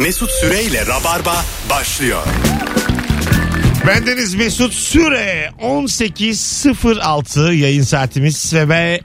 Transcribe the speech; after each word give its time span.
Mesut 0.00 0.30
Süreyle 0.30 0.86
Rabarba 0.86 1.44
başlıyor. 1.70 2.22
Bendeniz 3.86 4.34
Mesut 4.34 4.74
Süre 4.74 5.50
18.06 5.62 7.54
yayın 7.54 7.82
saatimiz 7.82 8.54
ve 8.54 8.68
ben 8.68 9.00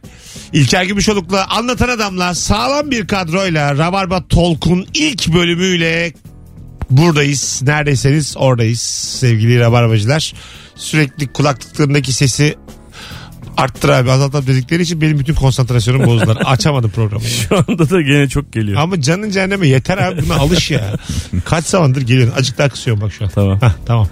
İlker 0.53 0.83
Gümüşoluk'la 0.83 1.47
Anlatan 1.49 1.89
Adam'la 1.89 2.35
sağlam 2.35 2.91
bir 2.91 3.07
kadroyla 3.07 3.77
Rabarba 3.77 4.27
Tolkun 4.27 4.87
ilk 4.93 5.33
bölümüyle 5.33 6.13
buradayız. 6.89 7.61
Neredeyseniz 7.63 8.37
oradayız 8.37 8.81
sevgili 9.19 9.59
Rabarbacılar. 9.59 10.33
Sürekli 10.75 11.27
kulaklıklarındaki 11.27 12.13
sesi 12.13 12.55
arttır 13.57 13.89
abi 13.89 14.11
azalt 14.11 14.35
abi 14.35 14.47
dedikleri 14.47 14.83
için 14.83 15.01
benim 15.01 15.19
bütün 15.19 15.33
konsantrasyonum 15.33 16.05
bozdular. 16.05 16.37
Açamadım 16.45 16.91
programı. 16.91 17.23
Şu 17.23 17.57
anda 17.57 17.89
da 17.89 18.01
gene 18.01 18.29
çok 18.29 18.53
geliyor. 18.53 18.81
Ama 18.81 19.01
canın 19.01 19.31
cehenneme 19.31 19.67
yeter 19.67 19.97
abi 19.97 20.21
buna 20.25 20.35
alış 20.35 20.71
ya. 20.71 20.93
Kaç 21.45 21.65
zamandır 21.65 22.01
geliyorsun. 22.01 22.35
Azıcık 22.35 22.57
daha 22.57 22.69
kısıyorum 22.69 23.01
bak 23.01 23.13
şu 23.13 23.25
an. 23.25 23.29
Tamam. 23.35 23.59
Hah, 23.61 23.73
tamam. 23.85 24.07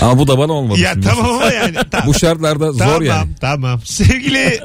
Ama 0.00 0.18
bu 0.18 0.28
da 0.28 0.38
bana 0.38 0.52
olmadı. 0.52 0.80
Ya 0.80 0.92
şimdi. 0.92 1.06
tamam 1.06 1.30
ama 1.30 1.52
yani. 1.52 1.76
Tamam. 1.90 2.06
Bu 2.06 2.14
şartlarda 2.18 2.76
Tamam, 2.76 2.94
zor 2.94 3.02
yani. 3.02 3.30
Tamam. 3.40 3.80
Sevgili 3.84 4.60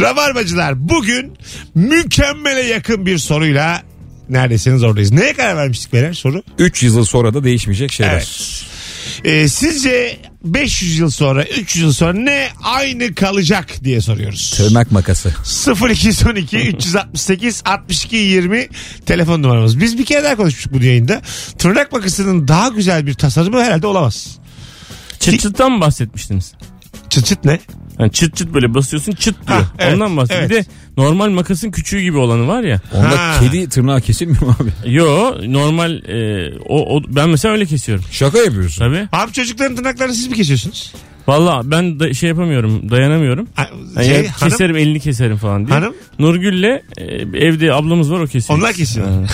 Rabarbacılar 0.00 0.88
bugün 0.88 1.32
mükemmele 1.74 2.60
yakın 2.60 3.06
bir 3.06 3.18
soruyla 3.18 3.82
neredesiniz 4.28 4.82
oradayız. 4.82 5.12
Neye 5.12 5.32
karar 5.32 5.56
vermiştik 5.56 5.92
beyler 5.92 6.12
soru? 6.12 6.42
300 6.58 6.94
yıl 6.94 7.04
sonra 7.04 7.34
da 7.34 7.44
değişmeyecek 7.44 7.92
şeyler. 7.92 8.12
Evet. 8.12 8.64
Ee, 9.24 9.48
sizce 9.48 10.18
500 10.54 10.98
yıl 10.98 11.10
sonra 11.10 11.44
300 11.44 11.84
yıl 11.84 11.92
sonra 11.92 12.12
ne 12.12 12.48
aynı 12.62 13.14
kalacak 13.14 13.84
diye 13.84 14.00
soruyoruz. 14.00 14.54
Tırnak 14.56 14.92
makası. 14.92 15.34
0212 15.90 16.58
368 16.58 17.62
62 17.64 18.16
20 18.16 18.68
telefon 19.06 19.42
numaramız. 19.42 19.80
Biz 19.80 19.98
bir 19.98 20.04
kere 20.04 20.24
daha 20.24 20.36
konuşmuştuk 20.36 20.72
bu 20.72 20.84
yayında. 20.84 21.22
Tırnak 21.58 21.92
makasının 21.92 22.48
daha 22.48 22.68
güzel 22.68 23.06
bir 23.06 23.14
tasarımı 23.14 23.62
herhalde 23.64 23.86
olamaz. 23.86 24.38
Çıt 25.20 25.40
çıttan 25.40 25.72
mı 25.72 25.80
bahsetmiştiniz? 25.80 26.52
Çıt 27.10 27.26
çıt 27.26 27.44
ne? 27.44 27.60
Yani 27.98 28.12
çıt 28.12 28.36
çıt 28.36 28.54
böyle 28.54 28.74
basıyorsun 28.74 29.12
çıt 29.12 29.48
diyor. 29.48 29.58
Ha, 29.58 29.66
evet, 29.78 29.94
Ondan 29.94 30.16
bahsediyor. 30.16 30.44
Bir 30.44 30.48
de 30.50 30.54
evet. 30.54 30.66
normal 30.96 31.30
makasın 31.30 31.70
küçüğü 31.70 32.00
gibi 32.00 32.16
olanı 32.18 32.48
var 32.48 32.62
ya. 32.62 32.80
Onda 32.94 33.18
Ha. 33.18 33.36
kedi 33.40 33.68
tırnağı 33.68 34.00
kesilmiyor 34.00 34.42
mu 34.42 34.56
abi? 34.60 34.92
Yo 34.92 35.34
normal 35.52 35.92
e, 35.92 36.50
o, 36.68 36.96
o 36.96 37.02
ben 37.08 37.28
mesela 37.28 37.52
öyle 37.54 37.66
kesiyorum. 37.66 38.04
Şaka 38.10 38.38
yapıyorsun. 38.38 38.84
Tabii. 38.84 39.08
Abi 39.12 39.32
çocukların 39.32 39.76
tırnaklarını 39.76 40.14
siz 40.14 40.28
mi 40.28 40.34
kesiyorsunuz? 40.34 40.92
Valla 41.26 41.60
ben 41.64 42.00
da 42.00 42.14
şey 42.14 42.28
yapamıyorum 42.28 42.90
dayanamıyorum. 42.90 43.48
Yani 43.96 44.06
Şey, 44.06 44.16
ya 44.16 44.22
hanım, 44.36 44.50
keserim 44.50 44.76
elini 44.76 45.00
keserim 45.00 45.36
falan 45.36 45.66
diye. 45.66 45.78
hanım 45.78 45.94
Nurgül'le 46.18 46.82
e, 46.96 47.04
evde 47.46 47.72
ablamız 47.72 48.12
var 48.12 48.20
o 48.20 48.26
kesiyor. 48.26 48.58
onlar 48.58 48.72
kesiyor. 48.72 49.06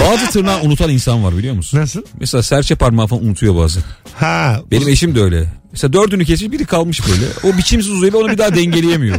Bazı 0.00 0.30
tırnağı 0.32 0.62
unutan 0.62 0.90
insan 0.90 1.24
var 1.24 1.36
biliyor 1.38 1.54
musun? 1.54 1.78
Nasıl? 1.78 2.02
Mesela 2.20 2.42
serçe 2.42 2.74
parmağı 2.74 3.06
falan 3.06 3.24
unutuyor 3.24 3.56
bazen. 3.56 3.82
Ha. 4.14 4.60
Benim 4.70 4.88
eşim 4.88 5.14
de 5.14 5.20
öyle. 5.20 5.46
Mesela 5.72 5.92
dördünü 5.92 6.24
kesmiş 6.24 6.52
biri 6.52 6.64
kalmış 6.64 7.00
böyle. 7.08 7.54
O 7.54 7.58
biçimsiz 7.58 7.90
uzuyor 7.92 8.12
ve 8.12 8.16
onu 8.16 8.28
bir 8.32 8.38
daha 8.38 8.54
dengeleyemiyor. 8.54 9.16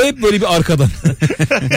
o 0.00 0.04
hep 0.06 0.22
böyle 0.22 0.40
bir 0.40 0.56
arkadan. 0.56 0.88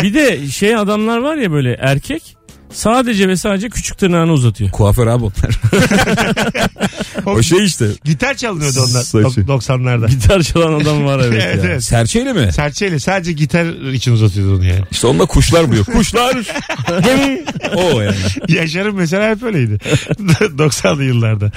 bir 0.04 0.14
de 0.14 0.48
şey 0.48 0.76
adamlar 0.76 1.18
var 1.18 1.36
ya 1.36 1.52
böyle 1.52 1.74
erkek 1.80 2.36
sadece 2.74 3.28
ve 3.28 3.36
sadece 3.38 3.70
küçük 3.70 3.98
tırnağını 3.98 4.32
uzatıyor. 4.32 4.72
Kuaför 4.72 5.08
abi 5.08 5.24
onlar. 5.24 5.60
o 7.26 7.42
şey 7.44 7.66
işte. 7.66 7.88
Gitar 8.04 8.34
çalınıyordu 8.34 8.80
onlar 8.80 9.02
Saçı. 9.04 9.42
dok- 9.42 9.46
90'larda. 9.46 10.10
Gitar 10.10 10.42
çalan 10.44 10.80
adam 10.80 11.06
var 11.06 11.20
evet, 11.20 11.44
Evet, 11.46 11.64
ya. 11.64 11.70
evet. 11.70 11.84
Serçeyle 11.84 12.34
mi? 12.34 12.54
Serçeyle 12.54 13.00
sadece 13.00 13.32
gitar 13.32 13.92
için 13.94 14.12
uzatıyordu 14.14 14.56
onu 14.56 14.66
yani. 14.66 14.82
İşte 14.92 15.08
onda 15.08 15.26
kuşlar 15.26 15.68
buluyor. 15.68 15.86
Kuşlar. 15.94 16.36
o 17.76 18.02
yani. 18.02 18.16
Yaşar'ın 18.48 18.96
mesela 18.96 19.30
hep 19.30 19.44
öyleydi. 19.44 19.78
90'lı 20.40 21.04
yıllarda. 21.04 21.52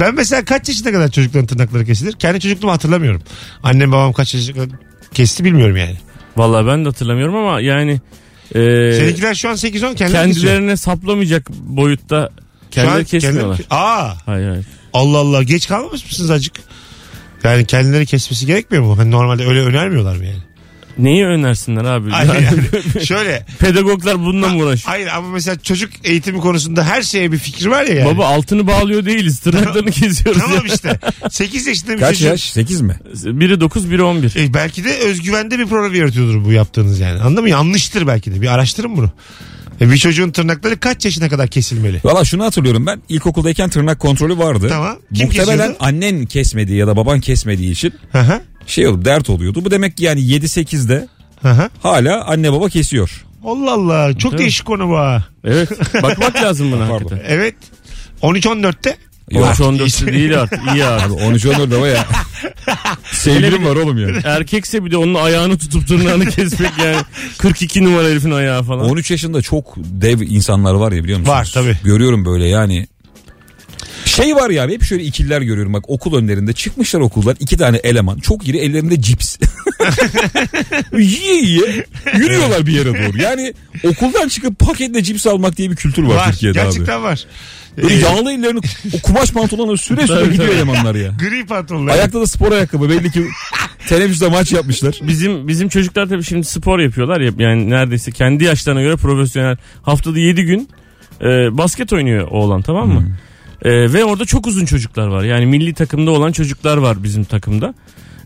Ben 0.00 0.14
mesela 0.14 0.44
kaç 0.44 0.68
yaşına 0.68 0.92
kadar 0.92 1.10
çocukların 1.10 1.46
tırnakları 1.46 1.84
kesilir? 1.84 2.12
Kendi 2.12 2.40
çocukluğumu 2.40 2.72
hatırlamıyorum. 2.72 3.22
Annem 3.62 3.92
babam 3.92 4.12
kaç 4.12 4.34
yaşına 4.34 4.54
kadar 4.54 4.68
kesti 5.14 5.44
bilmiyorum 5.44 5.76
yani. 5.76 5.96
Vallahi 6.36 6.66
ben 6.66 6.84
de 6.84 6.88
hatırlamıyorum 6.88 7.36
ama 7.36 7.60
yani 7.60 8.00
e, 8.54 8.92
Seninkiler 8.98 9.34
şu 9.34 9.48
an 9.48 9.54
8-10 9.54 9.60
kendileri 9.60 9.94
kesiyor. 9.94 10.14
kendilerine 10.24 10.76
saplamayacak 10.76 11.50
boyutta 11.50 12.30
kendileri 12.70 13.04
kesmiyorlar. 13.04 13.56
kendileri- 13.56 13.66
Aa 13.74 14.14
Hayır 14.26 14.48
hayır. 14.48 14.66
Allah 14.92 15.18
Allah 15.18 15.42
geç 15.42 15.68
kalmamış 15.68 16.04
mısınız 16.04 16.30
acık? 16.30 16.52
Yani 17.44 17.64
kendileri 17.66 18.06
kesmesi 18.06 18.46
gerekmiyor 18.46 18.84
mu? 18.84 18.98
Hani 18.98 19.10
normalde 19.10 19.46
öyle 19.46 19.60
önermiyorlar 19.60 20.16
mı 20.16 20.24
yani? 20.26 20.42
Neyi 20.98 21.24
önersinler 21.26 21.84
abi? 21.84 22.10
Hayır 22.10 22.32
Yani. 22.42 23.04
Şöyle. 23.06 23.46
Pedagoglar 23.58 24.18
bununla 24.20 24.48
mı 24.48 24.62
uğraşıyor? 24.62 24.92
Hayır 24.94 25.06
ama 25.06 25.28
mesela 25.28 25.58
çocuk 25.58 25.90
eğitimi 26.04 26.38
konusunda 26.40 26.84
her 26.84 27.02
şeye 27.02 27.32
bir 27.32 27.38
fikir 27.38 27.66
var 27.66 27.84
ya 27.84 27.94
yani. 27.94 28.14
Baba 28.14 28.26
altını 28.26 28.66
bağlıyor 28.66 29.04
değiliz. 29.04 29.38
Tırnaklarını 29.40 29.90
kesiyoruz. 29.90 30.40
Tamam 30.42 30.66
ya. 30.66 30.74
işte. 30.74 30.98
8 31.30 31.66
yaşında 31.66 31.92
bir 31.94 32.00
Kaç 32.00 32.10
çocuk. 32.14 32.28
yaş? 32.30 32.50
8 32.52 32.80
mi? 32.80 32.96
Biri 33.24 33.60
9 33.60 33.90
biri 33.90 34.02
11. 34.02 34.36
E, 34.36 34.54
belki 34.54 34.84
de 34.84 34.98
özgüvende 34.98 35.58
bir 35.58 35.66
problem 35.66 35.94
yaratıyordur 35.94 36.44
bu 36.44 36.52
yaptığınız 36.52 37.00
yani. 37.00 37.20
Anladın 37.20 37.42
mı? 37.42 37.50
Yanlıştır 37.50 38.06
belki 38.06 38.34
de. 38.34 38.40
Bir 38.40 38.46
araştırın 38.54 38.96
bunu. 38.96 39.10
E, 39.80 39.90
bir 39.90 39.96
çocuğun 39.96 40.30
tırnakları 40.30 40.80
kaç 40.80 41.04
yaşına 41.04 41.28
kadar 41.28 41.48
kesilmeli? 41.48 42.00
Valla 42.04 42.24
şunu 42.24 42.44
hatırlıyorum 42.44 42.86
ben 42.86 43.02
ilkokuldayken 43.08 43.70
tırnak 43.70 43.98
kontrolü 44.00 44.38
vardı. 44.38 44.66
Tamam. 44.68 44.98
Kim 45.14 45.26
Muhtemelen 45.26 45.56
kesiyordu? 45.58 45.76
annen 45.80 46.26
kesmediği 46.26 46.78
ya 46.78 46.86
da 46.86 46.96
baban 46.96 47.20
kesmediği 47.20 47.70
için 47.72 47.92
Hı 48.12 48.18
hı. 48.20 48.40
Şey 48.68 48.86
olup 48.86 49.04
dert 49.04 49.30
oluyordu. 49.30 49.64
Bu 49.64 49.70
demek 49.70 49.96
ki 49.96 50.04
yani 50.04 50.20
7-8'de 50.20 51.08
Hı 51.42 51.50
hı. 51.50 51.70
hala 51.82 52.24
anne 52.24 52.52
baba 52.52 52.68
kesiyor. 52.68 53.24
Allah 53.44 53.72
Allah. 53.72 54.08
Çok 54.12 54.22
Değil 54.22 54.32
mi? 54.32 54.38
değişik 54.38 54.66
konu 54.66 54.88
bu 54.88 54.96
ha. 54.98 55.24
Evet. 55.44 55.68
Bakmak 56.02 56.34
lazım 56.42 56.72
buna 56.72 56.80
Pardon. 56.88 56.94
hakikaten. 56.94 57.24
Evet. 57.28 57.54
13-14'te. 58.22 58.96
Yok. 59.30 59.44
13-14 59.46 60.12
değil 60.14 60.40
artık. 60.40 60.58
iyi 60.74 60.84
abi. 60.84 61.02
Abi 61.02 61.12
13 61.12 61.46
14 61.46 61.70
baba 61.70 61.88
ya. 61.88 62.06
Sevgilim 63.12 63.64
var 63.64 63.76
oğlum 63.76 63.98
ya. 63.98 64.08
Erkekse 64.24 64.84
bir 64.84 64.90
de 64.90 64.96
onun 64.96 65.14
ayağını 65.14 65.58
tutup 65.58 65.88
tırnağını 65.88 66.26
kesmek 66.26 66.70
yani. 66.84 66.96
42 67.38 67.84
numara 67.84 68.08
herifin 68.08 68.30
ayağı 68.30 68.62
falan. 68.62 68.90
13 68.90 69.10
yaşında 69.10 69.42
çok 69.42 69.74
dev 69.76 70.20
insanlar 70.20 70.74
var 70.74 70.92
ya 70.92 71.04
biliyor 71.04 71.18
musunuz? 71.18 71.38
Var, 71.38 71.50
tabii. 71.54 71.76
Görüyorum 71.84 72.24
böyle 72.24 72.48
yani. 72.48 72.86
Şey 74.22 74.36
var 74.36 74.50
ya 74.50 74.68
hep 74.68 74.82
şöyle 74.82 75.04
ikililer 75.04 75.40
görüyorum 75.40 75.72
bak 75.72 75.90
okul 75.90 76.16
önlerinde 76.16 76.52
çıkmışlar 76.52 77.00
okullar 77.00 77.36
iki 77.40 77.56
tane 77.56 77.76
eleman 77.76 78.18
çok 78.18 78.48
iri 78.48 78.56
ellerinde 78.58 79.02
cips. 79.02 79.36
yiye 80.98 81.34
yiye 81.42 81.84
yürüyorlar 82.14 82.66
bir 82.66 82.72
yere 82.72 82.88
doğru. 82.88 83.22
Yani 83.22 83.54
okuldan 83.84 84.28
çıkıp 84.28 84.58
paketle 84.58 85.02
cips 85.02 85.26
almak 85.26 85.56
diye 85.56 85.70
bir 85.70 85.76
kültür 85.76 86.02
var, 86.02 86.14
Var. 86.16 86.30
Türkiye'de 86.32 86.60
abi. 86.60 86.66
Gerçekten 86.66 87.02
var. 87.02 87.24
Böyle 87.76 87.94
Ee, 87.94 87.98
yağlı 87.98 88.32
ellerini 88.32 88.60
o 88.94 88.98
kumaş 89.02 89.32
pantolonla 89.32 89.76
süre 89.76 90.06
süre 90.06 90.18
Tabii, 90.18 90.30
gidiyor 90.32 90.48
tabii. 90.48 90.56
elemanlar 90.56 90.94
ya. 90.94 91.12
Gri 91.20 91.46
pantolonlar. 91.46 91.92
Ayakta 91.92 92.20
da 92.20 92.26
spor 92.26 92.52
ayakkabı 92.52 92.88
belli 92.90 93.10
ki 93.12 93.24
teneffüste 93.88 94.28
maç 94.28 94.52
yapmışlar. 94.52 94.98
Bizim 95.02 95.48
bizim 95.48 95.68
çocuklar 95.68 96.06
tabii 96.06 96.24
şimdi 96.24 96.46
spor 96.46 96.78
yapıyorlar 96.78 97.20
ya 97.20 97.32
yani 97.38 97.70
neredeyse 97.70 98.10
kendi 98.12 98.44
yaşlarına 98.44 98.82
göre 98.82 98.96
profesyonel 98.96 99.56
haftada 99.82 100.18
7 100.18 100.42
gün 100.44 100.68
e, 101.20 101.24
basket 101.58 101.92
oynuyor 101.92 102.28
oğlan 102.30 102.62
tamam 102.62 102.88
mı? 102.88 103.16
E, 103.64 103.92
ve 103.92 104.04
orada 104.04 104.24
çok 104.24 104.46
uzun 104.46 104.64
çocuklar 104.64 105.06
var. 105.06 105.24
Yani 105.24 105.46
milli 105.46 105.74
takımda 105.74 106.10
olan 106.10 106.32
çocuklar 106.32 106.76
var 106.76 107.02
bizim 107.02 107.24
takımda. 107.24 107.74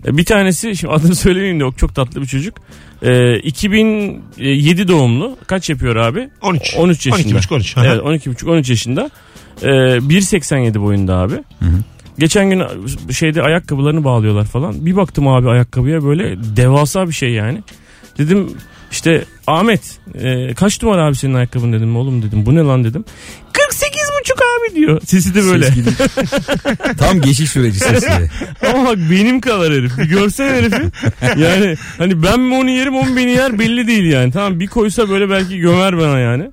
E, 0.06 0.16
bir 0.16 0.24
tanesi 0.24 0.76
şimdi 0.76 0.94
adını 0.94 1.14
söylemeyeyim 1.24 1.60
de 1.60 1.64
o 1.64 1.72
çok 1.72 1.94
tatlı 1.94 2.22
bir 2.22 2.26
çocuk. 2.26 2.58
E, 3.02 3.38
2007 3.38 4.88
doğumlu. 4.88 5.36
Kaç 5.46 5.70
yapıyor 5.70 5.96
abi? 5.96 6.28
13. 6.42 6.74
13 6.78 7.06
yaşında. 7.06 7.38
12,5-13. 7.38 7.80
Aha. 7.80 7.86
Evet 7.86 8.26
12,5 8.26 8.50
13 8.50 8.70
yaşında. 8.70 9.10
Ee, 9.62 9.66
1.87 9.66 10.80
boyunda 10.80 11.16
abi. 11.16 11.34
Geçen 12.18 12.50
gün 12.50 12.62
şeyde 13.12 13.42
ayakkabılarını 13.42 14.04
bağlıyorlar 14.04 14.44
falan. 14.44 14.86
Bir 14.86 14.96
baktım 14.96 15.28
abi 15.28 15.48
ayakkabıya 15.48 16.04
böyle 16.04 16.36
devasa 16.56 17.08
bir 17.08 17.12
şey 17.12 17.30
yani. 17.30 17.62
Dedim 18.18 18.50
işte 18.90 19.24
Ahmet 19.46 19.98
e, 20.14 20.54
kaç 20.54 20.82
numara 20.82 21.06
abi 21.06 21.16
senin 21.16 21.34
ayakkabın 21.34 21.72
dedim 21.72 21.96
oğlum 21.96 22.22
dedim. 22.22 22.46
Bu 22.46 22.54
ne 22.54 22.60
lan 22.60 22.84
dedim. 22.84 23.04
48 23.52 24.01
abi 24.62 24.76
diyor. 24.76 25.00
Sesi 25.06 25.34
de 25.34 25.44
böyle. 25.44 25.66
Ses. 25.66 25.76
Tam 26.98 27.20
geçiş 27.20 27.50
süreci 27.50 27.78
sesi. 27.78 28.30
Ama 28.74 28.88
bak 28.88 28.98
benim 29.10 29.40
kadar 29.40 29.72
herif. 29.72 29.98
Bir 29.98 30.04
görsen 30.04 30.54
herifi. 30.54 30.82
Yani 31.40 31.76
hani 31.98 32.22
ben 32.22 32.40
mi 32.40 32.54
onu 32.54 32.70
yerim 32.70 32.94
o 32.96 33.04
mu 33.04 33.16
beni 33.16 33.30
yer 33.30 33.58
belli 33.58 33.86
değil 33.86 34.04
yani. 34.04 34.32
Tamam 34.32 34.60
bir 34.60 34.66
koysa 34.66 35.08
böyle 35.08 35.30
belki 35.30 35.58
gömer 35.58 35.98
bana 35.98 36.18
yani. 36.18 36.50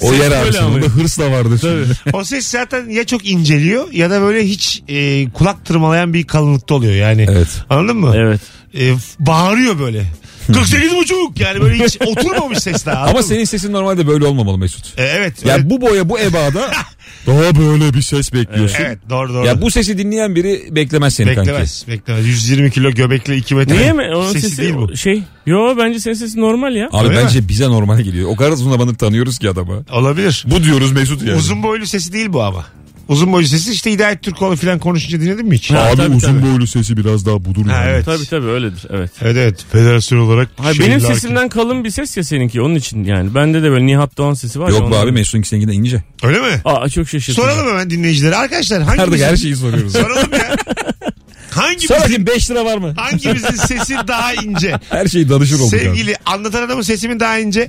O 0.00 0.10
Ses 0.10 0.20
yer 0.20 0.30
abi. 0.30 0.64
Onda 0.66 0.86
hırs 0.86 1.18
da 1.18 1.30
vardır. 1.30 1.58
Tabii. 1.58 2.16
O 2.16 2.24
ses 2.24 2.46
zaten 2.46 2.88
ya 2.88 3.04
çok 3.04 3.26
inceliyor 3.26 3.92
ya 3.92 4.10
da 4.10 4.20
böyle 4.20 4.44
hiç 4.44 4.82
e, 4.88 5.30
kulak 5.30 5.64
tırmalayan 5.64 6.14
bir 6.14 6.26
kalınlıkta 6.26 6.74
oluyor 6.74 6.94
yani. 6.94 7.26
Evet. 7.30 7.48
Anladın 7.70 7.96
mı? 7.96 8.12
Evet. 8.16 8.40
E, 8.78 8.92
bağırıyor 9.18 9.78
böyle. 9.78 10.04
48 10.54 10.94
buçuk 10.94 11.40
yani 11.40 11.60
böyle 11.60 11.84
hiç 11.84 11.98
oturmamış 12.06 12.58
ses 12.58 12.86
daha. 12.86 13.06
Ama 13.06 13.22
senin 13.22 13.44
sesin 13.44 13.72
normalde 13.72 14.06
böyle 14.06 14.24
olmamalı 14.24 14.58
Mesut. 14.58 14.98
E, 14.98 15.02
evet. 15.02 15.46
Ya 15.46 15.54
öyle- 15.54 15.70
bu 15.70 15.80
boya 15.80 16.08
bu 16.08 16.18
ebada 16.18 16.70
Daha 17.26 17.56
böyle 17.56 17.94
bir 17.94 18.02
ses 18.02 18.32
bekliyorsun. 18.32 18.76
Evet 18.80 18.98
doğru 19.10 19.34
doğru. 19.34 19.46
Ya 19.46 19.60
bu 19.62 19.70
sesi 19.70 19.98
dinleyen 19.98 20.34
biri 20.34 20.68
beklemez 20.70 21.14
seni 21.14 21.34
kanki. 21.34 21.40
beklemez. 21.40 21.84
Beklemez. 21.88 22.26
120 22.26 22.70
kilo 22.70 22.90
göbekli 22.90 23.36
2 23.36 23.54
metre. 23.54 23.76
Niye 23.76 23.92
mi? 23.92 24.02
Onun 24.16 24.32
sesi, 24.32 24.48
sesi, 24.50 24.62
değil 24.62 24.74
bu. 24.74 24.96
Şey. 24.96 25.22
Yo 25.46 25.76
bence 25.78 26.00
senin 26.00 26.14
sesi 26.14 26.40
normal 26.40 26.76
ya. 26.76 26.88
Abi 26.92 27.08
Öyle 27.08 27.18
bence 27.18 27.48
bize 27.48 27.64
normal 27.68 28.00
geliyor. 28.00 28.28
O 28.30 28.36
kadar 28.36 28.50
uzun 28.52 28.70
zamandır 28.70 28.94
tanıyoruz 28.94 29.38
ki 29.38 29.50
adamı. 29.50 29.84
Olabilir. 29.92 30.44
Bu 30.50 30.62
diyoruz 30.62 30.92
Mesut 30.92 31.22
yani. 31.22 31.38
Uzun 31.38 31.62
boylu 31.62 31.86
sesi 31.86 32.12
değil 32.12 32.32
bu 32.32 32.42
ama. 32.42 32.66
Uzun 33.08 33.32
boylu 33.32 33.46
sesi 33.46 33.72
işte 33.72 33.92
Hidayet 33.92 34.22
Türkoğlu 34.22 34.56
falan 34.56 34.78
konuşunca 34.78 35.20
dinledin 35.20 35.46
mi 35.46 35.54
hiç? 35.56 35.70
Ha, 35.70 35.78
Abi 35.78 35.96
tabii, 35.96 36.16
uzun 36.16 36.40
tabii. 36.40 36.52
boylu 36.52 36.66
sesi 36.66 36.96
biraz 36.96 37.26
daha 37.26 37.44
budur 37.44 37.66
Ha, 37.66 37.72
yani. 37.72 37.90
evet. 37.90 38.04
Tabii 38.04 38.26
tabii 38.26 38.46
öyledir. 38.46 38.86
Evet. 38.90 39.10
Evet 39.22 39.36
evet. 39.36 39.64
Federasyon 39.72 40.18
olarak. 40.18 40.48
Hayır, 40.56 40.76
şey, 40.76 40.86
benim 40.86 41.00
lakin- 41.00 41.14
sesimden 41.14 41.48
kalın 41.48 41.84
bir 41.84 41.90
ses 41.90 42.16
ya 42.16 42.24
seninki 42.24 42.60
onun 42.60 42.74
için 42.74 43.04
yani. 43.04 43.34
Bende 43.34 43.62
de 43.62 43.70
böyle 43.70 43.86
Nihat 43.86 44.16
Doğan 44.18 44.34
sesi 44.34 44.60
var 44.60 44.68
ya. 44.68 44.74
Yok 44.74 44.80
be 44.82 44.86
ondan- 44.94 45.04
abi 45.06 45.12
Mesut'un 45.12 45.42
seninkinden 45.42 45.72
ince. 45.72 46.02
Öyle 46.22 46.40
mi? 46.40 46.60
Aa 46.64 46.88
çok 46.88 47.08
şaşırtıcı. 47.08 47.40
Soralım 47.42 47.68
hemen 47.68 47.90
dinleyicilere. 47.90 48.36
Arkadaşlar 48.36 48.80
Artık 48.80 48.98
hangimizin... 48.98 49.24
her 49.26 49.36
şeyi 49.36 49.56
soruyoruz. 49.56 49.92
Soralım 49.92 50.32
ya. 50.32 50.56
Hangimizin, 51.50 51.86
Sorayım 51.94 52.26
5 52.26 52.50
lira 52.50 52.64
var 52.64 52.78
mı? 52.78 52.94
hangimizin 52.96 53.56
sesi 53.56 53.94
daha 54.08 54.32
ince? 54.34 54.74
Her 54.90 55.06
şeyi 55.06 55.28
danışır 55.28 55.54
olduk 55.60 55.74
abi. 55.74 55.80
Sevgili 55.80 56.14
anlatan 56.26 56.62
adamın 56.62 56.82
sesi 56.82 57.08
mi 57.08 57.20
daha 57.20 57.38
ince? 57.38 57.68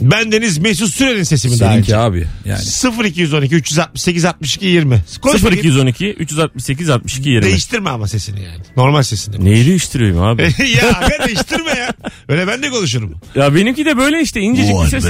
Bendeniz 0.00 0.58
Mesut 0.58 0.94
Süren'in 0.94 1.22
sesi 1.22 1.48
mi 1.48 1.60
daha 1.60 1.70
Seninki 1.70 1.90
ince? 1.90 1.96
abi 1.96 2.26
yani. 2.44 2.60
0212 3.08 3.54
368 3.56 4.24
62 4.24 4.66
20. 4.66 5.02
Konuş 5.22 5.44
bakayım. 5.44 5.64
0212 5.64 6.12
368 6.12 6.90
62 6.90 7.30
20. 7.30 7.42
Değiştirme 7.46 7.90
ama 7.90 8.08
sesini 8.08 8.42
yani. 8.42 8.60
Normal 8.76 9.02
sesini. 9.02 9.44
Neyi 9.44 9.66
değiştiriyorum 9.66 10.22
abi? 10.22 10.42
ya 10.76 10.88
aga 10.98 11.26
değiştirme 11.26 11.70
ya. 11.70 11.92
Öyle 12.28 12.46
ben 12.46 12.62
de 12.62 12.70
konuşurum. 12.70 13.14
ya 13.34 13.54
benimki 13.54 13.84
de 13.84 13.96
böyle 13.96 14.20
işte 14.22 14.40
incecik 14.40 14.74
bir 14.84 14.88
ses. 14.88 15.04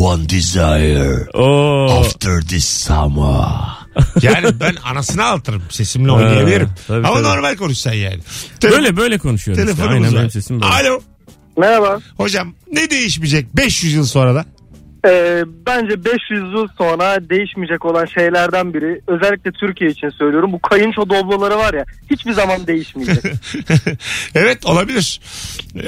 one 0.00 0.28
desire 0.28 1.26
Oo. 1.34 1.86
after 2.00 2.40
this 2.40 2.64
summer. 2.64 3.46
Yani 4.22 4.60
ben 4.60 4.74
anasını 4.84 5.24
ağlatırım. 5.24 5.62
Sesimle 5.70 6.12
oynayabilirim. 6.12 6.68
tabii, 6.88 7.06
Ama 7.06 7.14
tabii. 7.16 7.22
normal 7.28 7.56
konuşsan 7.56 7.92
yani. 7.92 8.18
Böyle 8.62 8.96
böyle 8.96 9.18
konuşuyorum 9.18 9.62
işte. 9.64 9.76
Telefonumuz 9.76 10.04
Aynen 10.04 10.14
var. 10.14 10.20
benim 10.20 10.30
sesim 10.30 10.60
böyle. 10.60 10.72
Alo. 10.72 11.00
Merhaba. 11.56 11.98
Hocam 12.16 12.54
ne 12.72 12.90
değişmeyecek 12.90 13.56
500 13.56 13.94
yıl 13.94 14.04
sonra 14.04 14.34
da? 14.34 14.44
Ee, 15.08 15.44
bence 15.66 16.04
500 16.04 16.20
yıl 16.30 16.68
sonra 16.78 17.30
değişmeyecek 17.30 17.84
olan 17.84 18.06
şeylerden 18.06 18.74
biri 18.74 19.00
özellikle 19.06 19.52
Türkiye 19.52 19.90
için 19.90 20.08
söylüyorum 20.10 20.52
bu 20.52 20.58
kayınço 20.62 21.08
dobloları 21.08 21.56
var 21.58 21.74
ya 21.74 21.84
hiçbir 22.10 22.32
zaman 22.32 22.66
değişmeyecek. 22.66 23.24
evet 24.34 24.66
olabilir. 24.66 25.20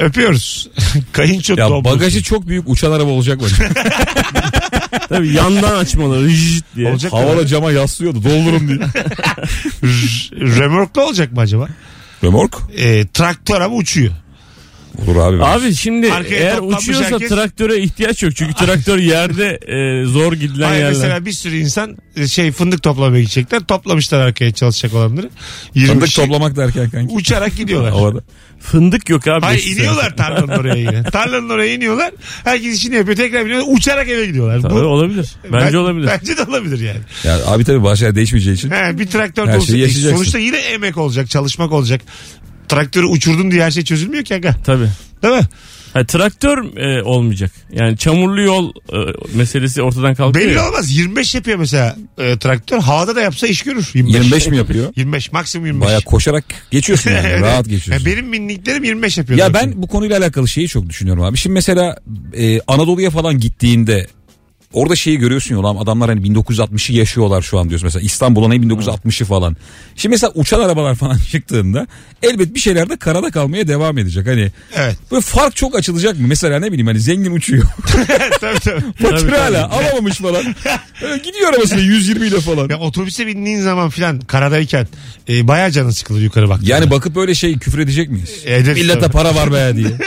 Öpüyoruz. 0.00 0.70
Kayınço 1.12 1.54
Ya 1.56 1.68
doblosu. 1.68 1.84
bagajı 1.84 2.22
çok 2.22 2.46
büyük 2.46 2.68
uçan 2.68 2.92
araba 2.92 3.10
olacak 3.10 3.40
mı? 3.40 3.46
Tabii 5.08 5.32
yandan 5.32 5.76
açmaları 5.76 6.24
rıjt 6.24 6.64
diye. 6.76 6.90
Olacak 6.90 7.12
Havalı 7.12 7.46
cama 7.46 7.72
yaslıyordu 7.72 8.24
doldurun 8.24 8.68
diye. 8.68 8.78
Remorklu 10.58 11.02
olacak 11.02 11.32
mı 11.32 11.40
acaba? 11.40 11.68
Römork? 12.24 12.54
Ee, 12.78 13.06
traktör 13.06 13.60
ama 13.60 13.74
uçuyor. 13.76 14.12
Olur 15.06 15.16
abi. 15.16 15.44
Abi 15.44 15.74
şimdi 15.74 16.12
Arkaya 16.12 16.40
eğer 16.40 16.58
uçuyorsa 16.58 17.10
herkes- 17.10 17.28
traktöre 17.28 17.78
ihtiyaç 17.78 18.22
yok. 18.22 18.36
Çünkü 18.36 18.54
traktör 18.54 18.98
yerde 18.98 19.58
e, 19.66 20.04
zor 20.06 20.32
gidilen 20.32 20.66
Hayır 20.68 20.78
yerler. 20.80 20.92
mesela 20.92 21.26
bir 21.26 21.32
sürü 21.32 21.56
insan 21.56 21.96
e, 22.16 22.28
şey 22.28 22.52
fındık 22.52 22.82
toplamaya 22.82 23.20
gidecekler. 23.22 23.60
Toplamışlar 23.60 24.20
arkaya 24.20 24.52
çalışacak 24.52 24.94
olanları. 24.94 25.30
20 25.74 25.88
Fındık 25.88 26.06
kişi 26.06 26.20
toplamak 26.20 26.56
derken 26.56 26.90
kanki. 26.90 27.14
uçarak 27.14 27.56
gidiyorlar. 27.56 27.90
Havada. 27.92 28.20
Fındık 28.60 29.08
yok 29.08 29.28
abi. 29.28 29.44
Hayır 29.44 29.58
Beş 29.58 29.66
iniyorlar 29.72 30.16
tarlanın 30.16 30.48
oraya 30.60 30.74
yine. 30.80 31.02
Tarlanın 31.12 31.48
oraya 31.50 31.74
iniyorlar. 31.74 32.10
Herkes 32.44 32.76
işini 32.76 32.94
yapıyor. 32.94 33.16
Tekrar 33.16 33.44
biniyorlar. 33.44 33.66
Uçarak 33.76 34.08
eve 34.08 34.26
gidiyorlar. 34.26 34.60
Tabii 34.60 34.74
olabilir. 34.74 35.26
Bence 35.52 35.66
Ben- 35.72 35.74
olabilir. 35.78 36.08
Bence 36.20 36.36
de 36.36 36.42
olabilir 36.42 36.80
yani. 36.80 37.00
Ya 37.24 37.46
abi 37.46 37.64
tabii 37.64 37.82
başka 37.82 38.06
yer 38.06 38.14
değişmeyeceği 38.14 38.56
için. 38.56 38.70
He, 38.70 38.98
bir 38.98 39.06
traktör 39.06 39.46
Her 39.46 39.52
yaşayacaksın. 39.54 40.10
Sonuçta 40.14 40.38
yine 40.38 40.56
emek 40.56 40.96
olacak. 40.98 41.30
Çalışmak 41.30 41.72
olacak. 41.72 42.00
Traktörü 42.68 43.06
uçurdun 43.06 43.50
diye 43.50 43.64
her 43.64 43.70
şey 43.70 43.84
çözülmüyor 43.84 44.24
ki 44.24 44.34
aga. 44.34 44.56
Tabii. 44.64 44.88
Değil 45.22 45.34
mi? 45.34 45.48
Ha, 45.94 46.04
traktör 46.06 46.76
e, 46.76 47.02
olmayacak. 47.02 47.50
Yani 47.72 47.96
çamurlu 47.96 48.40
yol 48.40 48.72
e, 48.92 48.96
meselesi 49.34 49.82
ortadan 49.82 50.14
kalkıyor. 50.14 50.46
Belli 50.46 50.56
ya. 50.56 50.68
olmaz. 50.68 50.96
25 50.96 51.34
yapıyor 51.34 51.58
mesela 51.58 51.96
e, 52.18 52.38
traktör. 52.38 52.78
Havada 52.78 53.16
da 53.16 53.20
yapsa 53.20 53.46
iş 53.46 53.62
görür. 53.62 53.90
25, 53.94 54.14
25 54.14 54.46
mi 54.46 54.56
yapıyor? 54.56 54.92
25 54.96 55.32
maksimum 55.32 55.66
25. 55.66 55.86
Baya 55.88 56.00
koşarak 56.00 56.44
geçiyorsun 56.70 57.10
yani. 57.10 57.26
Evet. 57.30 57.42
Rahat 57.42 57.68
geçiyorsun. 57.68 58.06
benim 58.06 58.26
miniklerim 58.26 58.84
25 58.84 59.18
yapıyor. 59.18 59.38
Ya 59.38 59.54
ben 59.54 59.72
bu 59.76 59.86
konuyla 59.86 60.18
alakalı 60.18 60.48
şeyi 60.48 60.68
çok 60.68 60.88
düşünüyorum 60.88 61.22
abi. 61.22 61.36
Şimdi 61.36 61.54
mesela 61.54 61.96
e, 62.36 62.60
Anadolu'ya 62.60 63.10
falan 63.10 63.38
gittiğinde 63.38 64.06
orada 64.74 64.96
şeyi 64.96 65.18
görüyorsun 65.18 65.54
ya 65.54 65.60
ulan 65.60 65.76
adamlar 65.76 66.08
hani 66.08 66.20
1960'ı 66.28 66.96
yaşıyorlar 66.96 67.42
şu 67.42 67.58
an 67.58 67.68
diyorsun. 67.68 67.86
Mesela 67.86 68.02
İstanbul'un 68.02 68.50
hani 68.50 68.66
1960'ı 68.66 69.26
falan. 69.26 69.56
Şimdi 69.96 70.12
mesela 70.12 70.32
uçan 70.34 70.60
arabalar 70.60 70.94
falan 70.94 71.18
çıktığında 71.30 71.86
elbet 72.22 72.54
bir 72.54 72.60
şeyler 72.60 72.88
de 72.88 72.96
karada 72.96 73.30
kalmaya 73.30 73.68
devam 73.68 73.98
edecek. 73.98 74.26
Hani 74.26 74.50
Evet. 74.74 74.96
böyle 75.10 75.20
fark 75.22 75.56
çok 75.56 75.74
açılacak 75.78 76.18
mı? 76.18 76.26
Mesela 76.28 76.58
ne 76.60 76.68
bileyim 76.68 76.86
hani 76.86 77.00
zengin 77.00 77.34
uçuyor. 77.34 77.64
tabii 78.40 78.58
tabii. 78.60 78.80
Fakir 79.02 79.18
tabii. 79.18 79.36
hala 79.36 79.70
alamamış 79.70 80.16
falan. 80.18 80.42
Gidiyor 81.24 81.48
arabasıyla 81.52 81.84
120 81.84 82.26
ile 82.26 82.40
falan. 82.40 82.68
Ya 82.68 82.78
otobüse 82.78 83.26
bindiğin 83.26 83.60
zaman 83.60 83.90
filan 83.90 84.20
karadayken 84.20 84.86
e, 85.28 85.48
bayağı 85.48 85.70
canın 85.70 85.90
sıkılır 85.90 86.20
yukarı 86.20 86.48
bak. 86.48 86.60
Yani 86.62 86.90
bakıp 86.90 87.14
böyle 87.14 87.34
şey 87.34 87.58
küfür 87.58 87.78
edecek 87.78 88.10
miyiz? 88.10 88.42
Ederiz 88.44 88.82
Millete 88.82 89.00
tabii. 89.00 89.12
para 89.12 89.34
var 89.34 89.52
be 89.52 89.76
diye. 89.76 89.88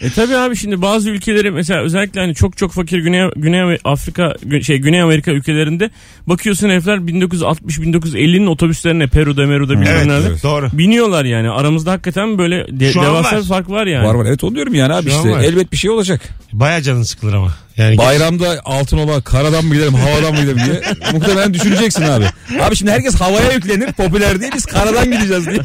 E 0.00 0.10
tabii 0.10 0.36
abi 0.36 0.56
şimdi 0.56 0.82
bazı 0.82 1.10
ülkeleri 1.10 1.50
mesela 1.50 1.82
özellikle 1.82 2.20
hani 2.20 2.34
çok 2.34 2.56
çok 2.56 2.72
fakir 2.72 2.98
Güney 2.98 3.30
Güney 3.36 3.78
Afrika 3.90 4.34
şey 4.62 4.78
Güney 4.78 5.02
Amerika 5.02 5.30
ülkelerinde 5.30 5.90
bakıyorsun 6.26 6.68
herifler 6.70 7.06
1960 7.06 7.78
1950'nin 7.78 8.46
otobüslerine 8.46 9.06
Peru'da 9.06 9.46
Meru'da 9.46 9.72
bilmem 9.72 9.86
Evet, 9.96 10.06
nerede 10.06 10.26
evet. 10.28 10.42
doğru. 10.42 10.68
biniyorlar 10.72 11.24
yani. 11.24 11.50
Aramızda 11.50 11.92
hakikaten 11.92 12.38
böyle 12.38 12.80
de- 12.80 12.92
Şu 12.92 13.00
an 13.00 13.06
devasa 13.06 13.36
var. 13.36 13.42
bir 13.42 13.46
fark 13.48 13.70
var 13.70 13.86
yani. 13.86 14.06
var 14.08 14.14
var 14.14 14.26
evet 14.26 14.44
onu 14.44 14.54
diyorum 14.54 14.74
yani 14.74 14.92
abi 14.94 15.10
Şu 15.10 15.16
işte 15.16 15.30
var. 15.30 15.40
elbet 15.40 15.72
bir 15.72 15.76
şey 15.76 15.90
olacak. 15.90 16.20
Bayağı 16.52 16.82
canın 16.82 17.02
sıkılır 17.02 17.34
ama. 17.34 17.54
Yani 17.76 17.98
Bayramda 17.98 18.60
altın 18.64 18.98
ola 18.98 19.20
karadan 19.20 19.64
mı 19.64 19.74
gidelim 19.74 19.94
havadan 19.94 20.34
mı 20.34 20.40
gidelim 20.40 20.58
diye 20.66 20.82
muhtemelen 21.12 21.54
düşüneceksin 21.54 22.02
abi. 22.02 22.24
Abi 22.62 22.76
şimdi 22.76 22.90
herkes 22.90 23.14
havaya 23.20 23.52
yüklenir 23.52 23.92
popüler 23.92 24.40
diye 24.40 24.50
biz 24.54 24.66
karadan 24.66 25.04
gideceğiz 25.12 25.46
diye. 25.46 25.58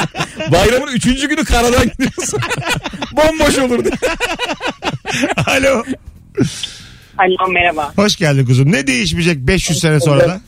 Bayramın 0.52 0.92
üçüncü 0.92 1.28
günü 1.28 1.44
karadan 1.44 1.82
gidiyoruz. 1.82 2.32
Bomboş 3.16 3.58
olur 3.58 3.84
diye. 3.84 3.92
Alo. 5.46 5.82
Alo 7.20 7.52
merhaba. 7.52 7.92
Hoş 7.96 8.16
geldin 8.16 8.44
kuzum. 8.46 8.72
Ne 8.72 8.86
değişmeyecek 8.86 9.38
500 9.38 9.80
sene 9.80 10.00
sonra 10.00 10.28
da? 10.28 10.40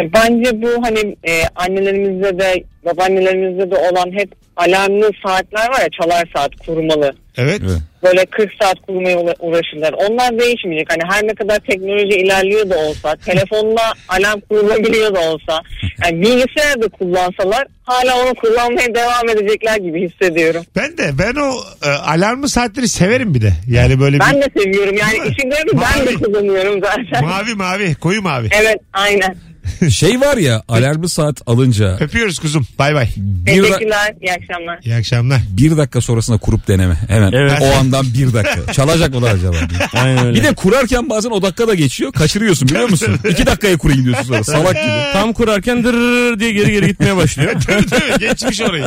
E, 0.00 0.12
bence 0.12 0.62
bu 0.62 0.84
hani 0.84 1.16
e, 1.28 1.42
annelerimizde 1.54 2.38
de 2.38 2.64
babaannelerimizde 2.84 3.70
de 3.70 3.74
olan 3.76 4.12
hep 4.12 4.28
alarmlı 4.56 5.10
saatler 5.26 5.68
var 5.70 5.80
ya 5.80 5.88
çalar 6.02 6.24
saat 6.36 6.56
kurmalı. 6.66 7.12
Evet. 7.36 7.60
Evet. 7.64 7.78
Böyle 8.04 8.24
40 8.26 8.50
saat 8.62 8.80
kurmaya 8.86 9.16
uğra- 9.18 9.34
uğraşırlar. 9.40 9.92
Onlar 9.92 10.38
değişmeyecek. 10.38 10.86
Hani 10.92 11.02
her 11.14 11.26
ne 11.26 11.34
kadar 11.34 11.58
teknoloji 11.58 12.18
ilerliyor 12.18 12.70
da 12.70 12.78
olsa, 12.78 13.16
telefonla 13.26 13.92
alarm 14.08 14.40
kurulabiliyor 14.40 15.14
da 15.14 15.20
olsa, 15.20 15.60
yani 16.04 16.22
bilgisayar 16.22 16.82
da 16.82 16.88
kullansalar 16.88 17.64
hala 17.82 18.22
onu 18.24 18.34
kullanmaya 18.34 18.94
devam 18.94 19.28
edecekler 19.28 19.76
gibi 19.76 20.08
hissediyorum. 20.10 20.64
Ben 20.76 20.98
de 20.98 21.10
ben 21.18 21.34
o 21.40 21.52
e, 21.86 21.90
alarmlı 21.90 22.48
saatleri 22.48 22.88
severim 22.88 23.34
bir 23.34 23.42
de. 23.42 23.52
Yani 23.70 24.00
böyle 24.00 24.18
Ben 24.20 24.36
bir 24.36 24.42
de 24.42 24.60
seviyorum. 24.62 24.96
Yani 24.96 25.14
işin 25.36 25.50
garibi 25.50 25.70
ben 25.72 26.06
de 26.06 26.14
kullanıyorum 26.14 26.80
zaten. 26.80 27.24
mavi 27.28 27.54
mavi 27.54 27.94
koyu 27.94 28.22
mavi. 28.22 28.48
Evet 28.62 28.78
aynen. 28.92 29.36
Şey 29.90 30.20
var 30.20 30.36
ya 30.36 30.62
alarmlı 30.68 31.08
saat 31.08 31.42
alınca 31.46 31.96
Öpüyoruz 32.00 32.38
kuzum. 32.38 32.66
Bay 32.78 32.94
bay. 32.94 33.08
bir, 33.16 33.62
da- 33.62 33.66
Teşekkürler. 33.66 34.14
İyi 34.22 34.32
akşamlar. 34.32 34.78
İyi 34.84 34.94
akşamlar. 34.94 35.40
bir 35.50 35.76
dakika 35.76 36.00
sonrasında 36.00 36.38
kurup 36.38 36.68
deneme. 36.68 36.94
Hemen 37.08 37.32
Evet. 37.32 37.58
o 37.62 37.78
andan 37.80 38.06
bir 38.14 38.32
dakika. 38.32 38.72
Çalacak 38.72 39.14
mı 39.14 39.22
lan 39.22 39.34
acaba 39.34 39.52
diye. 39.52 40.02
Aynen 40.02 40.26
öyle. 40.26 40.38
Bir 40.38 40.44
de 40.44 40.54
kurarken 40.54 41.10
bazen 41.10 41.30
o 41.30 41.42
dakika 41.42 41.68
da 41.68 41.74
geçiyor. 41.74 42.12
Kaçırıyorsun 42.12 42.68
biliyor 42.68 42.88
musun? 42.90 43.18
İki 43.30 43.46
dakikaya 43.46 43.76
kurayım 43.76 44.04
diyorsun 44.04 44.24
sonra 44.24 44.44
salak 44.44 44.72
gibi. 44.74 45.02
tam 45.12 45.32
kurarken 45.32 45.84
dırırır 45.84 46.40
diye 46.40 46.52
geri 46.52 46.72
geri 46.72 46.86
gitmeye 46.86 47.16
başlıyor. 47.16 47.52
tabii 47.66 47.86
tabii 47.86 48.18
geçmiş 48.18 48.60
orayı. 48.60 48.84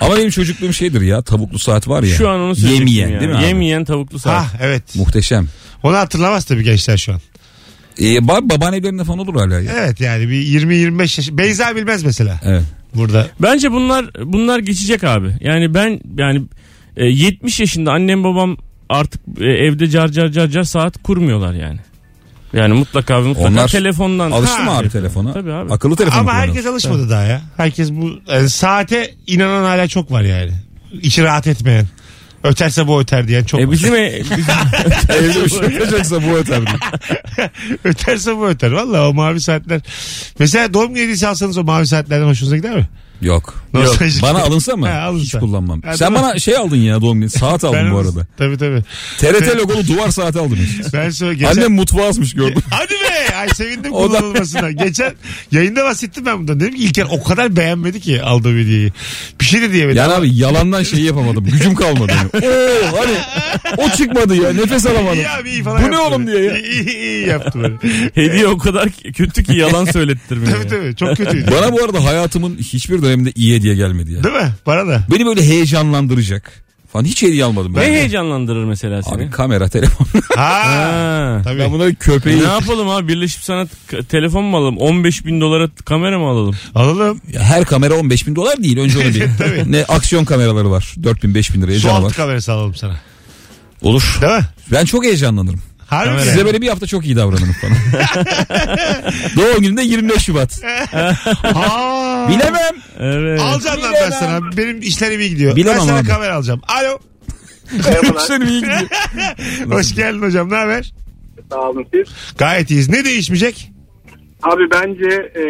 Ama 0.00 0.16
benim 0.16 0.30
çocukluğum 0.30 0.72
şeydir 0.72 1.00
ya 1.00 1.22
tavuklu 1.22 1.58
saat 1.58 1.88
var 1.88 2.02
ya. 2.02 2.14
Şu 2.14 2.28
an 2.28 2.40
onu 2.40 2.56
söyleyecektim 2.56 2.86
Yemeyen 2.88 3.14
ya. 3.14 3.20
değil 3.20 3.30
mi 3.32 3.36
abi? 3.38 3.44
Yemeyen 3.44 3.84
tavuklu 3.84 4.18
saat. 4.18 4.42
ha 4.44 4.46
evet. 4.62 4.82
Muhteşem. 4.94 5.48
Onu 5.82 5.96
hatırlamaz 5.96 6.44
tabii 6.44 6.64
gençler 6.64 6.96
şu 6.96 7.12
an. 7.12 7.20
Ee, 8.02 8.28
baba, 8.28 8.50
babaannelerinde 8.50 9.04
falan 9.04 9.18
olur 9.18 9.34
hala 9.40 9.60
ya. 9.60 9.72
Evet 9.76 10.00
yani 10.00 10.28
bir 10.28 10.60
20-25 10.60 11.00
yaş. 11.00 11.30
Beyza 11.32 11.76
bilmez 11.76 12.04
mesela. 12.04 12.40
Evet. 12.44 12.62
Burada. 12.94 13.26
Bence 13.40 13.72
bunlar 13.72 14.06
bunlar 14.24 14.58
geçecek 14.58 15.04
abi. 15.04 15.36
Yani 15.40 15.74
ben 15.74 16.00
yani 16.18 16.42
e, 16.96 17.04
70 17.06 17.60
yaşında 17.60 17.92
annem 17.92 18.24
babam 18.24 18.56
artık 18.88 19.20
e, 19.40 19.44
evde 19.44 19.88
car 19.88 20.08
car 20.08 20.28
car 20.28 20.48
car 20.48 20.62
saat 20.62 21.02
kurmuyorlar 21.02 21.54
yani. 21.54 21.78
Yani 22.52 22.74
mutlaka 22.74 23.24
ve 23.24 23.28
mutlaka 23.28 23.48
Onlar 23.48 23.68
telefondan. 23.68 24.30
Alıştı 24.30 24.62
mı 24.62 24.70
abi 24.70 24.88
telefona? 24.90 25.32
Tabii 25.32 25.52
abi. 25.52 25.72
Akıllı 25.72 25.96
telefon 25.96 26.18
Ama 26.18 26.34
herkes 26.34 26.66
alışmadı 26.66 27.10
daha 27.10 27.22
ya. 27.22 27.42
Herkes 27.56 27.92
bu 27.92 28.10
yani 28.28 28.50
saate 28.50 29.14
inanan 29.26 29.64
hala 29.64 29.88
çok 29.88 30.10
var 30.10 30.22
yani. 30.22 30.52
İçi 31.02 31.22
rahat 31.22 31.46
etmeyen. 31.46 31.86
Öterse 32.44 32.86
bu 32.86 33.00
öter 33.00 33.28
diyen 33.28 33.44
çok 33.44 33.60
E 33.60 33.70
bizim, 33.70 33.94
e, 33.94 34.20
bizim 34.30 34.44
Evde 35.10 35.44
bir 35.44 35.72
yapacaksa 35.72 36.22
bu 36.22 36.36
öter. 36.36 36.60
öterse 37.84 38.36
bu 38.36 38.48
öter. 38.48 38.70
Valla 38.70 39.08
o 39.08 39.14
mavi 39.14 39.40
saatler. 39.40 39.80
Mesela 40.38 40.74
doğum 40.74 40.88
günü 40.94 41.02
hediyesi 41.02 41.26
alsanız 41.28 41.58
o 41.58 41.64
mavi 41.64 41.86
saatlerden 41.86 42.26
hoşunuza 42.26 42.56
gider 42.56 42.74
mi? 42.76 42.88
Yok. 43.22 43.54
Nostaljik. 43.74 44.22
Bana 44.22 44.38
alınsa 44.42 44.76
mı? 44.76 44.88
Ha, 44.88 45.00
alınsa. 45.00 45.24
Hiç 45.24 45.40
kullanmam. 45.44 45.82
Ha, 45.82 45.96
Sen 45.96 46.14
bana 46.14 46.38
şey 46.38 46.56
aldın 46.56 46.76
ya 46.76 47.00
doğum 47.00 47.20
günü. 47.20 47.30
Saat 47.30 47.64
aldın 47.64 47.78
Ben- 47.84 47.92
bu 47.92 47.98
arada. 47.98 48.26
Tabii 48.38 48.58
tabii. 48.58 48.82
TRT 49.18 49.56
logolu 49.56 49.86
duvar 49.86 50.08
saati 50.10 50.38
aldın. 50.38 50.58
Ben 50.92 51.10
söyle 51.10 51.34
geçen... 51.34 51.50
Annem 51.50 51.72
mutfağı 51.74 52.08
asmış 52.08 52.34
gördüm. 52.34 52.62
Hadi 52.70 52.90
be! 52.92 53.36
Ay 53.36 53.48
sevindim 53.48 53.92
kullanılmasına. 53.92 54.70
Geçen 54.70 55.12
yayında 55.52 55.84
bahsettim 55.84 56.26
ben 56.26 56.38
bundan. 56.38 56.60
Dedim 56.60 56.74
ki 56.74 56.82
İlker 56.84 57.06
o 57.10 57.22
kadar 57.24 57.56
beğenmedi 57.56 58.00
ki 58.00 58.22
aldığı 58.22 58.58
hediyeyi. 58.60 58.92
Bir 59.40 59.44
şey 59.44 59.62
de 59.62 59.72
diyemedi. 59.72 59.98
Yani 59.98 60.12
abi 60.12 60.34
yalandan 60.36 60.82
şey 60.82 61.00
yapamadım. 61.00 61.44
Gücüm 61.44 61.74
kalmadı. 61.74 62.12
Yani. 62.16 62.46
Oo 62.46 62.98
hani 62.98 63.14
o 63.76 63.90
çıkmadı 63.96 64.34
ya. 64.36 64.52
Nefes 64.52 64.86
alamadım. 64.86 65.18
İyi 65.18 65.28
abi 65.28 65.50
iyi 65.50 65.62
falan 65.62 65.82
Bu 65.82 65.90
ne 65.90 65.98
oğlum 65.98 66.26
diye 66.26 66.40
ya. 66.44 66.58
İyi, 66.58 66.84
iyi, 66.86 66.96
iyi 66.96 67.26
yaptı 67.28 67.58
böyle. 67.62 67.74
hediye 68.14 68.46
o 68.46 68.58
kadar 68.58 68.88
kötü 69.14 69.44
ki 69.44 69.52
yalan 69.56 69.84
söylettirmiyor. 69.84 70.52
tabii 70.52 70.68
tabii 70.68 70.96
çok 70.96 71.16
kötüydü. 71.16 71.50
Bana 71.52 71.72
bu 71.72 71.84
arada 71.84 72.04
hayatımın 72.04 72.56
hiçbir 72.58 73.02
döneminde 73.08 73.32
iyi 73.34 73.54
hediye 73.54 73.74
gelmedi 73.74 74.12
ya. 74.12 74.24
Değil 74.24 74.34
mi? 74.34 74.52
Bana 74.66 74.86
da. 74.86 75.02
Beni 75.10 75.26
böyle 75.26 75.42
heyecanlandıracak 75.42 76.52
falan 76.92 77.04
hiç 77.04 77.22
hediye 77.22 77.44
almadım 77.44 77.74
ben. 77.76 77.82
Ne 77.82 77.86
heyecanlandırır 77.96 78.64
mesela 78.64 79.02
seni? 79.02 79.14
Abi 79.14 79.30
kamera, 79.30 79.68
telefon. 79.68 80.06
Ha. 80.36 80.44
Ha. 80.64 81.40
Tabii. 81.44 81.58
ben 81.58 81.72
bunları 81.72 81.94
köpeği... 81.94 82.38
Ne 82.38 82.42
yapalım 82.44 82.88
abi 82.88 83.08
Birleşip 83.08 83.42
Sanat 83.44 83.68
k- 83.86 84.02
telefon 84.02 84.44
mu 84.44 84.56
alalım? 84.56 84.76
15 84.78 85.24
bin 85.26 85.40
dolara 85.40 85.68
kamera 85.84 86.18
mı 86.18 86.24
alalım? 86.26 86.56
Alalım. 86.74 87.20
Ya 87.32 87.40
her 87.42 87.64
kamera 87.64 87.94
15 87.94 88.26
bin 88.26 88.36
dolar 88.36 88.62
değil. 88.62 88.78
Önce 88.78 88.98
onu 88.98 89.04
bir. 89.14 89.26
Tabii. 89.38 89.72
ne 89.72 89.84
aksiyon 89.84 90.24
kameraları 90.24 90.70
var. 90.70 90.94
4 91.02 91.22
bin 91.22 91.34
5 91.34 91.54
bin 91.54 91.62
liraya 91.62 91.78
Su 91.78 91.90
altı 91.90 92.14
kamerası 92.16 92.52
alalım 92.52 92.74
sana. 92.74 92.96
Olur. 93.82 94.18
Değil 94.22 94.32
mi? 94.32 94.44
Ben 94.72 94.84
çok 94.84 95.04
heyecanlanırım. 95.04 95.60
Harbi 95.86 96.14
mi? 96.14 96.20
Size 96.22 96.44
böyle 96.44 96.60
bir 96.62 96.68
hafta 96.68 96.86
çok 96.86 97.04
iyi 97.04 97.16
davranırım 97.16 97.52
falan. 97.60 97.76
Doğum 99.36 99.62
gününde 99.62 99.82
25 99.82 100.22
Şubat. 100.22 100.60
Ha. 100.92 101.14
Bilemem. 102.28 102.74
Evet. 102.98 103.40
Alacağım 103.40 103.82
lan 103.82 103.94
ben 104.04 104.10
sana. 104.10 104.56
Benim 104.56 104.82
işlerim 104.82 105.20
iyi 105.20 105.30
gidiyor. 105.30 105.56
Bilemem 105.56 105.78
ben 105.80 105.86
sana 105.86 105.98
abi. 105.98 106.08
kamera 106.08 106.34
alacağım. 106.34 106.60
Alo. 106.68 106.98
Senin 108.18 108.46
iyi 108.46 108.60
gidiyor. 108.60 108.80
Hoş 109.78 109.94
geldin 109.94 110.22
hocam. 110.22 110.50
Ne 110.50 110.56
haber? 110.56 110.92
Sağ 111.52 111.60
olun 111.60 111.86
siz. 111.94 112.08
Gayet 112.38 112.70
iyiyiz. 112.70 112.88
Ne 112.88 113.04
değişmeyecek? 113.04 113.72
Abi 114.42 114.62
bence 114.70 115.08
e, 115.36 115.44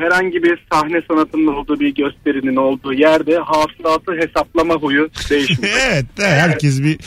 herhangi 0.00 0.42
bir 0.42 0.66
sahne 0.72 1.02
sanatının 1.10 1.46
olduğu 1.46 1.80
bir 1.80 1.94
gösterinin 1.94 2.56
olduğu 2.56 2.92
yerde 2.92 3.38
hasılatı 3.38 4.12
hesaplama 4.12 4.74
huyu 4.74 5.10
değişmiyor. 5.30 5.74
evet. 5.88 6.06
evet, 6.18 6.28
Herkes 6.28 6.82
bir 6.82 6.98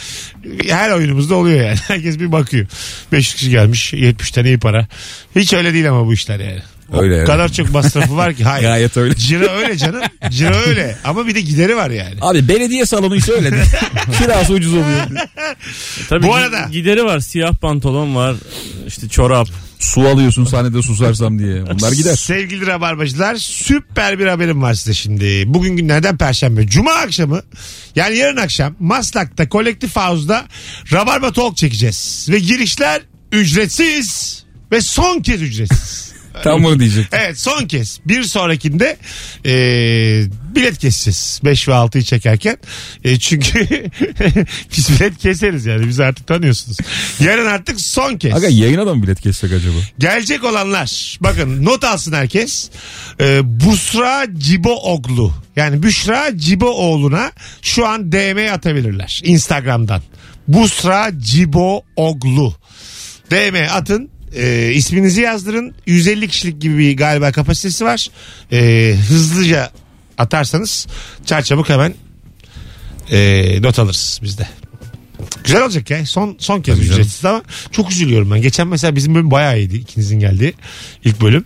her 0.69 0.91
oyunumuzda 0.91 1.35
oluyor 1.35 1.65
yani. 1.65 1.77
Herkes 1.87 2.19
bir 2.19 2.31
bakıyor. 2.31 2.67
500 3.11 3.35
kişi 3.35 3.49
gelmiş. 3.49 3.93
70 3.93 4.31
tane 4.31 4.47
iyi 4.47 4.59
para. 4.59 4.87
Hiç 5.35 5.53
öyle 5.53 5.73
değil 5.73 5.89
ama 5.89 6.05
bu 6.05 6.13
işler 6.13 6.39
yani. 6.39 6.61
Öyle 6.93 7.13
o 7.13 7.17
yani. 7.17 7.27
kadar 7.27 7.51
çok 7.51 7.71
masrafı 7.71 8.15
var 8.17 8.33
ki. 8.33 8.43
Hayır. 8.43 8.67
Gayet 8.67 8.97
öyle. 8.97 9.15
Ciro 9.15 9.49
öyle 9.49 9.77
canım. 9.77 10.01
Ciro 10.29 10.55
öyle. 10.55 10.97
Ama 11.03 11.27
bir 11.27 11.35
de 11.35 11.41
gideri 11.41 11.75
var 11.75 11.89
yani. 11.89 12.15
Abi 12.21 12.47
belediye 12.47 12.85
salonu 12.85 13.15
ise 13.15 13.31
öyle. 13.31 13.49
Kirası 14.17 14.53
ucuz 14.53 14.73
oluyor. 14.73 14.99
Tabii 16.09 16.27
Bu 16.27 16.35
arada- 16.35 16.67
Gideri 16.71 17.03
var. 17.05 17.19
Siyah 17.19 17.53
pantolon 17.55 18.15
var. 18.15 18.35
işte 18.87 19.09
çorap. 19.09 19.47
Su 19.79 20.01
alıyorsun 20.07 20.45
sahnede 20.45 20.81
susarsam 20.81 21.39
diye. 21.39 21.63
Bunlar 21.67 21.91
gider. 21.91 22.15
Sevgili 22.15 22.67
Rabarbacılar 22.67 23.35
süper 23.35 24.19
bir 24.19 24.27
haberim 24.27 24.61
var 24.61 24.73
size 24.73 24.93
şimdi. 24.93 25.43
Bugün 25.53 25.77
günlerden 25.77 26.17
Perşembe. 26.17 26.67
Cuma 26.67 26.91
akşamı 26.93 27.41
yani 27.95 28.17
yarın 28.17 28.37
akşam 28.37 28.75
Maslak'ta 28.79 29.49
Kolektif 29.49 29.95
House'da 29.95 30.45
Rabarba 30.91 31.31
Talk 31.31 31.57
çekeceğiz. 31.57 32.27
Ve 32.29 32.39
girişler 32.39 33.01
ücretsiz 33.31 34.43
ve 34.71 34.81
son 34.81 35.19
kez 35.21 35.41
ücretsiz. 35.41 36.12
Tam 36.43 36.63
bunu 36.63 36.79
diyecektim. 36.79 37.19
Evet 37.21 37.39
son 37.39 37.65
kez. 37.65 37.99
Bir 38.05 38.23
sonrakinde 38.23 38.97
e, 39.45 39.53
bilet 40.55 40.77
keseceğiz. 40.77 41.41
5 41.43 41.67
ve 41.67 41.71
6'yı 41.71 42.03
çekerken. 42.03 42.57
E, 43.03 43.19
çünkü 43.19 43.59
biz 44.77 44.89
bilet 44.89 45.17
keseriz 45.17 45.65
yani. 45.65 45.87
Bizi 45.87 46.03
artık 46.03 46.27
tanıyorsunuz. 46.27 46.77
Yarın 47.19 47.45
artık 47.45 47.81
son 47.81 48.17
kez. 48.17 48.33
Aga 48.33 48.47
yayına 48.47 48.87
da 48.87 48.95
mı 48.95 49.03
bilet 49.03 49.21
kessek 49.21 49.51
acaba? 49.51 49.77
Gelecek 49.99 50.43
olanlar 50.43 51.17
bakın 51.21 51.65
not 51.65 51.83
alsın 51.83 52.13
herkes. 52.13 52.69
Ee, 53.19 53.41
Busra 53.43 54.25
Cibooglu 54.37 55.33
yani 55.55 55.83
Büşra 55.83 56.37
Ciboğlu'na 56.37 57.31
şu 57.61 57.87
an 57.87 58.11
DM 58.11 58.53
atabilirler 58.53 59.21
Instagram'dan. 59.23 60.01
Busra 60.47 61.11
Cibooglu 61.19 62.53
DM 63.31 63.55
atın 63.71 64.12
e, 64.35 64.71
isminizi 64.73 65.21
yazdırın 65.21 65.73
150 65.85 66.27
kişilik 66.27 66.61
gibi 66.61 66.77
bir 66.77 66.97
galiba 66.97 67.31
kapasitesi 67.31 67.85
var. 67.85 68.07
E, 68.51 68.95
hızlıca 69.07 69.71
atarsanız 70.17 70.87
çarçabuk 71.25 71.69
hemen 71.69 71.93
e, 73.11 73.61
not 73.61 73.79
alırız 73.79 74.19
bizde. 74.23 74.47
Güzel 75.43 75.63
olacak 75.63 75.89
ya. 75.89 76.05
Son 76.05 76.35
son 76.39 76.61
kez 76.61 76.75
Tabii 76.75 76.85
ücretsiz 76.85 77.25
ama 77.25 77.41
çok 77.71 77.91
üzülüyorum 77.91 78.31
ben. 78.31 78.41
Geçen 78.41 78.67
mesela 78.67 78.95
bizim 78.95 79.15
bölüm 79.15 79.31
bayağı 79.31 79.59
iyiydi. 79.59 79.77
ikinizin 79.77 80.19
geldiği 80.19 80.53
ilk 81.03 81.21
bölüm. 81.21 81.43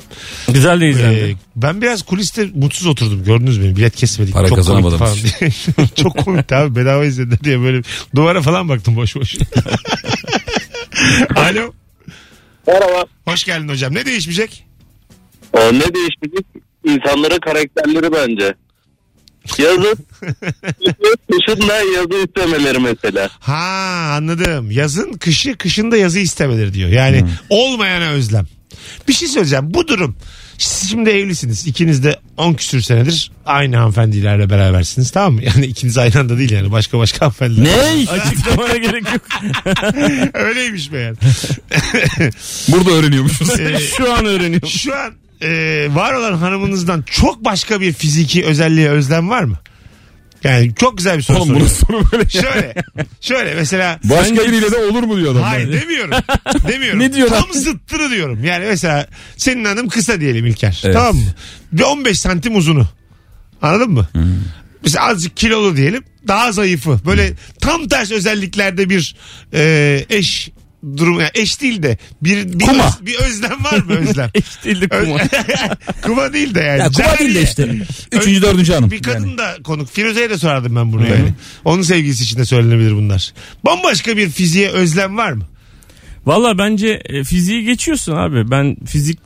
Güzel 0.53 0.81
de 0.81 0.89
izlendi. 0.89 1.19
Ee, 1.19 1.35
ben 1.55 1.81
biraz 1.81 2.01
kuliste 2.01 2.49
mutsuz 2.55 2.87
oturdum. 2.87 3.23
Gördünüz 3.23 3.57
mü? 3.57 3.75
Bilet 3.75 3.95
kesmedik. 3.95 4.33
Para 4.33 4.47
çok 4.47 4.57
kazanamadım. 4.57 4.99
falan 4.99 5.17
çok 5.95 6.17
komikti 6.17 6.55
abi. 6.55 6.75
Bedava 6.75 7.05
izlediler 7.05 7.39
diye 7.43 7.61
böyle 7.61 7.81
duvara 8.15 8.41
falan 8.41 8.69
baktım 8.69 8.95
boş 8.95 9.15
boş. 9.15 9.35
Alo. 11.35 11.73
Merhaba. 12.67 13.05
Hoş 13.25 13.43
geldin 13.43 13.69
hocam. 13.69 13.93
Ne 13.93 14.05
değişmeyecek? 14.05 14.65
Ee, 15.53 15.67
ne 15.67 15.93
değişmeyecek? 15.93 16.45
İnsanların 16.83 17.39
karakterleri 17.39 18.13
bence. 18.13 18.53
Yazın 19.57 19.97
kışın 21.31 21.67
da 21.67 21.75
yazı 21.75 22.25
istemeleri 22.27 22.79
mesela. 22.79 23.29
Ha 23.39 24.13
anladım. 24.17 24.71
Yazın 24.71 25.13
kışı 25.13 25.57
kışın 25.57 25.91
da 25.91 25.97
yazı 25.97 26.19
istemeleri 26.19 26.73
diyor. 26.73 26.89
Yani 26.89 27.23
olmayana 27.49 28.09
özlem. 28.09 28.45
Bir 29.07 29.13
şey 29.13 29.27
söyleyeceğim. 29.27 29.73
Bu 29.73 29.87
durum 29.87 30.17
siz 30.57 30.89
şimdi 30.89 31.09
evlisiniz. 31.09 31.67
İkiniz 31.67 32.03
de 32.03 32.19
10 32.37 32.53
küsür 32.53 32.81
senedir 32.81 33.31
aynı 33.45 33.75
hanımefendilerle 33.77 34.49
berabersiniz 34.49 35.11
tamam 35.11 35.33
mı? 35.33 35.41
Yani 35.43 35.65
ikiniz 35.65 35.97
aynı 35.97 36.19
anda 36.19 36.37
değil 36.37 36.51
yani 36.51 36.71
başka 36.71 36.99
başka 36.99 37.21
hanımefendiler. 37.21 37.63
Ne? 37.65 38.09
Açıklamana 38.09 38.77
gerek 38.77 39.03
yok. 39.13 39.21
Öyleymiş 40.33 40.91
meğer. 40.91 41.15
Burada 42.67 42.91
öğreniyormuşuz. 42.91 43.59
Ee, 43.59 43.77
Şu 43.97 44.13
an 44.13 44.25
öğreniyorum. 44.25 44.69
Şu 44.69 44.95
an 44.95 45.13
e, 45.41 45.87
var 45.95 46.13
olan 46.13 46.33
hanımınızdan 46.37 47.01
çok 47.11 47.45
başka 47.45 47.81
bir 47.81 47.93
fiziki 47.93 48.45
özelliğe 48.45 48.89
özlem 48.89 49.29
var 49.29 49.43
mı? 49.43 49.57
Yani 50.43 50.75
çok 50.75 50.97
güzel 50.97 51.17
bir 51.17 51.23
soru 51.23 51.37
Oğlum 51.37 51.55
bunun 51.55 51.67
soruyorum. 51.67 52.07
sonu 52.09 52.11
böyle. 52.11 52.29
Şöyle, 52.29 52.75
şöyle 53.21 53.53
mesela 53.55 53.99
Başka 54.03 54.35
biriyle 54.35 54.71
de 54.71 54.77
olur 54.77 55.03
mu 55.03 55.17
diyor 55.17 55.31
adam. 55.31 55.43
Hayır 55.43 55.81
demiyorum. 55.81 56.11
Demiyorum. 56.67 56.99
Ne 56.99 57.13
diyor 57.13 57.31
lan? 57.31 57.41
Tam 57.41 57.53
zıttını 57.53 58.11
diyorum. 58.11 58.43
Yani 58.43 58.65
mesela 58.65 59.07
senin 59.37 59.65
hanım 59.65 59.89
kısa 59.89 60.19
diyelim 60.21 60.45
İlker. 60.45 60.81
Evet. 60.85 60.95
Tamam 60.95 61.15
mı? 61.15 61.21
Bir 61.71 61.83
15 61.83 62.19
santim 62.19 62.55
uzunu. 62.55 62.87
Anladın 63.61 63.91
mı? 63.91 64.07
Mesela 64.83 65.05
azıcık 65.07 65.37
kilolu 65.37 65.77
diyelim. 65.77 66.03
Daha 66.27 66.51
zayıfı. 66.51 66.99
Böyle 67.05 67.33
tam 67.61 67.87
ters 67.87 68.11
özelliklerde 68.11 68.89
bir 68.89 69.15
e, 69.53 70.05
eş 70.09 70.49
durum 70.97 71.19
yani 71.19 71.29
eş 71.33 71.61
değil 71.61 71.83
de 71.83 71.97
bir 72.23 72.53
bir, 72.59 72.65
Kuma. 72.65 72.87
öz- 72.87 73.05
bir 73.05 73.15
özlem 73.15 73.63
var 73.63 73.77
mı 73.77 73.93
özlem? 73.93 74.29
Eş 74.35 74.63
değildi 74.65 74.87
Öz- 74.91 75.05
kuma. 75.05 75.19
kuma 76.01 76.33
değil 76.33 76.55
de 76.55 76.59
yani. 76.59 76.79
Ya 76.79 76.89
kuma 76.89 77.17
değil 77.19 77.35
de 77.35 77.41
işte. 77.41 77.75
Üçüncü 78.11 78.41
dördüncü 78.41 78.73
hanım. 78.73 78.91
Bir 78.91 79.01
kadın 79.01 79.27
Yani. 79.27 79.37
da 79.37 79.55
konuk. 79.63 79.89
Firuze'ye 79.91 80.29
de 80.29 80.37
sorardım 80.37 80.75
ben 80.75 80.93
bunu 80.93 81.07
yani. 81.07 81.33
Onun 81.65 81.81
sevgilisi 81.81 82.23
için 82.23 82.37
de 82.37 82.45
söylenebilir 82.45 82.91
bunlar. 82.91 83.33
Bambaşka 83.65 84.17
bir 84.17 84.29
fiziğe 84.29 84.69
özlem 84.69 85.17
var 85.17 85.31
mı? 85.31 85.43
Valla 86.25 86.57
bence 86.57 87.01
e, 87.05 87.23
fiziği 87.23 87.63
geçiyorsun 87.63 88.15
abi. 88.15 88.51
Ben 88.51 88.75
fizik 88.85 89.19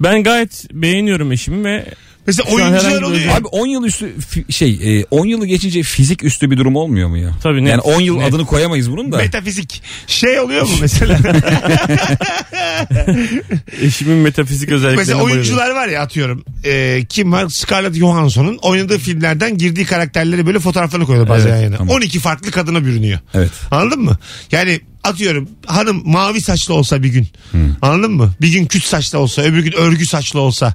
ben 0.00 0.22
gayet 0.22 0.64
beğeniyorum 0.72 1.32
eşimi 1.32 1.64
ve 1.64 1.86
Mesela 2.26 2.50
oyuncular 2.50 3.02
oluyor. 3.02 3.36
Abi 3.36 3.46
10 3.46 3.66
yıl 3.66 3.84
üstü 3.84 4.14
fi- 4.32 4.52
şey 4.52 5.04
10 5.10 5.26
yılı 5.26 5.46
geçince 5.46 5.82
fizik 5.82 6.24
üstü 6.24 6.50
bir 6.50 6.56
durum 6.56 6.76
olmuyor 6.76 7.08
mu 7.08 7.18
ya? 7.18 7.30
Tabii, 7.42 7.64
net. 7.64 7.70
Yani 7.70 7.80
10 7.80 8.00
yıl 8.00 8.16
Net. 8.18 8.28
adını 8.28 8.46
koyamayız 8.46 8.90
bunun 8.90 9.12
da. 9.12 9.16
Metafizik. 9.16 9.82
Şey 10.06 10.40
oluyor 10.40 10.62
mu 10.62 10.70
mesela? 10.80 11.18
eşimin 13.82 14.16
metafizik 14.16 14.68
özelliklerine 14.72 14.96
mesela 15.00 15.18
bayılıyorum. 15.18 15.32
oyuncular 15.42 15.70
var 15.74 15.88
ya 15.88 16.02
atıyorum. 16.02 16.44
Ee, 16.64 17.04
kim 17.08 17.32
var? 17.32 17.48
Scarlett 17.48 17.94
Johansson'un 17.96 18.56
oynadığı 18.62 18.98
filmlerden 18.98 19.58
girdiği 19.58 19.84
karakterleri 19.86 20.46
böyle 20.46 20.58
fotoğraflarını 20.58 21.06
koyuyorlar 21.06 21.36
bazen 21.36 21.48
Evet, 21.50 21.56
yan 21.58 21.64
yana. 21.64 21.76
tamam. 21.76 21.94
12 21.96 22.18
farklı 22.20 22.50
kadına 22.50 22.84
bürünüyor. 22.84 23.18
Evet. 23.34 23.50
Anladın 23.70 24.00
mı? 24.00 24.18
Yani 24.52 24.80
atıyorum 25.04 25.48
hanım 25.66 26.02
mavi 26.04 26.40
saçlı 26.40 26.74
olsa 26.74 27.02
bir 27.02 27.08
gün. 27.08 27.26
Anladın 27.82 28.12
mı? 28.12 28.32
Bir 28.40 28.48
gün 28.52 28.66
küt 28.66 28.84
saçlı 28.84 29.18
olsa 29.18 29.42
öbür 29.42 29.62
gün 29.64 29.72
örgü 29.72 30.06
saçlı 30.06 30.40
olsa. 30.40 30.74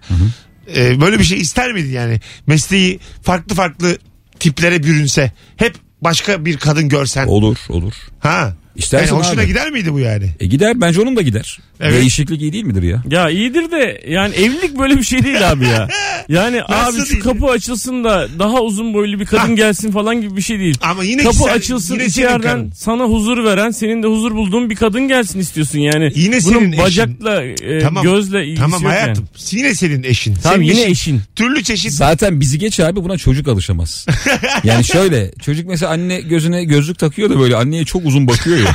Ee, 0.76 1.02
böyle 1.02 1.20
bir 1.20 1.24
şey 1.24 1.42
ister 1.42 1.72
miydin 1.72 1.92
yani? 1.92 2.20
Mesleği 2.48 3.00
farklı 3.22 3.56
farklı 3.56 3.98
tiplere 4.40 4.84
bürünse. 4.84 5.32
Hep 5.58 5.76
başka 6.02 6.46
bir 6.46 6.58
kadın 6.58 6.90
görsen. 6.90 7.28
Olur 7.28 7.58
olur. 7.70 7.94
Ha. 8.20 8.54
İstersen 8.76 9.16
yani 9.16 9.26
hoşuna 9.26 9.42
abi. 9.42 9.48
gider 9.48 9.72
miydi 9.72 9.94
bu 9.94 10.00
yani? 10.00 10.30
E 10.40 10.46
gider 10.46 10.82
bence 10.82 11.02
onun 11.02 11.16
da 11.16 11.22
gider. 11.22 11.60
Evet. 11.80 11.94
Değişiklik 11.94 12.42
iyi 12.42 12.54
değil 12.54 12.64
midir 12.64 12.84
ya? 12.84 13.04
Ya 13.10 13.30
iyidir 13.30 13.72
de 13.72 14.02
yani 14.08 14.36
evlilik 14.36 14.80
böyle 14.80 14.98
bir 14.98 15.04
şey 15.04 15.24
değil 15.24 15.52
abi 15.52 15.66
ya. 15.66 15.88
Yani 16.30 16.62
Nasıl 16.70 16.98
abi 17.00 17.06
şu 17.06 17.12
değil? 17.12 17.24
kapı 17.24 17.46
açılsın 17.46 18.04
da 18.04 18.28
daha 18.40 18.62
uzun 18.62 18.94
boylu 18.94 19.20
bir 19.20 19.26
kadın 19.26 19.40
Ha. 19.48 19.54
gelsin 19.54 19.92
falan 19.92 20.22
gibi 20.22 20.38
bir 20.38 20.42
şey 20.42 20.60
değil. 20.60 20.78
Ama 20.82 21.04
yine 21.04 21.24
kapı 21.24 21.36
sen- 21.38 21.48
açılsın 21.48 21.94
yine 21.94 22.10
senin 22.10 22.26
içeriden 22.26 22.42
karın. 22.42 22.72
sana 22.76 23.04
huzur 23.04 23.44
veren 23.44 23.72
senin 23.72 24.04
de 24.04 24.08
huzur 24.08 24.32
bulduğun 24.36 24.70
bir 24.70 24.76
kadın 24.76 25.08
gelsin 25.08 25.40
istiyorsun 25.40 25.80
yani. 25.80 26.12
Yine 26.16 26.42
senin 26.42 26.56
Bunun 26.56 26.72
eşin. 26.72 26.84
bacakla 26.84 27.44
e, 27.44 27.80
Tamam. 27.80 28.04
gözle 28.04 28.44
ilgisi 28.46 28.62
Tamam 28.62 28.82
yok 28.84 28.92
hayatım. 28.92 29.28
Yine 29.52 29.76
senin 29.76 30.04
eşin. 30.04 30.36
Tamam, 30.44 30.56
Senin 30.58 30.66
yine 30.68 30.84
eşin. 30.86 31.22
Türlü 31.36 31.64
çeşit. 31.64 31.92
Zaten 31.92 32.40
bizi 32.40 32.60
geç 32.60 32.80
abi 32.80 33.04
buna 33.04 33.18
çocuk 33.18 33.48
alışamaz. 33.48 34.06
Yani 34.64 34.84
şöyle 34.84 35.32
çocuk 35.42 35.68
mesela 35.68 35.92
anne 35.92 36.22
gözüne 36.22 36.64
gözlük 36.64 37.00
takıyor 37.00 37.30
da 37.30 37.40
böyle 37.40 37.56
anneye 37.56 37.86
çok 37.86 38.06
uzun 38.06 38.28
bakıyor 38.28 38.58
ya. 38.62 38.72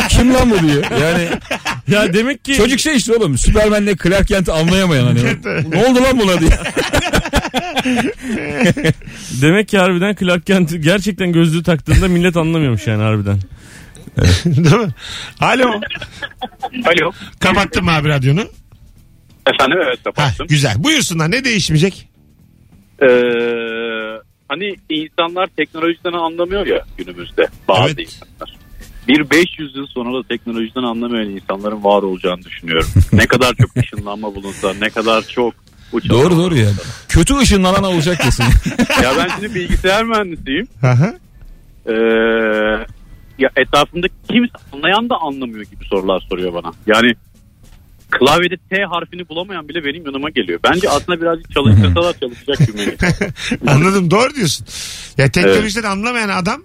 Kim 0.08 0.34
lan 0.34 0.50
bu 0.50 0.68
diyor. 0.68 0.84
Yani. 1.00 1.28
Ya 1.88 2.14
demek 2.14 2.44
ki 2.44 2.54
çocuk 2.56 2.80
şey 2.80 2.96
işte 2.96 3.14
oğlum 3.16 3.38
Süpermen'le 3.38 3.96
Clark 4.02 4.28
Kent'i 4.28 4.52
anlayamayan 4.52 5.04
hani. 5.04 5.22
ne 5.70 5.84
oldu 5.86 6.02
lan 6.02 6.18
buna 6.20 6.40
diye. 6.40 6.50
demek 9.42 9.68
ki 9.68 9.78
harbiden 9.78 10.14
Clark 10.14 10.46
Kent 10.46 10.82
gerçekten 10.82 11.32
gözlüğü 11.32 11.62
taktığında 11.62 12.08
millet 12.08 12.36
anlamıyormuş 12.36 12.86
yani 12.86 13.02
harbiden. 13.02 13.38
Değil 14.44 14.76
mi? 14.76 14.94
Alo. 15.40 15.80
Alo. 16.84 17.12
Kapattın 17.40 17.84
mı 17.84 17.90
abi 17.92 18.08
radyonu? 18.08 18.40
Efendim 19.54 19.78
evet 19.86 19.98
Ha, 19.98 20.02
kapattım. 20.04 20.46
güzel. 20.46 20.74
Buyursunlar. 20.84 21.30
Ne 21.30 21.44
değişmeyecek? 21.44 22.08
Ee, 23.02 23.06
hani 24.48 24.76
insanlar 24.90 25.46
teknolojiden 25.56 26.12
anlamıyor 26.12 26.66
ya 26.66 26.84
günümüzde 26.98 27.46
bazı 27.68 27.86
Evet. 27.88 27.98
insanlar. 27.98 28.59
Bir 29.08 29.30
500 29.30 29.76
yıl 29.76 29.86
sonra 29.86 30.18
da 30.18 30.28
teknolojiden 30.28 30.82
anlamayan 30.82 31.30
insanların 31.30 31.84
var 31.84 32.02
olacağını 32.02 32.42
düşünüyorum. 32.42 32.88
ne 33.12 33.26
kadar 33.26 33.54
çok 33.54 33.76
ışınlanma 33.76 34.34
bulunsa, 34.34 34.74
ne 34.80 34.90
kadar 34.90 35.22
çok 35.22 35.54
uçak 35.92 36.10
Doğru 36.10 36.36
doğru 36.36 36.56
ya. 36.56 36.68
Kötü 37.08 37.36
ışınlanan 37.36 37.84
olacak 37.84 38.20
kesin. 38.20 38.44
Ya 39.02 39.12
ben 39.18 39.28
şimdi 39.36 39.54
bilgisayar 39.54 40.04
mühendisiyim. 40.04 40.68
Ee, 41.86 41.92
ya 43.38 43.50
etrafımda 43.56 44.06
kimse 44.30 44.52
anlayan 44.72 45.10
da 45.10 45.16
anlamıyor 45.16 45.64
gibi 45.64 45.84
sorular 45.84 46.20
soruyor 46.30 46.54
bana. 46.54 46.72
Yani 46.86 47.14
klavyede 48.10 48.56
T 48.56 48.84
harfini 48.84 49.28
bulamayan 49.28 49.68
bile 49.68 49.84
benim 49.84 50.06
yanıma 50.06 50.30
geliyor. 50.30 50.60
Bence 50.64 50.90
aslında 50.90 51.20
birazcık 51.20 51.52
çalıştırsalar 51.52 52.14
çalışacak 52.20 52.58
cümleyi. 52.66 52.96
Anladım. 53.66 54.10
Doğru 54.10 54.34
diyorsun. 54.34 54.66
Ya 55.18 55.30
teknolojiden 55.30 55.90
anlamayan 55.90 56.28
adam 56.28 56.62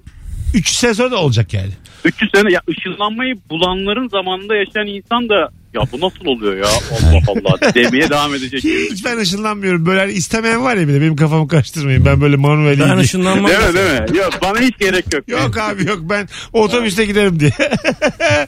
3 0.54 0.70
sene 0.70 0.94
sonra 0.94 1.12
da 1.12 1.18
olacak 1.18 1.54
yani. 1.54 1.72
300 2.06 2.32
sene 2.32 2.54
ya 2.54 2.62
ışınlanmayı 2.70 3.36
bulanların 3.50 4.08
zamanında 4.08 4.56
yaşayan 4.56 4.88
insan 4.88 5.30
da 5.30 5.50
ya 5.76 5.82
bu 5.92 5.98
nasıl 6.06 6.26
oluyor 6.26 6.58
ya 6.58 6.66
Allah 6.66 7.20
Allah 7.28 7.74
demeye 7.76 8.10
devam 8.10 8.36
edecek. 8.36 8.64
Hiç 8.64 9.06
ben 9.06 9.18
ışınlanmıyorum. 9.18 9.86
Böyle 9.86 10.00
hani 10.00 10.12
istemeyen 10.12 10.64
var 10.64 10.76
ya 10.76 10.88
bir 10.88 10.94
de 10.94 11.02
benim 11.02 11.16
kafamı 11.16 11.48
karıştırmayın. 11.48 12.06
Ben 12.06 12.22
böyle 12.22 12.36
manuel 12.36 12.80
Ben 12.80 12.86
ilgili- 12.88 13.00
ışınlanmam. 13.00 13.52
Değil 13.52 13.60
mi 13.60 13.74
değil 13.74 14.12
mi? 14.12 14.18
Yok 14.18 14.34
bana 14.42 14.60
hiç 14.60 14.78
gerek 14.80 15.14
yok. 15.14 15.24
Yok 15.28 15.58
abi 15.58 15.86
yok 15.88 16.00
ben 16.02 16.30
otobüste 16.54 17.06
giderim 17.06 17.40
diye. 17.40 17.52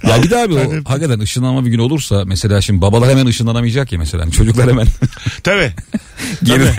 ya 0.07 0.24
bir 0.24 0.29
de 0.29 0.38
abi 0.38 0.53
o 0.53 0.60
hakikaten 0.89 1.19
ışınlanma 1.19 1.65
bir 1.65 1.72
gün 1.72 1.79
olursa 1.79 2.24
mesela 2.25 2.62
şimdi 2.62 2.81
babalar 2.81 3.10
hemen 3.10 3.25
ışınlanamayacak 3.25 3.91
ya 3.91 4.00
mesela. 4.00 4.24
Hani 4.24 4.31
çocuklar 4.31 4.69
hemen 4.69 4.88
Tabii. 5.43 5.72
geriden 6.43 6.74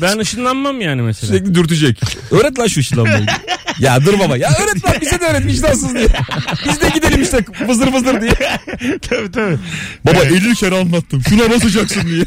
Ben 0.00 0.18
ışınlanmam 0.18 0.80
yani 0.80 1.02
mesela. 1.02 1.32
sürekli 1.32 1.54
dürtecek. 1.54 2.00
Öğret 2.30 2.58
lan 2.58 2.66
şu 2.66 2.80
ışınlanmayı. 2.80 3.26
ya 3.78 4.04
dur 4.04 4.18
baba 4.18 4.36
ya 4.36 4.50
öğret 4.62 4.84
lan 4.84 4.94
bize 5.00 5.20
de 5.20 5.24
öğret 5.24 5.46
vicdansız 5.46 5.94
diye. 5.94 6.06
Biz 6.68 6.80
de 6.80 6.88
gidelim 6.94 7.22
işte 7.22 7.44
vızır 7.68 7.92
vızır 7.92 8.20
diye. 8.20 8.32
tabii 9.08 9.30
tabii. 9.32 9.56
Baba 10.06 10.24
50 10.24 10.54
kere 10.54 10.78
anlattım 10.78 11.22
şuna 11.28 11.50
basacaksın 11.50 12.08
diye. 12.08 12.24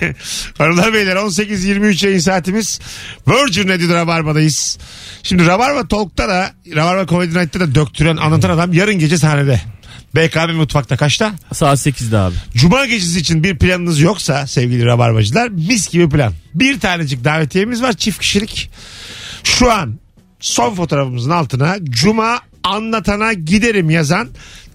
Hanımlar 0.58 0.92
beyler 0.94 1.16
18-23 1.16 2.06
yayın 2.06 2.18
saatimiz 2.18 2.80
Virgin 3.28 3.68
Radio 3.68 3.94
Rabarba'dayız. 3.94 4.78
Şimdi 5.22 5.46
Rabarba 5.46 5.88
Talk'ta 5.88 6.28
da 6.28 6.52
Rabarba 6.76 7.06
Comedy 7.06 7.38
Night'ta 7.38 7.60
da 7.60 7.74
döktüren 7.74 8.16
anlatan 8.16 8.50
adam 8.50 8.72
yarın 8.72 8.98
gece 8.98 9.18
sahnede. 9.18 9.60
BKM 10.14 10.54
Mutfak'ta 10.56 10.96
kaçta? 10.96 11.32
Saat 11.52 11.78
8'de 11.78 12.18
abi. 12.18 12.34
Cuma 12.54 12.86
gecesi 12.86 13.18
için 13.18 13.44
bir 13.44 13.58
planınız 13.58 14.00
yoksa 14.00 14.46
sevgili 14.46 14.84
Rabarbacılar 14.84 15.48
mis 15.48 15.88
gibi 15.88 16.08
plan. 16.08 16.32
Bir 16.54 16.80
tanecik 16.80 17.24
davetiyemiz 17.24 17.82
var 17.82 17.92
çift 17.92 18.18
kişilik. 18.20 18.70
Şu 19.44 19.72
an 19.72 19.98
son 20.40 20.74
fotoğrafımızın 20.74 21.30
altına 21.30 21.76
Cuma 21.84 22.40
anlatana 22.64 23.32
giderim 23.32 23.90
yazan 23.90 24.28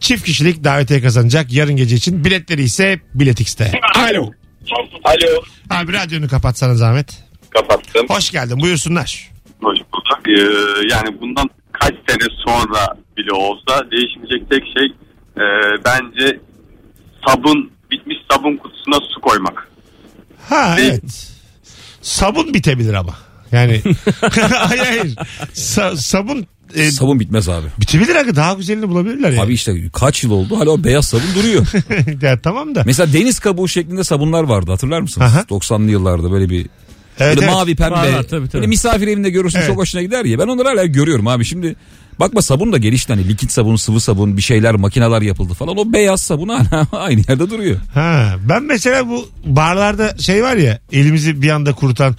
çift 0.04 0.26
kişilik 0.26 0.64
davetiye 0.64 1.02
kazanacak 1.02 1.54
yarın 1.54 1.76
gece 1.76 1.96
için. 1.96 2.26
Biletleri 2.26 2.62
ise 2.64 3.00
Bilet 3.14 3.40
X'te. 3.42 3.72
Alo. 3.96 4.32
Alo. 5.04 5.42
Abi 5.70 5.94
radyonu 5.94 6.28
kapatsana 6.28 6.76
zahmet. 6.76 7.24
Kapattım. 7.50 8.06
Hoş 8.10 8.32
geldin 8.32 8.60
buyursunlar. 8.60 9.32
Hoş 9.62 9.80
bulduk. 9.80 10.28
Ee, 10.28 10.42
yani 10.92 11.22
bundan 11.22 11.50
kaç 11.72 11.94
sene 12.10 12.28
sonra 12.46 12.88
bile 13.18 13.32
olsa 13.34 13.92
değişmeyecek 13.92 14.50
tek 14.50 14.64
şey 14.78 14.86
e, 15.38 15.46
bence 15.86 16.40
sabun 17.28 17.72
bitmiş 17.92 18.18
sabun 18.32 18.58
kutusuna 18.58 18.96
su 19.16 19.22
koymak. 19.22 19.72
Ha 20.50 20.78
Değil. 20.78 20.90
evet. 20.92 21.30
Sabun 22.02 22.54
bitebilir 22.54 22.94
ama. 22.94 23.14
Yani 23.52 23.82
hayır 24.52 24.82
hayır. 24.86 25.16
Sa- 25.54 25.98
sabun 25.98 26.48
e, 26.76 26.92
Sabun 26.92 27.20
bitmez 27.20 27.50
abi. 27.50 27.68
bitebilir 27.82 28.16
aga 28.16 28.36
daha 28.36 28.54
güzelini 28.54 28.90
bulabilirler 28.90 29.30
yani. 29.32 29.42
Abi 29.42 29.54
işte 29.54 29.76
kaç 29.94 30.24
yıl 30.24 30.32
oldu 30.32 30.60
hala 30.60 30.70
o 30.70 30.84
beyaz 30.84 31.06
sabun 31.06 31.36
duruyor. 31.36 31.68
ya 32.22 32.40
tamam 32.42 32.76
da. 32.76 32.84
Mesela 32.86 33.14
deniz 33.14 33.40
kabuğu 33.40 33.68
şeklinde 33.68 34.04
sabunlar 34.04 34.44
vardı 34.44 34.72
hatırlar 34.72 35.02
mısınız? 35.02 35.28
Aha. 35.28 35.40
90'lı 35.42 35.92
yıllarda 35.92 36.32
böyle 36.32 36.50
bir 36.50 36.66
Evet, 37.20 37.36
böyle 37.38 37.46
evet. 37.46 37.56
mavi 37.56 37.76
pembe. 37.76 37.92
Var, 37.96 38.14
var, 38.14 38.24
tabii, 38.24 38.30
tabii. 38.48 38.54
Böyle 38.54 38.68
misafir 38.68 39.08
evinde 39.08 39.30
görürsün 39.30 39.58
Evet. 39.58 39.68
çok 39.68 39.78
hoşuna 39.78 40.02
gider 40.02 40.26
ya. 40.26 40.40
Ben 40.40 40.48
onları 40.48 40.68
hala 40.68 40.86
görüyorum 40.86 41.28
abi. 41.28 41.46
Şimdi 41.46 41.76
bakma 42.20 42.42
sabun 42.42 42.74
da 42.74 42.78
gelişti 42.78 43.14
hani 43.14 43.30
likit 43.30 43.52
sabun, 43.52 43.76
sıvı 43.76 44.00
sabun, 44.00 44.38
bir 44.38 44.42
şeyler, 44.42 44.76
makineler 44.76 45.22
yapıldı 45.22 45.54
falan. 45.54 45.78
O 45.78 45.94
beyaz 45.94 46.22
sabun 46.22 46.50
hala 46.50 46.88
aynı 46.92 47.22
yerde 47.30 47.50
duruyor. 47.50 47.78
Ha, 47.94 48.36
ben 48.50 48.64
mesela 48.64 49.10
bu 49.10 49.30
barlarda 49.46 50.16
şey 50.18 50.44
var 50.44 50.56
ya 50.56 50.80
elimizi 50.92 51.42
bir 51.42 51.50
anda 51.50 51.74
kurutan 51.74 52.16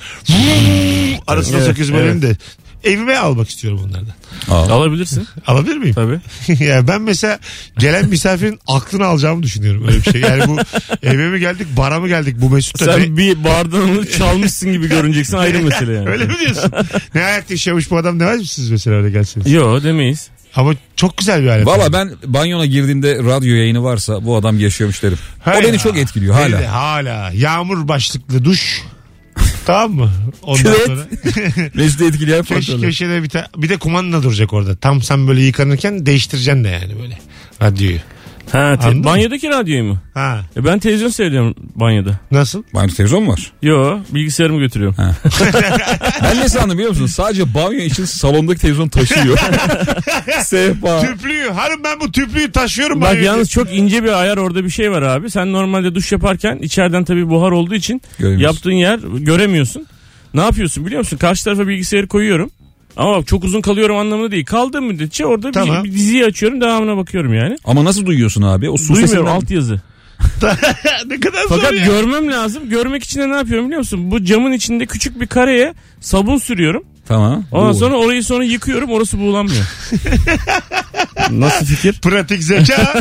arasına 1.26 1.56
Evet, 1.56 1.66
sokuyoruz 1.66 1.94
böyle 1.94 2.22
de 2.22 2.36
evime 2.84 3.16
almak 3.16 3.48
istiyorum 3.48 3.80
bunlardan. 3.84 4.14
Aa. 4.50 4.72
Alabilirsin. 4.74 5.26
Alabilir 5.46 5.76
miyim? 5.76 5.94
Tabii. 5.94 6.20
ya 6.64 6.88
ben 6.88 7.02
mesela 7.02 7.38
gelen 7.78 8.08
misafirin 8.08 8.60
aklını 8.66 9.04
alacağımı 9.06 9.42
düşünüyorum 9.42 9.84
öyle 9.88 9.96
bir 9.98 10.12
şey. 10.12 10.20
Yani 10.20 10.48
bu 10.48 10.58
eve 11.02 11.28
mi 11.28 11.40
geldik 11.40 11.66
bara 11.76 12.00
mı 12.00 12.08
geldik 12.08 12.36
bu 12.38 12.50
Mesut'ta 12.50 12.86
ne- 12.86 12.92
Sen 13.04 13.16
bir 13.16 13.44
bardan 13.44 13.82
onu 13.90 14.06
çalmışsın 14.06 14.72
gibi 14.72 14.88
görüneceksin 14.88 15.36
ayrı 15.36 15.58
mesele 15.64 15.92
yani. 15.92 16.08
Öyle 16.08 16.24
mi 16.24 16.34
diyorsun? 16.40 16.72
ne 17.14 17.20
hayat 17.20 17.50
yaşamış 17.50 17.90
bu 17.90 17.96
adam 17.96 18.20
demez 18.20 18.40
misiniz 18.40 18.70
mesela 18.70 18.96
öyle 18.96 19.10
gelseniz? 19.10 19.52
Yo 19.52 19.82
demeyiz. 19.82 20.28
Ama 20.56 20.72
çok 20.96 21.16
güzel 21.18 21.42
bir 21.42 21.48
alet. 21.48 21.66
Valla 21.66 21.92
ben 21.92 22.10
banyona 22.26 22.66
girdiğimde 22.66 23.14
radyo 23.18 23.54
yayını 23.54 23.84
varsa 23.84 24.24
bu 24.24 24.36
adam 24.36 24.60
yaşıyormuş 24.60 25.02
derim. 25.02 25.18
Ha 25.44 25.52
o 25.54 25.54
ya. 25.56 25.62
beni 25.62 25.78
çok 25.78 25.98
etkiliyor 25.98 26.34
hala. 26.34 26.72
hala. 26.72 27.30
Yağmur 27.34 27.88
başlıklı 27.88 28.44
duş. 28.44 28.82
Tamam 29.66 29.92
mı? 29.92 30.10
Ondan 30.42 30.62
Küvet. 30.62 30.86
sonra 30.86 31.06
Mesut'u 31.74 32.04
etkileyen 32.04 32.44
köş, 32.44 32.56
faktörler. 32.66 32.80
köşede 32.88 33.22
bir, 33.22 33.28
ta- 33.28 33.48
bir 33.56 33.68
de 33.68 33.76
kumanda 33.76 34.22
duracak 34.22 34.52
orada. 34.52 34.76
Tam 34.76 35.02
sen 35.02 35.28
böyle 35.28 35.42
yıkanırken 35.42 36.06
değiştireceksin 36.06 36.64
de 36.64 36.68
yani 36.68 37.00
böyle 37.02 37.18
radyoyu. 37.62 37.98
Ha, 38.54 38.76
te- 38.76 38.86
Anladın 38.86 39.04
banyodaki 39.04 39.48
radyoyu 39.48 39.84
mu? 39.84 39.98
Ha 40.14 40.40
E 40.56 40.64
ben 40.64 40.78
televizyon 40.78 41.08
seyrediyorum 41.08 41.54
banyoda. 41.74 42.10
nasıl? 42.30 42.62
Banyo 42.74 42.88
televizyon 42.88 43.22
mu 43.22 43.32
var? 43.32 43.52
Yo 43.62 43.98
bilgisayarımı 44.10 44.58
götürüyorum. 44.58 44.96
Ben 46.22 46.36
ne 46.40 46.48
sandım 46.48 46.78
biliyor 46.78 46.90
musun? 46.90 47.06
Sadece 47.06 47.54
banyo 47.54 47.78
için 47.78 48.04
salondaki 48.04 48.60
televizyon 48.60 48.88
taşıyor. 48.88 49.38
Sehpa. 50.42 51.00
Tüplüyü. 51.00 51.48
Hanım 51.50 51.84
ben 51.84 52.00
bu 52.00 52.12
tüplüyü 52.12 52.52
taşıyorum. 52.52 53.00
Bak 53.00 53.08
banyoya. 53.10 53.24
yalnız 53.24 53.50
çok 53.50 53.72
ince 53.74 54.04
bir 54.04 54.20
ayar 54.20 54.36
orada 54.36 54.64
bir 54.64 54.70
şey 54.70 54.90
var 54.90 55.02
abi. 55.02 55.30
Sen 55.30 55.52
normalde 55.52 55.94
duş 55.94 56.12
yaparken 56.12 56.56
içeriden 56.62 57.04
tabii 57.04 57.28
buhar 57.28 57.50
olduğu 57.50 57.74
için 57.74 58.02
Göremiyorsun. 58.18 58.54
yaptığın 58.54 58.72
yer 58.72 58.98
göremiyorsun. 59.18 59.86
Ne 60.34 60.40
yapıyorsun 60.40 60.86
biliyor 60.86 60.98
musun? 60.98 61.16
Karşı 61.16 61.44
tarafa 61.44 61.68
bilgisayarı 61.68 62.08
koyuyorum. 62.08 62.50
Ama 62.96 63.16
bak 63.16 63.26
çok 63.26 63.44
uzun 63.44 63.60
kalıyorum 63.60 63.96
anlamında 63.96 64.30
değil. 64.30 64.44
Kaldığım 64.44 64.84
müddetçe 64.84 65.26
orada 65.26 65.48
bir- 65.48 65.52
Tamam. 65.52 65.84
bir, 65.84 65.92
diziyi 65.92 66.24
açıyorum 66.24 66.60
devamına 66.60 66.96
bakıyorum 66.96 67.34
yani. 67.34 67.56
Ama 67.64 67.84
nasıl 67.84 68.06
duyuyorsun 68.06 68.42
abi? 68.42 68.70
O 68.70 68.76
su 68.76 68.88
Duymuyorum 68.94 69.08
sesinden... 69.08 69.30
alt 69.30 69.50
yazı. 69.50 69.80
ne 71.06 71.20
kadar 71.20 71.40
Fakat 71.48 71.68
zor 71.70 71.74
ya. 71.74 71.86
görmem 71.86 72.30
lazım. 72.32 72.68
Görmek 72.70 73.04
için 73.04 73.20
de 73.20 73.28
ne 73.30 73.36
yapıyorum 73.36 73.66
biliyor 73.66 73.78
musun? 73.78 74.10
Bu 74.10 74.24
camın 74.24 74.52
içinde 74.52 74.86
küçük 74.86 75.20
bir 75.20 75.26
kareye 75.26 75.74
sabun 76.00 76.38
sürüyorum. 76.38 76.82
Tamam. 77.08 77.44
Ondan 77.52 77.70
Bu. 77.74 77.78
sonra 77.78 77.94
orayı 77.96 78.24
sonra 78.24 78.44
yıkıyorum. 78.44 78.90
Orası 78.90 79.18
buğulanmıyor. 79.20 79.64
Nasıl 81.30 81.66
fikir? 81.66 82.00
Pratik 82.00 82.42
zeka. 82.42 82.94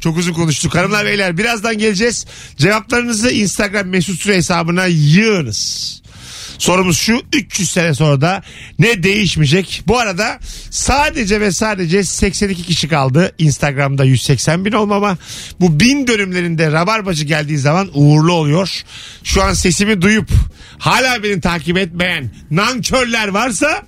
Çok 0.00 0.16
uzun 0.18 0.32
konuştuk. 0.32 0.74
Hanımlar 0.74 1.06
beyler 1.06 1.38
birazdan 1.38 1.78
geleceğiz. 1.78 2.26
Cevaplarınızı 2.56 3.30
Instagram 3.30 3.86
mesut 3.86 4.20
süre 4.20 4.36
hesabına 4.36 4.86
yığınız. 4.86 6.02
Sorumuz 6.60 6.98
şu 6.98 7.22
300 7.32 7.70
sene 7.70 7.94
sonra 7.94 8.20
da 8.20 8.42
ne 8.78 9.02
değişmeyecek? 9.02 9.82
Bu 9.86 9.98
arada 9.98 10.38
sadece 10.70 11.40
ve 11.40 11.52
sadece 11.52 12.04
82 12.04 12.62
kişi 12.62 12.88
kaldı. 12.88 13.32
Instagram'da 13.38 14.04
180 14.04 14.64
bin 14.64 14.72
olmama. 14.72 15.18
Bu 15.60 15.80
bin 15.80 16.06
dönümlerinde 16.06 16.72
rabarbacı 16.72 17.24
geldiği 17.24 17.58
zaman 17.58 17.90
uğurlu 17.94 18.32
oluyor. 18.32 18.82
Şu 19.24 19.42
an 19.42 19.52
sesimi 19.52 20.02
duyup 20.02 20.30
hala 20.78 21.22
beni 21.22 21.40
takip 21.40 21.78
etmeyen 21.78 22.30
nankörler 22.50 23.28
varsa 23.28 23.82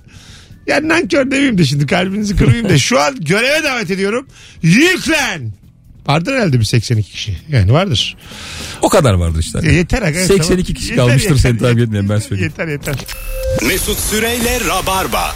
yani 0.67 0.87
nankör 0.87 1.25
demeyeyim 1.25 1.57
de 1.57 1.65
şimdi 1.65 1.85
kalbinizi 1.85 2.35
kırmayayım 2.35 2.69
da 2.69 2.77
şu 2.77 2.99
an 2.99 3.15
göreve 3.21 3.63
davet 3.63 3.91
ediyorum. 3.91 4.27
Yüklen. 4.61 5.62
Vardır 6.07 6.33
herhalde 6.33 6.59
bir 6.59 6.65
82 6.65 7.11
kişi. 7.11 7.37
Yani 7.49 7.73
vardır. 7.73 8.17
O 8.81 8.89
kadar 8.89 9.13
vardı 9.13 9.37
işte. 9.39 9.59
E, 9.63 9.73
yeter. 9.73 10.01
aga, 10.01 10.19
82 10.25 10.47
tamam. 10.47 10.63
kişi 10.63 10.89
Yeter, 10.89 10.97
kalmıştır 11.05 11.29
yeter, 11.29 11.41
seni 11.41 11.57
takip 11.57 11.77
yeter. 11.79 11.83
etmeyen 11.83 12.09
ben 12.09 12.19
söyleyeyim. 12.19 12.51
Yeter 12.57 12.71
yeter. 12.71 12.95
Mesut 13.67 13.99
Süreyle 13.99 14.59
Rabarba. 14.67 15.35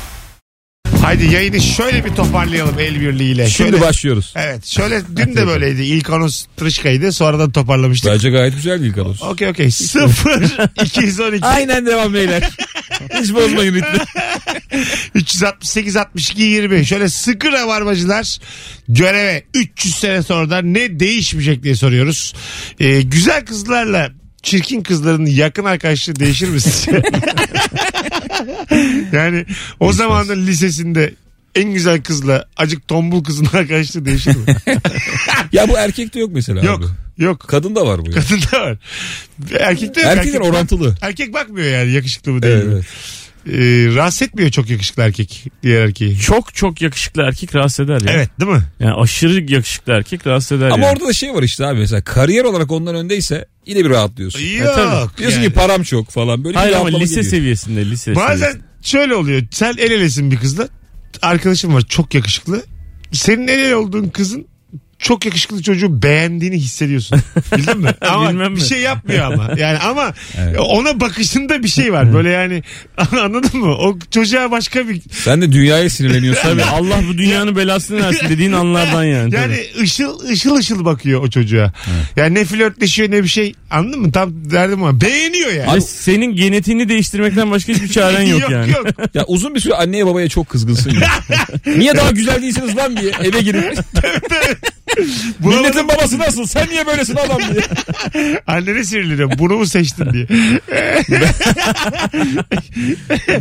Haydi 1.01 1.25
yayını 1.25 1.61
şöyle 1.61 2.05
bir 2.05 2.09
toparlayalım 2.15 2.79
el 2.79 3.01
birliğiyle. 3.01 3.49
Şimdi 3.49 3.69
şöyle, 3.71 3.81
başlıyoruz. 3.85 4.33
Evet 4.35 4.65
şöyle 4.65 5.01
dün 5.15 5.35
de 5.35 5.47
böyleydi. 5.47 5.83
İlk 5.83 6.09
anons 6.09 6.45
tırışkaydı 6.57 7.11
sonradan 7.11 7.51
toparlamıştık. 7.51 8.11
Bence 8.11 8.29
gayet 8.29 8.55
güzel 8.55 8.81
bir 8.81 8.87
ilk 8.87 8.97
anons. 8.97 9.21
Okey 9.23 9.47
okey. 9.47 9.71
0 9.71 10.57
212 10.85 11.45
Aynen 11.45 11.85
devam 11.85 12.13
beyler. 12.13 12.49
Hiç 13.21 13.33
bozmayın 13.33 13.73
ritmi. 13.73 13.99
368 15.15 15.95
62 15.95 16.41
20 16.41 16.85
şöyle 16.85 17.09
sıkı 17.09 17.51
rabarbacılar 17.51 18.39
göreve 18.89 19.43
300 19.53 19.95
sene 19.95 20.23
sonra 20.23 20.49
da 20.49 20.61
ne 20.61 20.99
değişmeyecek 20.99 21.63
diye 21.63 21.75
soruyoruz. 21.75 22.33
Ee, 22.79 23.01
güzel 23.01 23.45
kızlarla 23.45 24.11
çirkin 24.43 24.81
kızların 24.81 25.25
yakın 25.25 25.65
arkadaşlığı 25.65 26.15
değişir 26.15 26.49
mi 26.49 26.61
sizce? 26.61 26.91
yani 29.11 29.45
o 29.79 29.93
zamanın 29.93 30.47
lisesinde 30.47 31.13
en 31.57 31.73
güzel 31.73 32.01
kızla 32.03 32.45
acık 32.57 32.87
tombul 32.87 33.23
kızın 33.23 33.45
arkadaşlığı 33.53 34.05
değişir 34.05 34.35
mi? 34.35 34.55
Ya 35.51 35.69
bu 35.69 35.77
erkekte 35.77 36.19
yok 36.19 36.29
mesela 36.33 36.61
yok. 36.65 36.77
abi. 36.79 37.23
Yok. 37.23 37.45
Kadın 37.47 37.75
da 37.75 37.87
var 37.87 38.05
bu 38.05 38.11
ya. 38.11 38.15
Kadın 38.15 38.41
da 38.51 38.61
var. 38.61 38.77
Erkekte 39.59 40.01
yok. 40.01 40.09
Erkekler 40.11 40.39
Erkek- 40.39 40.49
orantılı. 40.49 40.95
Erkek 41.01 41.33
bakmıyor 41.33 41.67
yani 41.79 41.91
yakışıklı 41.91 42.31
mı 42.31 42.41
değil 42.41 42.53
Evet, 42.55 42.65
mi? 42.67 42.73
evet. 42.73 42.85
Ee, 43.49 43.95
rahatsız 43.95 44.21
etmiyor 44.21 44.51
çok 44.51 44.69
yakışıklı 44.69 45.03
erkek 45.03 45.43
diğer 45.63 45.81
erkeği. 45.81 46.17
Çok 46.19 46.53
çok 46.55 46.81
yakışıklı 46.81 47.21
erkek 47.21 47.55
rahatsız 47.55 47.79
eder 47.85 48.01
ya. 48.01 48.07
Evet 48.13 48.29
değil 48.39 48.51
mi? 48.51 48.63
Yani 48.79 48.93
aşırı 48.93 49.51
yakışıklı 49.53 49.93
erkek 49.93 50.27
rahatsız 50.27 50.51
eder 50.57 50.69
Ama 50.69 50.85
yani. 50.85 50.93
orada 50.93 51.05
da 51.07 51.13
şey 51.13 51.33
var 51.33 51.43
işte 51.43 51.65
abi 51.65 51.79
mesela 51.79 52.01
kariyer 52.01 52.43
olarak 52.43 52.71
ondan 52.71 52.95
öndeyse 52.95 53.45
yine 53.65 53.79
bir 53.85 53.89
rahatlıyorsun. 53.89 54.39
Yok. 54.39 55.17
Diyorsun 55.17 55.39
yani. 55.39 55.47
ki 55.47 55.53
param 55.53 55.83
çok 55.83 56.09
falan 56.09 56.43
böyle 56.43 56.57
Hayır 56.57 56.69
bir 56.71 56.75
ama 56.75 56.83
rahatlama 56.83 57.03
lise 57.03 57.15
geliyor. 57.15 57.31
seviyesinde 57.31 57.85
lise 57.85 58.15
Bazen 58.15 58.35
seviyesinde. 58.35 58.63
şöyle 58.83 59.15
oluyor. 59.15 59.41
Sen 59.51 59.73
el 59.77 59.91
elesin 59.91 60.31
bir 60.31 60.37
kızla. 60.37 60.67
Arkadaşın 61.21 61.73
var 61.73 61.81
çok 61.81 62.15
yakışıklı. 62.15 62.65
Senin 63.11 63.47
el 63.47 63.59
ele 63.59 63.75
olduğun 63.75 64.09
kızın 64.09 64.47
çok 64.99 65.25
yakışıklı 65.25 65.61
çocuğu 65.61 66.03
beğendiğini 66.03 66.57
hissediyorsun. 66.57 67.19
Bildin 67.57 67.77
mi? 67.77 67.89
Ama 68.01 68.29
Bilmem 68.29 68.55
bir 68.55 68.61
mi? 68.61 68.67
şey 68.67 68.79
yapmıyor 68.79 69.31
ama. 69.33 69.49
Yani 69.57 69.77
ama 69.77 70.13
Evet. 70.37 70.59
ona 70.59 70.99
bakışında 70.99 71.63
bir 71.63 71.67
şey 71.67 71.93
var. 71.93 72.13
Böyle 72.13 72.29
yani 72.29 72.63
anladın 73.21 73.59
mı? 73.59 73.75
O 73.75 73.97
çocuğa 74.11 74.51
başka 74.51 74.87
bir 74.89 75.01
Sen 75.11 75.41
de 75.41 75.51
dünyaya 75.51 75.89
sinirleniyorsun. 75.89 76.41
Tabii. 76.43 76.63
Allah 76.73 76.99
bu 77.09 77.17
dünyanın 77.17 77.55
belasını 77.55 78.03
versin 78.03 78.29
dediğin 78.29 78.51
anlardan 78.51 79.03
yani. 79.03 79.35
yani 79.35 79.55
tabii. 79.55 79.83
ışıl 79.83 80.19
ışıl 80.29 80.55
ışıl 80.55 80.85
bakıyor 80.85 81.23
o 81.23 81.29
çocuğa. 81.29 81.73
Yani 82.15 82.33
ne 82.33 82.45
flörtleşiyor 82.45 83.11
ne 83.11 83.23
bir 83.23 83.27
şey. 83.27 83.53
Anladın 83.71 83.99
mı? 84.01 84.11
Tam 84.11 84.51
derdim 84.51 84.83
ama 84.83 85.01
beğeniyor 85.01 85.51
yani. 85.51 85.75
Ve 85.75 85.81
senin 85.81 86.35
genetiğini 86.35 86.89
değiştirmekten 86.89 87.51
başka 87.51 87.73
hiçbir 87.73 87.87
çaren 87.87 88.21
yok, 88.21 88.49
yani. 88.49 88.71
yok. 88.71 88.87
Ya 89.13 89.25
uzun 89.27 89.55
bir 89.55 89.59
süre 89.59 89.73
anneye 89.73 90.05
babaya 90.05 90.29
çok 90.29 90.49
kızgınsın 90.49 90.91
ya. 90.91 91.09
Niye 91.77 91.95
daha 91.95 92.11
güzel 92.11 92.41
değilsiniz 92.41 92.77
lan 92.77 92.97
diye 92.97 93.11
eve 93.23 93.41
girip. 93.41 93.77
Milletin 95.39 95.87
babası 95.87 96.19
nasıl? 96.19 96.45
Sen 96.45 96.67
niye 96.69 96.87
böylesin 96.87 97.15
adam 97.15 97.37
diye. 97.37 97.63
Annene 98.47 98.83
sinirleniyorum. 98.83 99.39
Bunu 99.39 99.57
mu 99.57 99.65
seçtin 99.65 100.13
diye. 100.13 100.27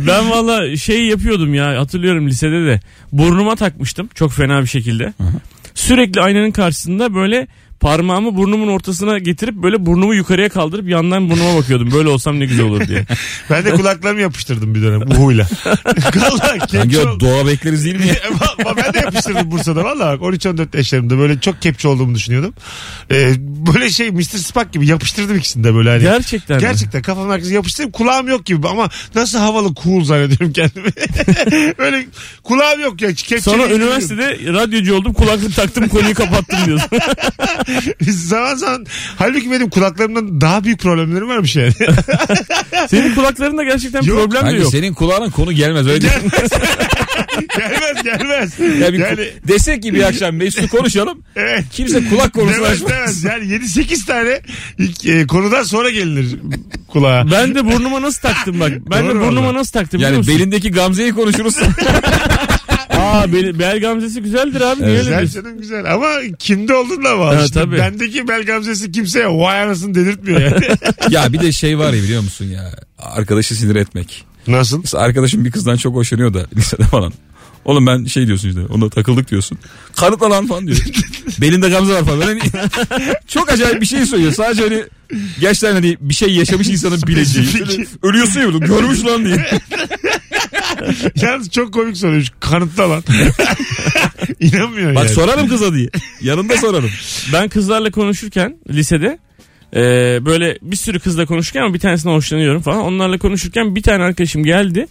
Ben 0.07 0.29
valla 0.29 0.75
şey 0.75 1.05
yapıyordum 1.05 1.53
ya 1.53 1.79
hatırlıyorum 1.79 2.27
lisede 2.27 2.65
de. 2.65 2.79
Burnuma 3.11 3.55
takmıştım 3.55 4.09
çok 4.15 4.33
fena 4.33 4.61
bir 4.61 4.67
şekilde. 4.67 5.13
Sürekli 5.75 6.21
aynanın 6.21 6.51
karşısında 6.51 7.13
böyle 7.15 7.47
parmağımı 7.79 8.35
burnumun 8.35 8.67
ortasına 8.67 9.17
getirip 9.17 9.55
böyle 9.55 9.85
burnumu 9.85 10.13
yukarıya 10.15 10.49
kaldırıp 10.49 10.89
yandan 10.89 11.29
burnuma 11.29 11.55
bakıyordum. 11.57 11.91
Böyle 11.91 12.09
olsam 12.09 12.39
ne 12.39 12.45
güzel 12.45 12.65
olur 12.65 12.87
diye. 12.87 13.05
Ben 13.49 13.65
de 13.65 13.71
kulaklarımı 13.71 14.21
yapıştırdım 14.21 14.75
bir 14.75 14.81
dönem 14.81 15.01
bu 15.07 15.15
huyla. 15.15 15.47
Valla 16.15 16.49
Hangi 16.49 16.67
kepçe 16.67 17.01
o 17.01 17.09
ol- 17.09 17.19
doğa 17.19 17.47
bekleriz 17.47 17.85
değil 17.85 17.95
mi? 17.95 18.05
ben 18.77 18.93
de 18.93 18.97
yapıştırdım 18.99 19.51
Bursa'da 19.51 19.83
valla 19.83 20.13
13-14 20.13 20.77
yaşlarımda 20.77 21.17
böyle 21.17 21.39
çok 21.39 21.61
kepçe 21.61 21.87
olduğumu 21.87 22.15
düşünüyordum. 22.15 22.53
Ee, 23.11 23.33
böyle 23.73 23.89
şey 23.89 24.11
Mr. 24.11 24.21
Spock 24.23 24.73
gibi 24.73 24.87
yapıştırdım 24.87 25.35
ikisini 25.37 25.63
de 25.63 25.73
böyle 25.75 25.89
hani. 25.89 26.01
Gerçekten 26.01 26.57
mi? 26.57 26.61
Gerçekten 26.61 27.01
kafamın 27.01 27.29
arkasına 27.29 27.53
yapıştırdım 27.53 27.91
kulağım 27.91 28.27
yok 28.27 28.45
gibi 28.45 28.67
ama 28.67 28.89
nasıl 29.15 29.39
havalı 29.39 29.73
cool 29.83 30.03
zannediyorum 30.03 30.53
kendimi. 30.53 30.87
böyle 31.77 32.05
kulağım 32.43 32.79
yok 32.81 33.01
ya. 33.01 33.09
Kepçeyle 33.09 33.41
Sonra 33.41 33.63
gidiyorum. 33.63 33.85
üniversitede 33.85 34.37
radyocu 34.53 34.95
oldum 34.95 35.13
kulaklık 35.13 35.55
taktım 35.55 35.87
konuyu 35.87 36.13
kapattım 36.15 36.59
diyorsun. 36.65 36.89
Zaman 38.09 38.55
zaman 38.55 38.85
halbuki 39.17 39.51
benim 39.51 39.69
kulaklarımdan 39.69 40.41
daha 40.41 40.63
büyük 40.63 40.79
problemlerim 40.79 41.29
varmış 41.29 41.55
yani. 41.55 41.73
Senin 42.89 43.15
kulaklarında 43.15 43.63
gerçekten 43.63 44.01
Yok. 44.01 44.19
problem 44.31 44.51
de 44.53 44.57
yok. 44.57 44.71
senin 44.71 44.93
kulağına 44.93 45.29
konu 45.29 45.51
gelmez 45.51 45.87
öyle 45.87 46.01
değil. 46.01 46.13
gelmez 47.57 48.03
gelmez. 48.03 48.59
Ya 48.81 48.93
bir 48.93 48.99
yani 48.99 49.29
desek 49.47 49.83
ki 49.83 49.93
bir 49.93 50.03
akşam 50.03 50.35
Mesut'u 50.35 50.67
konuşalım. 50.77 51.21
evet. 51.35 51.63
Kimse 51.71 52.09
kulak 52.09 52.33
konusunu 52.33 52.63
Demez 52.65 52.71
açmaz. 52.83 52.91
demez. 52.91 53.23
Yani 53.23 53.43
7-8 53.45 54.05
tane 54.05 54.41
ilk, 54.77 55.05
e, 55.05 55.27
konudan 55.27 55.63
sonra 55.63 55.89
gelinir 55.89 56.35
kulağa. 56.87 57.31
Ben 57.31 57.55
de 57.55 57.65
burnuma 57.65 58.01
nasıl 58.01 58.21
taktım 58.21 58.59
bak. 58.59 58.71
Ben 58.91 59.05
de 59.05 59.09
Doğru 59.09 59.19
burnuma 59.21 59.47
valla. 59.47 59.57
nasıl 59.59 59.71
taktım 59.71 59.97
biliyor 59.97 60.11
Yani 60.11 60.17
musun? 60.17 60.35
belindeki 60.35 60.71
Gamze'yi 60.71 61.11
konuşuruz. 61.11 61.55
Aa 63.07 63.33
bel, 63.33 63.59
bel 63.59 63.79
gamzesi 63.79 64.21
güzeldir 64.21 64.61
abi. 64.61 64.83
Niye 64.83 64.91
öyle 64.91 64.99
Güzel 65.21 65.27
canım 65.27 65.57
güzel 65.59 65.93
ama 65.93 66.07
kimde 66.39 66.75
oldun 66.75 67.05
da 67.05 67.19
var. 67.19 67.35
Ha, 67.35 67.43
İşte 67.43 67.59
tabii. 67.59 67.77
Bendeki 67.77 68.27
bel 68.27 68.43
gamzesi 68.43 68.91
kimseye 68.91 69.27
vay 69.27 69.61
anasını 69.61 69.95
dedirtmiyor 69.95 70.41
yani. 70.41 70.65
ya 71.09 71.33
bir 71.33 71.39
de 71.39 71.51
şey 71.51 71.79
var 71.79 71.93
ya 71.93 72.03
biliyor 72.03 72.21
musun 72.21 72.45
ya. 72.45 72.71
Arkadaşı 72.99 73.55
sinir 73.55 73.75
etmek. 73.75 74.25
Nasıl? 74.47 74.79
Mesela 74.79 75.03
arkadaşım 75.03 75.45
bir 75.45 75.51
kızdan 75.51 75.77
çok 75.77 75.95
hoşlanıyor 75.95 76.33
da 76.33 76.45
lisede 76.55 76.83
falan. 76.83 77.13
Oğlum 77.65 77.87
ben 77.87 78.05
şey 78.05 78.27
diyorsun 78.27 78.49
işte 78.49 78.61
ona 78.69 78.89
takıldık 78.89 79.31
diyorsun. 79.31 79.57
Kanıtla 79.95 80.29
lan 80.29 80.47
falan 80.47 80.67
diyor. 80.67 80.77
Belinde 81.41 81.69
gamze 81.69 81.93
var 81.93 82.05
falan. 82.05 82.27
Böyle 82.27 82.39
çok 83.27 83.51
acayip 83.51 83.81
bir 83.81 83.85
şey 83.85 84.05
söylüyor. 84.05 84.31
Sadece 84.33 84.63
öyle 84.63 84.87
gerçekten 85.39 85.73
hani 85.73 85.97
bir 86.01 86.13
şey 86.13 86.35
yaşamış 86.35 86.67
insanın 86.67 87.01
bileceği. 87.07 87.47
Böyle 87.59 87.85
Ölüyorsun 88.03 88.39
ya 88.39 88.47
böyle, 88.47 88.65
görmüş 88.65 89.05
lan 89.05 89.25
diye. 89.25 89.49
Yalnız 91.21 91.49
çok 91.49 91.73
komik 91.73 91.97
soruyormuş. 91.97 92.31
Kanıtla 92.39 92.89
lan. 92.89 93.03
İnanmıyor 94.39 94.95
Bak 94.95 95.03
yani. 95.03 95.15
sorarım 95.15 95.47
kıza 95.47 95.73
diye. 95.73 95.89
Yanında 96.21 96.57
sorarım. 96.57 96.89
Ben 97.33 97.49
kızlarla 97.49 97.91
konuşurken 97.91 98.57
lisede 98.69 99.19
e, 99.75 99.79
böyle 100.25 100.57
bir 100.61 100.75
sürü 100.75 100.99
kızla 100.99 101.25
konuşurken 101.25 101.61
ama 101.61 101.73
bir 101.73 101.79
tanesine 101.79 102.11
hoşlanıyorum 102.11 102.61
falan. 102.61 102.81
Onlarla 102.81 103.17
konuşurken 103.17 103.75
bir 103.75 103.83
tane 103.83 104.03
arkadaşım 104.03 104.43
geldi. 104.43 104.87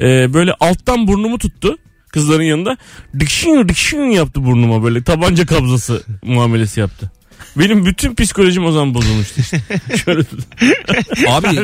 E, 0.00 0.34
böyle 0.34 0.52
alttan 0.60 1.06
burnumu 1.06 1.38
tuttu. 1.38 1.78
Kızların 2.12 2.42
yanında 2.42 2.76
dikşin 3.20 3.68
dikşin 3.68 4.02
yaptı 4.10 4.44
burnuma 4.44 4.84
böyle 4.84 5.02
tabanca 5.02 5.46
kabzası 5.46 6.02
muamelesi 6.22 6.80
yaptı. 6.80 7.10
Benim 7.56 7.86
bütün 7.86 8.14
psikolojim 8.14 8.64
o 8.64 8.72
zaman 8.72 8.94
bozulmuştu. 8.94 9.40
Şöyle 10.04 10.22
Abi 11.28 11.60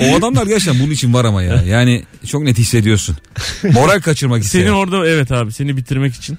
o 0.00 0.16
adamlar 0.16 0.46
gerçekten 0.46 0.80
bunun 0.82 0.90
için 0.90 1.14
var 1.14 1.24
ama 1.24 1.42
ya. 1.42 1.62
Yani 1.66 2.02
çok 2.26 2.42
net 2.42 2.58
hissediyorsun. 2.58 3.16
Moral 3.72 4.00
kaçırmak 4.00 4.44
Seni 4.44 4.60
isteyen. 4.62 4.72
orada 4.76 5.08
evet 5.08 5.32
abi 5.32 5.52
seni 5.52 5.76
bitirmek 5.76 6.14
için. 6.14 6.38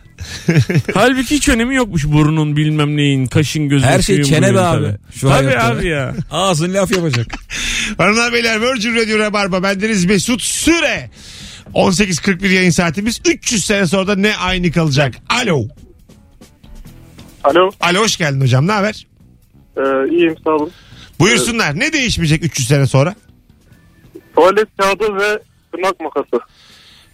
Halbuki 0.94 1.36
hiç 1.36 1.50
önemi 1.50 1.76
yokmuş 1.76 2.06
burnun 2.06 2.58
bilmem 2.58 2.98
neyin 2.98 3.26
kaşın 3.26 3.70
gözün. 3.70 3.88
Her 3.88 4.02
şey 4.02 4.16
suyun, 4.16 4.28
çene 4.30 4.46
be 4.46 4.54
burnun 4.54 4.64
abi. 4.64 4.86
tabii. 4.86 4.98
Şu 5.20 5.30
Tabii 5.30 5.46
hayatta. 5.46 5.68
abi 5.68 5.88
ya. 5.88 6.16
Ağzın 6.32 6.74
laf 6.74 6.92
yapacak. 6.92 7.28
Hanımlar 7.98 8.34
beyler 8.34 8.62
Virgin 8.62 8.96
Radio 8.96 9.20
Rabarba 9.20 9.64
bendeniz 9.64 10.06
Mesut 10.06 10.42
Süre. 10.42 11.10
18.41 11.74 12.48
yayın 12.54 12.70
saatimiz 12.70 13.22
300 13.26 13.66
sene 13.66 13.88
sonra 13.88 14.08
da 14.08 14.16
ne 14.16 14.36
aynı 14.36 14.72
kalacak? 14.72 15.16
Alo. 15.30 15.68
Alo. 17.46 17.70
Alo 17.80 18.00
hoş 18.00 18.18
geldin 18.18 18.42
hocam 18.42 18.68
ne 18.68 18.72
haber? 18.72 19.08
Ee, 19.78 19.82
iyiyim 20.12 20.36
sağ 20.44 20.50
olun. 20.52 20.72
Buyursunlar 21.20 21.80
ne 21.80 21.94
değişmeyecek 21.94 22.44
300 22.44 22.68
sene 22.68 22.88
sonra? 22.88 23.16
Tuvalet 24.36 24.68
kağıdı 24.78 25.16
ve 25.16 25.40
tırnak 25.72 26.00
makası. 26.00 26.40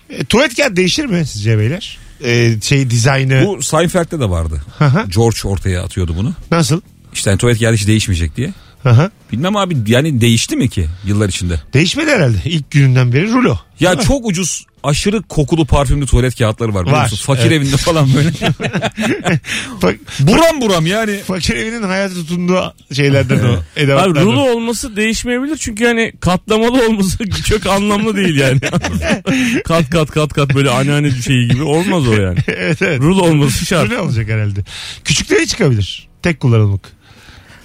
E, 0.09 0.25
tuvalet 0.25 0.55
kağıdı 0.55 0.75
değişir 0.75 1.05
mi 1.05 1.25
sizce 1.25 1.57
beyler? 1.57 1.97
E, 2.23 2.61
şey 2.61 2.89
dizaynı 2.89 3.45
Bu 3.47 3.61
Seinfeld'de 3.63 4.19
de 4.19 4.29
vardı. 4.29 4.61
Hı 4.77 4.85
hı. 4.85 5.05
George 5.15 5.37
ortaya 5.45 5.83
atıyordu 5.83 6.13
bunu. 6.17 6.33
nasıl? 6.51 6.81
İşte 7.13 7.29
hani 7.29 7.37
tuvalet 7.37 7.59
kağıdı 7.59 7.73
hiç 7.75 7.87
değişmeyecek 7.87 8.35
diye. 8.35 8.53
Aha. 8.85 9.11
Bilmem 9.31 9.55
abi 9.55 9.77
yani 9.87 10.21
değişti 10.21 10.55
mi 10.55 10.69
ki 10.69 10.87
yıllar 11.05 11.29
içinde? 11.29 11.61
Değişmedi 11.73 12.11
herhalde. 12.11 12.37
İlk 12.45 12.71
gününden 12.71 13.13
beri 13.13 13.31
rulo. 13.31 13.57
Ya 13.79 13.99
çok 13.99 14.25
ucuz 14.25 14.65
aşırı 14.83 15.21
kokulu 15.21 15.65
parfümlü 15.65 16.05
tuvalet 16.05 16.37
kağıtları 16.37 16.73
var. 16.73 16.85
Var, 16.85 17.03
musun? 17.03 17.17
Fakir 17.25 17.41
evet. 17.41 17.51
evinde 17.51 17.77
falan 17.77 18.09
böyle. 18.15 18.29
Buram 20.19 20.61
buram 20.61 20.85
yani. 20.85 21.17
fakir 21.17 21.55
evinin 21.55 21.83
hayata 21.83 22.13
tutunduğu 22.13 22.73
şeylerden 22.93 23.39
o. 23.39 23.53
Abi 23.99 24.19
rulo 24.19 24.51
olması 24.51 24.95
değişmeyebilir 24.95 25.57
çünkü 25.57 25.85
hani 25.85 26.13
katlamalı 26.19 26.87
olması 26.87 27.29
çok 27.49 27.65
anlamlı 27.65 28.15
değil 28.15 28.37
yani. 28.37 28.59
kat 29.65 29.89
kat 29.89 30.11
kat 30.11 30.33
kat 30.33 30.55
böyle 30.55 30.69
anneanne 30.69 31.11
şeyi 31.11 31.47
gibi 31.47 31.63
olmaz 31.63 32.07
o 32.07 32.13
yani. 32.13 32.39
evet 32.47 32.81
evet. 32.81 32.99
Rulo 32.99 33.21
olması 33.21 33.65
şart. 33.65 33.91
Rulo 33.91 34.01
olacak 34.01 34.29
herhalde. 34.29 34.59
Küçükleri 35.03 35.47
çıkabilir. 35.47 36.07
Tek 36.21 36.39
kullanımlık. 36.39 36.91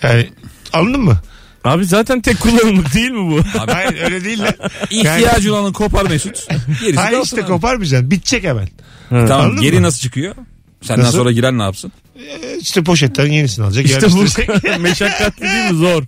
Yani 0.02 0.28
anladın 0.72 1.00
mı? 1.00 1.18
Abi 1.64 1.84
zaten 1.84 2.20
tek 2.20 2.40
kullanımlık 2.40 2.94
değil 2.94 3.10
mi 3.10 3.30
bu? 3.30 3.40
Hayır 3.72 4.02
öyle 4.04 4.24
değil 4.24 4.40
lan. 4.42 4.54
İhtiyacın 4.90 5.52
olanı 5.52 5.72
kopar 5.72 6.02
Mesut. 6.10 6.48
Gerisi 6.80 6.96
Hayır 6.96 7.16
kalsın 7.16 7.22
işte 7.36 7.40
abi. 7.40 7.46
koparmayacaksın. 7.52 8.10
Bitecek 8.10 8.44
hemen. 8.44 8.68
Tamam 9.10 9.30
Anladın 9.40 9.60
geri 9.60 9.76
mı? 9.76 9.82
nasıl 9.82 9.98
çıkıyor? 9.98 10.34
Senden 10.82 11.04
Nasıl? 11.04 11.18
sonra 11.18 11.32
giren 11.32 11.58
ne 11.58 11.62
yapsın? 11.62 11.92
E, 12.16 12.58
İşte 12.60 12.84
poşetten 12.84 13.26
yenisini 13.26 13.64
alacak. 13.64 13.84
İşte 13.86 14.06
yerleştirecek. 14.06 14.48
bu 14.76 14.80
meşakkatli 14.82 15.42
değil 15.46 15.70
mi 15.70 15.76
zor. 15.78 16.02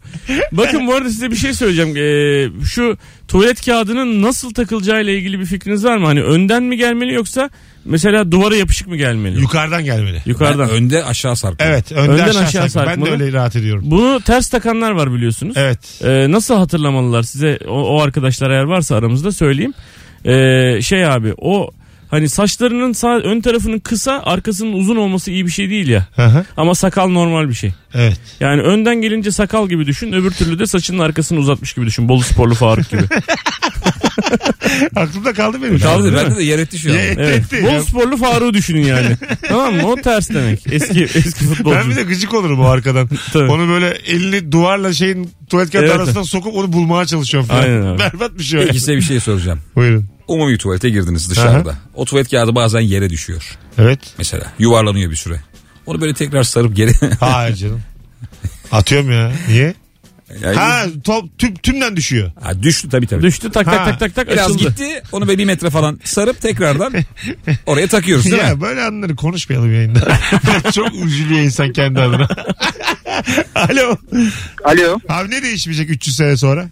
Bakın 0.52 0.86
bu 0.86 0.94
arada 0.94 1.08
size 1.10 1.30
bir 1.30 1.36
şey 1.36 1.54
söyleyeceğim. 1.54 1.96
Ee, 1.96 2.64
şu 2.64 2.96
tuvalet 3.28 3.64
kağıdının 3.66 4.22
nasıl 4.22 4.54
takılacağıyla 4.54 5.12
ilgili 5.12 5.40
bir 5.40 5.44
fikriniz 5.44 5.84
var 5.84 5.96
mı? 5.96 6.06
Hani 6.06 6.22
önden 6.22 6.62
mi 6.62 6.76
gelmeli 6.76 7.14
yoksa 7.14 7.50
mesela 7.84 8.32
duvara 8.32 8.56
yapışık 8.56 8.88
mı 8.88 8.96
gelmeli? 8.96 9.40
Yukarıdan 9.40 9.84
gelmeli. 9.84 10.22
Yukarıdan. 10.26 10.68
Ben 10.68 10.74
önde 10.74 11.04
aşağı 11.04 11.36
sarkıyor. 11.36 11.70
Evet. 11.70 11.92
Önde 11.92 12.10
Önden 12.12 12.28
aşağı, 12.28 12.42
aşağı 12.42 12.70
sarkma. 12.70 12.92
Ben 12.92 13.00
de 13.00 13.04
sarkmalı. 13.06 13.24
öyle 13.24 13.36
rahat 13.38 13.56
ediyorum. 13.56 13.84
Bunu 13.86 14.20
ters 14.20 14.48
takanlar 14.48 14.90
var 14.90 15.14
biliyorsunuz. 15.14 15.54
Evet. 15.56 16.00
Ee, 16.04 16.30
nasıl 16.30 16.54
hatırlamalılar 16.56 17.22
size 17.22 17.58
o, 17.68 17.72
o 17.82 18.00
arkadaşlar 18.00 18.50
eğer 18.50 18.62
varsa 18.64 18.96
aramızda 18.96 19.32
söyleyeyim. 19.32 19.74
Ee, 20.24 20.82
şey 20.82 21.06
abi 21.06 21.34
o 21.38 21.70
hani 22.10 22.28
saçlarının 22.28 22.92
sağ 22.92 23.16
ön 23.16 23.40
tarafının 23.40 23.78
kısa 23.78 24.22
arkasının 24.24 24.72
uzun 24.72 24.96
olması 24.96 25.30
iyi 25.30 25.46
bir 25.46 25.50
şey 25.50 25.70
değil 25.70 25.88
ya. 25.88 26.06
Hı 26.16 26.26
hı. 26.26 26.44
Ama 26.56 26.74
sakal 26.74 27.08
normal 27.08 27.48
bir 27.48 27.54
şey. 27.54 27.72
Evet. 27.94 28.20
Yani 28.40 28.62
önden 28.62 29.02
gelince 29.02 29.30
sakal 29.30 29.68
gibi 29.68 29.86
düşün 29.86 30.12
öbür 30.12 30.30
türlü 30.30 30.58
de 30.58 30.66
saçının 30.66 30.98
arkasını 30.98 31.38
uzatmış 31.38 31.72
gibi 31.72 31.86
düşün. 31.86 32.08
Bolu 32.08 32.22
sporlu 32.22 32.54
Faruk 32.54 32.90
gibi. 32.90 33.02
Aklımda 34.96 35.32
kaldı 35.32 35.62
benim. 35.62 35.78
Kaldı 35.78 36.14
bende 36.16 36.36
de 36.36 36.42
yer 36.42 36.58
etti 36.58 36.78
şu 36.78 36.90
an. 36.90 36.96
Evet. 36.96 37.36
Etti. 37.36 37.62
Bolu 37.64 37.82
sporlu 37.84 38.16
Faruk'u 38.16 38.54
düşünün 38.54 38.82
yani. 38.86 39.16
tamam 39.48 39.74
mı? 39.74 39.86
O 39.86 39.96
ters 39.96 40.30
demek. 40.30 40.62
Eski 40.72 41.04
eski 41.04 41.44
futbolcu. 41.44 41.76
Ben 41.78 41.90
bir 41.90 41.96
de 41.96 42.02
gıcık 42.02 42.34
olurum 42.34 42.60
o 42.60 42.64
arkadan. 42.64 43.08
Tabii. 43.32 43.50
Onu 43.50 43.68
böyle 43.68 43.88
elini 43.88 44.52
duvarla 44.52 44.92
şeyin 44.92 45.30
tuvalet 45.50 45.70
kağıdı 45.72 45.86
Evet. 45.86 45.96
arasından 45.96 46.22
sokup 46.22 46.54
onu 46.54 46.72
bulmaya 46.72 47.06
çalışıyorum 47.06 47.48
falan. 47.48 47.62
Aynen 47.62 47.82
abi. 47.82 47.98
Berbat 47.98 48.38
bir 48.38 48.44
şey. 48.44 48.60
o. 48.60 48.62
Peki 48.62 48.80
size 48.80 48.96
bir 48.96 49.02
şey 49.02 49.20
soracağım. 49.20 49.60
Buyurun. 49.76 50.17
Umumi 50.28 50.58
tuvalete 50.58 50.90
girdiniz 50.90 51.30
dışarıda. 51.30 51.74
O 51.94 52.04
tuvalet 52.04 52.30
kağıdı 52.30 52.54
bazen 52.54 52.80
yere 52.80 53.10
düşüyor. 53.10 53.58
Evet. 53.78 54.00
Mesela 54.18 54.52
yuvarlanıyor 54.58 55.10
bir 55.10 55.16
süre. 55.16 55.40
Onu 55.86 56.00
böyle 56.00 56.14
tekrar 56.14 56.42
sarıp 56.42 56.76
geri... 56.76 56.92
Hayır 57.20 57.56
canım. 57.56 57.80
Atıyorum 58.72 59.12
ya. 59.12 59.32
Niye? 59.48 59.74
Yani- 60.42 60.56
Ha 60.56 60.84
top, 61.04 61.38
tüm, 61.38 61.54
tümden 61.54 61.96
düşüyor. 61.96 62.32
Ha, 62.42 62.62
düştü 62.62 62.88
tabii 62.88 63.06
tabii. 63.06 63.22
Düştü 63.22 63.50
tak 63.50 63.66
tak 63.66 63.80
Ha. 63.80 63.84
tak 63.84 63.98
tak 64.00 64.14
tak 64.14 64.28
Biraz 64.30 64.50
açıldı. 64.50 64.68
gitti 64.68 65.02
onu 65.12 65.26
böyle 65.28 65.38
bir 65.38 65.44
metre 65.44 65.70
falan 65.70 66.00
sarıp 66.04 66.40
tekrardan 66.40 66.92
oraya 67.66 67.86
takıyoruz 67.86 68.24
değil 68.24 68.36
ya 68.38 68.54
mi? 68.54 68.60
böyle 68.60 68.82
anları 68.82 69.16
konuşmayalım 69.16 69.74
yayında. 69.74 70.18
Çok 70.74 70.94
üzülüyor 70.94 71.40
insan 71.40 71.72
kendi 71.72 72.00
adına. 72.00 72.28
Alo. 73.54 73.96
Alo. 74.64 74.98
Abi 75.08 75.30
ne 75.30 75.42
değişmeyecek 75.42 75.90
300 75.90 76.16
sene 76.16 76.36
sonra? 76.36 76.68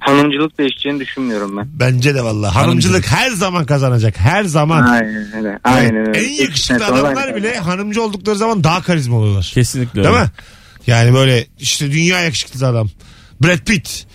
Hanımcılık 0.00 0.58
değişeceğini 0.58 1.00
düşünmüyorum 1.00 1.56
ben. 1.56 1.68
Bence 1.72 2.14
de 2.14 2.22
vallahi. 2.24 2.52
Hanımcılık 2.54 3.06
her 3.06 3.30
zaman 3.30 3.66
kazanacak. 3.66 4.18
Her 4.18 4.44
zaman. 4.44 4.82
Aynen 4.82 5.32
öyle. 5.36 5.58
Aynen 5.64 5.96
öyle. 6.08 6.18
En 6.20 6.30
yakışıklı 6.42 6.84
Sonra 6.86 6.98
adamlar 7.00 7.28
ben- 7.28 7.36
bile 7.36 7.58
hanımcı 7.58 8.02
oldukları 8.02 8.36
zaman 8.36 8.64
daha 8.64 8.82
karizma 8.82 9.16
oluyorlar. 9.16 9.50
Kesinlikle 9.54 10.02
Değil 10.04 10.14
öyle. 10.14 10.24
mi? 10.24 10.30
Yani 10.86 11.14
böyle 11.14 11.46
işte 11.58 11.92
dünya 11.92 12.20
yakışıklı 12.20 12.66
adam. 12.66 12.88
Brad 13.42 13.58
Pitt. 13.58 14.06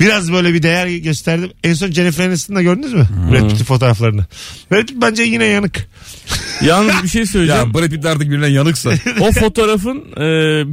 Biraz 0.00 0.32
böyle 0.32 0.54
bir 0.54 0.62
değer 0.62 0.86
gösterdim. 0.86 1.50
En 1.64 1.74
son 1.74 1.90
Jennifer 1.90 2.26
Aniston'da 2.28 2.62
gördünüz 2.62 2.92
mü? 2.92 3.08
Brad 3.32 3.48
Pitt'in 3.48 3.64
fotoğraflarını. 3.64 4.26
Brad 4.72 4.86
Pitt 4.86 5.02
bence 5.02 5.22
yine 5.22 5.44
yanık. 5.44 5.86
Yalnız 6.64 7.02
bir 7.02 7.08
şey 7.08 7.26
söyleyeceğim. 7.26 7.68
Ya 7.68 7.74
Brad 7.74 7.88
Pitt 7.90 8.06
artık 8.06 8.22
birbirinden 8.26 8.48
yanıksa. 8.48 8.90
o 9.20 9.32
fotoğrafın 9.32 9.98
e, 10.16 10.24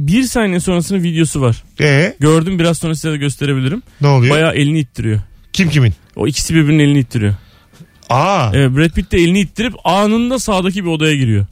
bir 0.06 0.22
saniye 0.22 0.60
sonrasının 0.60 1.02
videosu 1.02 1.40
var. 1.40 1.62
Ee, 1.80 2.16
Gördüm 2.20 2.58
biraz 2.58 2.78
sonra 2.78 2.94
size 2.94 3.12
de 3.12 3.16
gösterebilirim. 3.16 3.82
ne 4.00 4.06
oluyor? 4.08 4.34
Bayağı 4.34 4.54
elini 4.54 4.78
ittiriyor. 4.78 5.20
Kim 5.52 5.70
kimin? 5.70 5.92
O 6.16 6.26
ikisi 6.26 6.54
birbirinin 6.54 6.78
elini 6.78 6.98
ittiriyor. 6.98 7.34
Aa. 8.10 8.50
Evet, 8.54 8.76
Brad 8.76 8.90
Pitt 8.90 9.12
de 9.12 9.16
elini 9.18 9.40
ittirip 9.40 9.74
anında 9.84 10.38
sağdaki 10.38 10.84
bir 10.84 10.88
odaya 10.90 11.16
giriyor. 11.16 11.46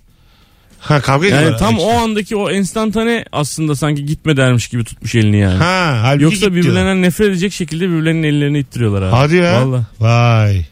Ha 0.80 1.00
kavga 1.00 1.26
ediyorlar. 1.26 1.46
Yani 1.50 1.58
tam 1.58 1.74
işte. 1.76 1.86
o 1.86 1.98
andaki 1.98 2.36
o 2.36 2.50
enstantane 2.50 3.24
aslında 3.32 3.76
sanki 3.76 4.04
gitme 4.06 4.36
dermiş 4.36 4.68
gibi 4.68 4.84
tutmuş 4.84 5.14
elini 5.14 5.38
yani. 5.38 5.58
Ha, 5.58 5.98
halbuki 6.02 6.24
Yoksa 6.24 6.34
git 6.36 6.40
diyorlar. 6.54 6.64
birbirlerinden 6.64 7.02
nefret 7.02 7.28
edecek 7.28 7.52
şekilde 7.52 7.88
birbirlerinin 7.88 8.22
ellerini 8.22 8.58
ittiriyorlar 8.58 9.02
abi. 9.02 9.10
Hadi 9.16 9.36
ya. 9.36 9.66
Valla. 9.66 9.84
Vay. 10.00 10.64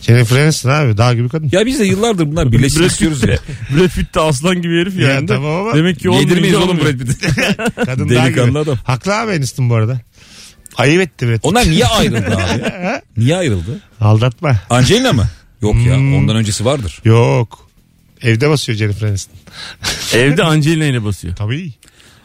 Jennifer 0.00 0.40
Aniston 0.40 0.70
abi 0.70 0.96
dağ 0.96 1.14
gibi 1.14 1.28
kadın. 1.28 1.48
ya 1.52 1.66
biz 1.66 1.80
de 1.80 1.84
yıllardır 1.84 2.26
bunlar 2.26 2.52
birleşsin 2.52 2.82
istiyoruz 2.82 3.22
ya. 3.22 3.36
Brad 3.76 3.88
Pitt 3.88 4.14
de 4.14 4.20
aslan 4.20 4.62
gibi 4.62 4.80
herif 4.80 4.98
Ya 4.98 5.08
yani. 5.08 5.26
tamam 5.26 5.60
ama 5.66 5.74
Demek 5.74 6.00
ki 6.00 6.08
Yedirmeyiz 6.08 6.56
oğlum. 6.56 6.78
Brad 6.78 6.98
Pitt'i. 6.98 7.28
kadın 7.84 8.08
dağ 8.08 8.28
gibi. 8.30 8.58
adam. 8.58 8.76
Haklı 8.84 9.14
abi 9.18 9.32
Aniston 9.32 9.70
bu 9.70 9.74
arada. 9.74 10.00
Ayıp 10.76 11.00
etti 11.02 11.26
Brad 11.28 11.34
Pitt. 11.34 11.44
Onlar 11.44 11.64
niye 11.70 11.86
ayrıldı 11.98 12.36
abi? 12.36 12.62
Niye 13.16 13.36
ayrıldı? 13.36 13.80
Aldatma. 14.00 14.56
Angelina 14.70 15.12
mı? 15.12 15.24
Yok 15.62 15.74
ya 15.86 15.96
Hmm. 15.96 16.16
ondan 16.16 16.36
öncesi 16.36 16.64
vardır. 16.64 17.00
Yok. 17.04 17.65
Evde 18.22 18.50
basıyor 18.50 18.78
Jennifer 18.78 19.08
Aniston. 19.08 19.34
Evde 20.18 20.42
Angelina 20.42 20.84
ile 20.84 21.04
basıyor. 21.04 21.36
Tabii. 21.36 21.72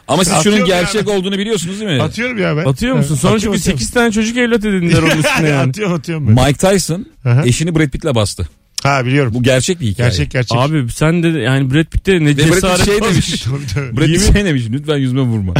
Ama 0.08 0.24
siz 0.24 0.32
Atıyorum 0.32 0.60
şunun 0.60 0.70
ya 0.70 0.80
gerçek 0.80 1.06
ben. 1.06 1.12
olduğunu 1.12 1.38
biliyorsunuz 1.38 1.80
değil 1.80 1.90
mi? 1.92 2.02
Atıyorum 2.02 2.38
ya 2.38 2.56
ben. 2.56 2.64
Atıyor 2.64 2.96
musun? 2.96 3.14
Sonra 3.14 3.34
atıyorum, 3.34 3.58
çünkü 3.58 3.60
atıyorum. 3.60 3.78
8 3.80 3.90
tane 3.90 4.12
çocuk 4.12 4.36
evlat 4.36 4.64
edindiler 4.64 4.98
onun 5.02 5.18
üstüne 5.22 5.48
yani. 5.48 5.70
atıyorum 5.70 5.94
atıyorum 5.94 6.36
ben. 6.36 6.46
Mike 6.46 6.58
Tyson 6.68 7.06
Aha. 7.24 7.42
eşini 7.46 7.74
Brad 7.78 7.88
Pitt'le 7.88 8.14
bastı. 8.14 8.48
Ha 8.82 9.06
biliyorum. 9.06 9.34
Bu 9.34 9.42
gerçek 9.42 9.80
bir 9.80 9.86
hikaye. 9.86 10.08
Gerçek 10.08 10.30
gerçek. 10.30 10.58
Abi 10.58 10.86
sen 10.90 11.22
de 11.22 11.28
yani 11.28 11.74
Brad 11.74 11.84
Pitt'te 11.84 12.12
ne 12.20 12.26
Ve 12.26 12.36
Brad 12.38 12.44
cesaret 12.54 12.76
Pitt 12.78 12.86
şey 12.86 13.00
demiş. 13.02 13.46
Brad 13.76 14.06
Pitt 14.06 14.32
şey 14.34 14.44
demiş 14.44 14.62
lütfen 14.70 14.96
yüzüme 14.96 15.20
vurma. 15.22 15.54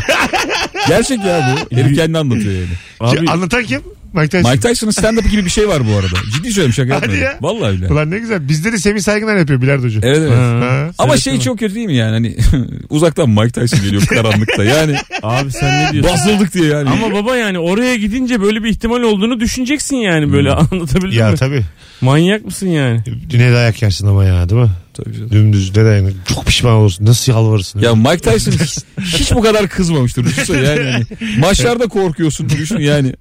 gerçek 0.89 1.25
ya 1.25 1.57
bu. 1.71 1.77
Herif 1.77 1.97
kendi 1.97 2.19
anlatıyor 2.19 2.55
yani. 2.55 2.67
Abi, 3.01 3.31
Anlatan 3.31 3.65
kim? 3.65 3.83
Mike 4.15 4.29
Tyson. 4.29 4.51
Mike 4.51 4.69
Tyson'ın 4.69 4.91
stand-up 4.93 5.29
gibi 5.29 5.45
bir 5.45 5.51
şey 5.51 5.69
var 5.69 5.83
bu 5.89 5.97
arada. 5.97 6.17
Ciddi 6.35 6.49
söylüyorum 6.53 6.73
şaka 6.73 6.95
Hadi 6.97 7.03
yapmıyorum. 7.05 7.25
ya. 7.25 7.39
Vallahi 7.41 7.71
öyle. 7.71 7.93
Ulan 7.93 8.11
ne 8.11 8.19
güzel. 8.19 8.49
Bizde 8.49 8.73
de 8.73 8.79
Semih 8.79 9.01
Saygıner 9.01 9.37
yapıyor 9.37 9.63
bilardocu. 9.63 10.01
Evet 10.03 10.19
evet. 10.19 10.33
Ha. 10.33 10.91
Ama 10.99 11.17
şey 11.17 11.41
çok 11.41 11.59
kötü 11.59 11.75
değil 11.75 11.87
mi 11.87 11.97
yani 11.97 12.11
hani 12.13 12.37
uzaktan 12.91 13.31
Mike 13.31 13.51
Tyson 13.51 13.81
geliyor 13.85 14.03
karanlıkta 14.07 14.65
yani 14.65 14.97
abi 15.23 15.53
sen 15.53 15.85
ne 15.87 15.93
diyorsun? 15.93 16.13
basıldık 16.15 16.55
diye 16.55 16.67
yani. 16.67 16.89
Ama 16.91 17.13
baba 17.15 17.37
yani 17.37 17.59
oraya 17.59 17.97
gidince 17.97 18.41
böyle 18.43 18.65
bir 18.65 18.69
ihtimal 18.71 19.03
olduğunu 19.03 19.41
düşüneceksin 19.41 19.97
yani 19.97 20.33
böyle 20.33 20.51
anlatabildim 20.53 21.19
Ya 21.19 21.31
mi? 21.31 21.37
tabii. 21.37 21.63
Manyak 22.01 22.45
mısın 22.45 22.67
yani? 22.69 23.01
Ne 23.35 23.53
dayak 23.53 23.83
yersin 23.83 24.07
ama 24.07 24.25
ya 24.25 24.49
değil 24.49 24.63
mi? 24.63 24.71
Tabii 25.05 25.15
canım. 25.15 25.31
Dümdüz 25.31 25.77
ne 25.77 25.85
dayak 25.85 26.13
Çok 26.35 26.47
pişman 26.47 26.73
olursun. 26.73 27.07
Nasıl 27.07 27.33
yalvarırsın? 27.33 27.81
Ya 27.81 27.95
Mike 27.95 28.19
Tyson 28.19 28.53
hiç, 28.53 28.79
hiç 29.01 29.35
bu 29.35 29.43
kadar 29.43 29.69
kızmamıştır. 29.69 30.25
Düşünsene 30.25 30.67
yani. 30.69 30.81
hani 30.81 31.05
maçlarda 31.39 31.87
korkuyorsun 31.87 32.49
düşün 32.49 32.79
yani. 32.79 33.15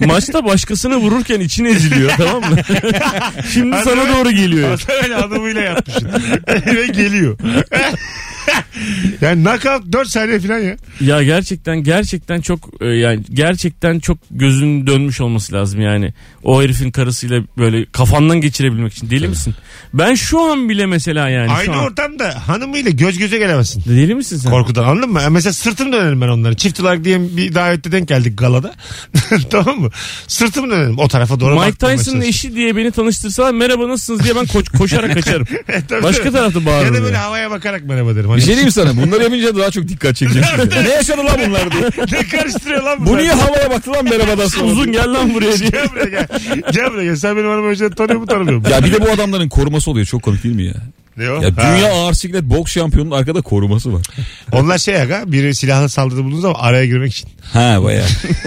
Maçta 0.00 0.44
başkasını 0.44 0.96
vururken 0.96 1.40
için 1.40 1.64
eziliyor 1.64 2.10
tamam 2.16 2.50
mı? 2.50 2.56
Şimdi 3.52 3.76
sana 3.84 4.16
doğru 4.16 4.30
geliyor. 4.30 4.80
Öyle 5.02 5.16
adamıyla 5.16 5.60
yapmışsın. 5.60 6.08
Ve 6.66 6.86
geliyor. 6.86 7.38
yani 9.20 9.42
knockout 9.44 9.92
4 9.92 10.08
saniye 10.08 10.40
falan 10.40 10.58
ya. 10.58 10.76
Ya 11.00 11.22
gerçekten 11.22 11.82
gerçekten 11.82 12.40
çok 12.40 12.70
e, 12.80 12.86
yani 12.86 13.20
gerçekten 13.32 13.98
çok 14.00 14.18
gözün 14.30 14.86
dönmüş 14.86 15.20
olması 15.20 15.52
lazım 15.52 15.80
yani. 15.80 16.14
O 16.42 16.62
herifin 16.62 16.90
karısıyla 16.90 17.42
böyle 17.58 17.86
kafandan 17.92 18.40
geçirebilmek 18.40 18.92
için. 18.92 19.10
Deli 19.10 19.28
misin? 19.28 19.54
Ben 19.94 20.14
şu 20.14 20.40
an 20.40 20.68
bile 20.68 20.86
mesela 20.86 21.28
yani 21.28 21.48
şu 21.48 21.54
Aynı 21.54 21.72
an. 21.80 21.84
ortamda 21.84 22.48
hanımıyla 22.48 22.90
göz 22.90 23.18
göze 23.18 23.38
gelemezsin. 23.38 23.82
Deli 23.88 24.14
misin 24.14 24.36
sen? 24.36 24.50
Korkudan 24.50 24.84
anladın 24.84 25.10
mı? 25.12 25.20
Mesela 25.30 25.52
sırtım 25.52 25.92
dönerim 25.92 26.20
ben 26.20 26.28
onlara. 26.28 26.54
Çift 26.56 26.80
olarak 26.80 27.04
diye 27.04 27.20
bir 27.36 27.54
davette 27.54 27.92
denk 27.92 28.08
geldik 28.08 28.38
galada. 28.38 28.74
tamam 29.50 29.80
mı? 29.80 29.90
Sırtım 30.26 30.70
dönerim 30.70 30.98
o 30.98 31.08
tarafa 31.08 31.40
doğru. 31.40 31.54
Mike 31.54 31.66
bakmamaya 31.72 31.96
Tyson'ın 31.96 32.20
çalışırım. 32.20 32.28
eşi 32.50 32.54
diye 32.54 32.76
beni 32.76 32.90
tanıştırsalar 32.90 33.52
merhaba 33.54 33.88
nasılsınız 33.88 34.24
diye 34.24 34.36
ben 34.36 34.44
ko- 34.44 34.78
koşarak 34.78 35.14
kaçarım. 35.14 35.46
Tabii, 35.88 36.02
Başka 36.02 36.22
tabii. 36.24 36.32
tarafta 36.32 36.60
Ya 36.60 36.66
bağırırım. 36.66 36.94
da 36.94 37.02
böyle 37.02 37.14
yani. 37.14 37.22
havaya 37.24 37.50
bakarak 37.50 37.84
merhaba 37.84 38.16
derim. 38.16 38.30
Hani 38.30 38.39
Bir 38.40 38.44
şey 38.44 38.54
diyeyim 38.54 38.72
sana? 38.72 38.96
Bunları 38.96 39.22
yapınca 39.22 39.56
daha 39.56 39.70
çok 39.70 39.88
dikkat 39.88 40.16
çekeceksin. 40.16 40.70
ne 40.84 40.88
yaşadı 40.88 41.24
lan 41.24 41.40
bunlar 41.48 41.72
diye. 41.72 41.82
ne 42.12 42.28
karıştırıyor 42.28 42.82
lan 42.82 43.06
Bu 43.06 43.16
niye 43.16 43.32
havaya 43.32 43.70
baktı 43.70 43.92
lan 43.92 44.04
merhabadan 44.04 44.46
sonra? 44.46 44.64
Uzun 44.64 44.92
gel 44.92 45.12
lan 45.12 45.34
buraya 45.34 45.58
diye. 45.58 45.70
Gel 45.70 45.86
buraya 45.92 46.08
gel. 46.08 46.26
Gel 46.72 46.92
buraya 46.92 47.04
gel. 47.04 47.16
Sen 47.16 47.36
benim 47.36 47.48
hanımı 47.50 47.66
önceden 47.68 47.90
tanıyor 47.90 48.20
mu 48.20 48.26
tanımıyor 48.26 48.58
mu? 48.58 48.68
Ya 48.70 48.84
bir 48.84 48.92
de 48.92 49.00
bu 49.00 49.10
adamların 49.10 49.48
koruması 49.48 49.90
oluyor. 49.90 50.06
Çok 50.06 50.22
komik 50.22 50.44
değil 50.44 50.54
mi 50.54 50.64
ya? 50.64 50.74
Ne 51.20 51.30
o? 51.30 51.42
Ya 51.42 51.50
Ha. 51.56 51.76
dünya 51.76 51.92
ağır 51.92 52.12
siklet 52.14 52.42
boks 52.44 52.72
şampiyonunun 52.72 53.14
arkada 53.16 53.40
koruması 53.42 53.92
var. 53.92 54.02
Onlar 54.52 54.78
şey 54.78 55.00
aga 55.02 55.22
biri 55.26 55.54
silahlı 55.54 55.88
saldırı 55.88 56.24
bulduğu 56.24 56.40
zaman 56.40 56.60
araya 56.60 56.86
girmek 56.86 57.12
için. 57.12 57.28
Ha 57.52 57.78
baya. 57.82 58.02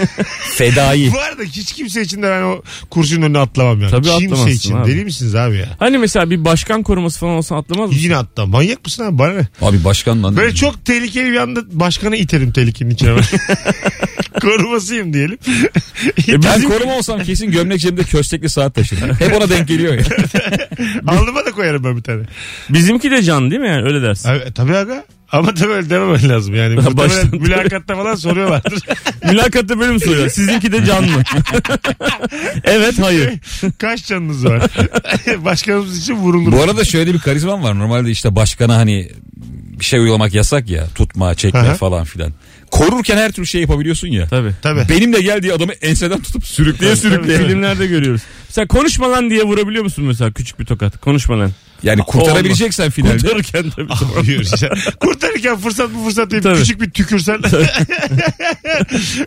Fedai. 0.56 1.12
Bu 1.12 1.18
arada 1.20 1.42
hiç 1.42 1.72
kimse 1.72 2.02
için 2.02 2.22
de 2.22 2.30
ben 2.30 2.42
o 2.42 2.62
kurşunun 2.90 3.22
önüne 3.22 3.38
atlamam 3.38 3.80
yani. 3.80 3.90
Tabii 3.90 4.02
kimse 4.02 4.14
atlamazsın 4.24 4.48
için. 4.50 4.76
abi. 4.76 4.90
Deli 4.90 5.04
misiniz 5.04 5.34
abi 5.34 5.56
ya? 5.56 5.68
Hani 5.78 5.98
mesela 5.98 6.30
bir 6.30 6.44
başkan 6.44 6.82
koruması 6.82 7.18
falan 7.20 7.32
olsa 7.34 7.56
atlamaz 7.56 7.88
mısın? 7.90 8.02
Yine 8.02 8.16
atla. 8.16 8.46
Manyak 8.46 8.84
mısın 8.84 9.04
abi? 9.04 9.18
Bana 9.18 9.32
ne? 9.32 9.46
Abi 9.62 9.84
başkan 9.84 10.22
lan. 10.22 10.36
Böyle 10.36 10.54
çok 10.54 10.84
tehlikeli 10.84 11.32
bir 11.32 11.36
anda 11.36 11.60
başkanı 11.72 12.16
iterim 12.16 12.52
tehlikenin 12.52 12.90
içine. 12.90 13.16
ben. 13.16 13.22
Korumasıyım 14.40 15.12
diyelim. 15.12 15.38
E 16.28 16.42
ben 16.42 16.62
koruma 16.62 16.96
olsam 16.96 17.22
kesin 17.22 17.50
gömlek 17.50 17.80
cebimde 17.80 18.02
köstekli 18.02 18.48
saat 18.48 18.74
taşırım. 18.74 19.14
Hep 19.18 19.36
ona 19.36 19.48
denk 19.50 19.68
geliyor 19.68 19.94
ya. 19.94 20.02
Alnıma 21.06 21.44
da 21.46 21.50
koyarım 21.50 21.84
ben 21.84 21.96
bir 21.96 22.02
tane. 22.02 22.22
Bizimki 22.68 23.10
de 23.10 23.22
can 23.22 23.50
değil 23.50 23.60
mi 23.60 23.68
yani 23.68 23.82
öyle 23.82 24.02
dersin. 24.02 24.28
Abi, 24.28 24.52
tabii 24.54 24.76
aga. 24.76 25.04
Ama 25.32 25.54
tabii 25.54 25.72
öyle 25.72 25.90
dememen 25.90 26.28
lazım 26.28 26.54
yani. 26.54 26.76
Baştan- 26.96 27.40
mülakatta 27.40 27.96
falan 27.96 28.14
soruyorlardır. 28.14 28.82
Mülakatta 29.24 29.80
böyle 29.80 29.92
mi 29.92 30.00
soruyor? 30.00 30.28
Sizinki 30.28 30.72
de 30.72 30.84
can 30.84 31.04
mı? 31.04 31.22
evet 32.64 32.94
hayır. 33.02 33.32
Kaç 33.78 34.06
canınız 34.06 34.44
var? 34.44 34.62
Başkanımız 35.38 35.98
için 35.98 36.14
vurulur. 36.14 36.52
Bu 36.52 36.62
arada 36.62 36.84
şöyle 36.84 37.14
bir 37.14 37.18
karizmam 37.18 37.62
var. 37.62 37.78
Normalde 37.78 38.10
işte 38.10 38.36
başkana 38.36 38.76
hani 38.76 39.08
bir 39.80 39.84
şey 39.84 40.00
uygulamak 40.00 40.34
yasak 40.34 40.70
ya. 40.70 40.86
Tutma, 40.94 41.34
çekme 41.34 41.60
Aha. 41.60 41.74
falan 41.74 42.04
filan. 42.04 42.32
Korurken 42.70 43.16
her 43.16 43.32
türlü 43.32 43.46
şey 43.46 43.60
yapabiliyorsun 43.60 44.08
ya. 44.08 44.26
Tabii. 44.28 44.52
Tabii. 44.62 44.86
Benim 44.88 45.12
de 45.12 45.22
gel 45.22 45.42
diye 45.42 45.52
adamı 45.52 45.72
enseden 45.72 46.20
tutup 46.22 46.46
sürükleye 46.46 46.96
sürükleye. 46.96 47.38
Filmlerde 47.38 47.86
görüyoruz. 47.86 48.22
Sen 48.48 48.66
konuşma 48.66 49.10
lan 49.12 49.30
diye 49.30 49.42
vurabiliyor 49.42 49.84
musun 49.84 50.04
mesela 50.04 50.32
küçük 50.32 50.60
bir 50.60 50.64
tokat? 50.64 51.00
Konuşma 51.00 51.38
lan. 51.38 51.50
Yani 51.84 52.02
kurtarabileceksen 52.02 52.90
finalde. 52.90 53.16
Kurtarırken 53.16 53.70
tabii. 53.70 53.88
Buyur 54.26 54.40
işte. 54.54 54.68
Kurtarırken 55.00 55.58
fırsat 55.58 55.90
bu 55.94 56.04
fırsat 56.04 56.30
deyip 56.30 56.42
Tabii. 56.42 56.58
küçük 56.58 56.80
bir 56.80 56.90
tükürsen. 56.90 57.42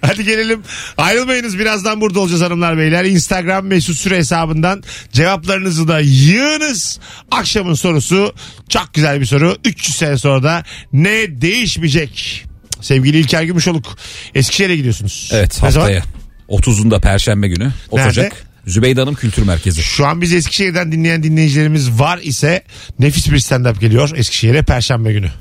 Hadi 0.01 0.25
gelelim. 0.25 0.61
Ayrılmayınız. 0.97 1.59
Birazdan 1.59 2.01
burada 2.01 2.19
olacağız 2.19 2.41
hanımlar 2.41 2.77
beyler. 2.77 3.05
Instagram 3.05 3.65
mesut 3.65 3.97
süre 3.97 4.17
hesabından 4.17 4.83
cevaplarınızı 5.13 5.87
da 5.87 5.99
yığınız. 5.99 6.99
Akşamın 7.31 7.73
sorusu 7.73 8.33
çok 8.69 8.93
güzel 8.93 9.21
bir 9.21 9.25
soru. 9.25 9.55
300 9.65 9.97
sene 9.97 10.17
sonra 10.17 10.43
da 10.43 10.63
ne 10.93 11.41
değişmeyecek? 11.41 12.45
Sevgili 12.81 13.19
İlker 13.19 13.43
Gümüşoluk. 13.43 13.97
Eskişehir'e 14.35 14.75
gidiyorsunuz. 14.75 15.29
Evet 15.33 15.63
haftaya. 15.63 16.03
30'unda 16.49 17.01
Perşembe 17.01 17.47
günü. 17.47 17.71
Nerede? 17.93 18.09
Ocak. 18.09 18.46
Zübeyde 18.67 19.01
Hanım 19.01 19.15
Kültür 19.15 19.43
Merkezi. 19.43 19.83
Şu 19.83 20.07
an 20.07 20.21
bizi 20.21 20.35
Eskişehir'den 20.35 20.91
dinleyen 20.91 21.23
dinleyicilerimiz 21.23 21.99
var 21.99 22.19
ise 22.23 22.63
nefis 22.99 23.31
bir 23.31 23.37
stand-up 23.39 23.79
geliyor 23.79 24.11
Eskişehir'e 24.15 24.61
Perşembe 24.61 25.13
günü. 25.13 25.31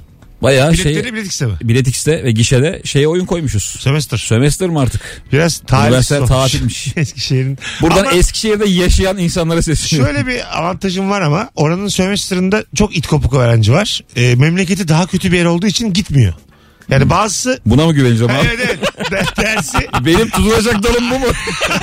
Bayağı 0.42 0.72
Biletleri 0.72 0.94
şey 1.02 1.12
Biletix'te 1.14 1.46
mi? 1.46 1.52
Bilet 1.62 1.88
X'te 1.88 2.24
ve 2.24 2.30
gişede 2.32 2.80
şeye 2.84 3.08
oyun 3.08 3.26
koymuşuz. 3.26 3.62
Sömestr. 3.62 4.16
Sömestr 4.16 4.64
mi 4.68 4.80
artık? 4.80 5.22
Biraz 5.32 5.62
Üniversite 5.72 6.16
olmuş. 6.16 6.28
tatilmiş. 6.28 6.92
Eskişehir'in. 6.96 7.58
Buradan 7.82 7.98
Ama 8.00 8.12
Eskişehir'de 8.12 8.68
yaşayan 8.68 9.18
insanlara 9.18 9.62
sesleniyorum. 9.62 10.14
şöyle 10.14 10.26
bir 10.28 10.58
avantajım 10.58 11.10
var 11.10 11.20
ama 11.20 11.50
oranın 11.54 11.88
sömestrında 11.88 12.64
çok 12.74 12.96
it 12.96 13.06
kopuk 13.06 13.34
öğrenci 13.34 13.72
var. 13.72 14.00
Ee, 14.16 14.34
memleketi 14.34 14.88
daha 14.88 15.06
kötü 15.06 15.32
bir 15.32 15.36
yer 15.38 15.44
olduğu 15.44 15.66
için 15.66 15.92
gitmiyor. 15.92 16.34
Yani 16.90 17.10
bazısı 17.10 17.60
Buna 17.66 17.86
mı 17.86 17.92
güveneceğim 17.94 18.32
abi? 18.34 18.46
evet 18.54 18.78
evet 19.06 19.10
de- 19.38 19.42
dersi 19.42 19.78
Benim 20.06 20.28
tutulacak 20.30 20.82
dalım 20.82 21.10
bu 21.10 21.18
mu? 21.18 21.26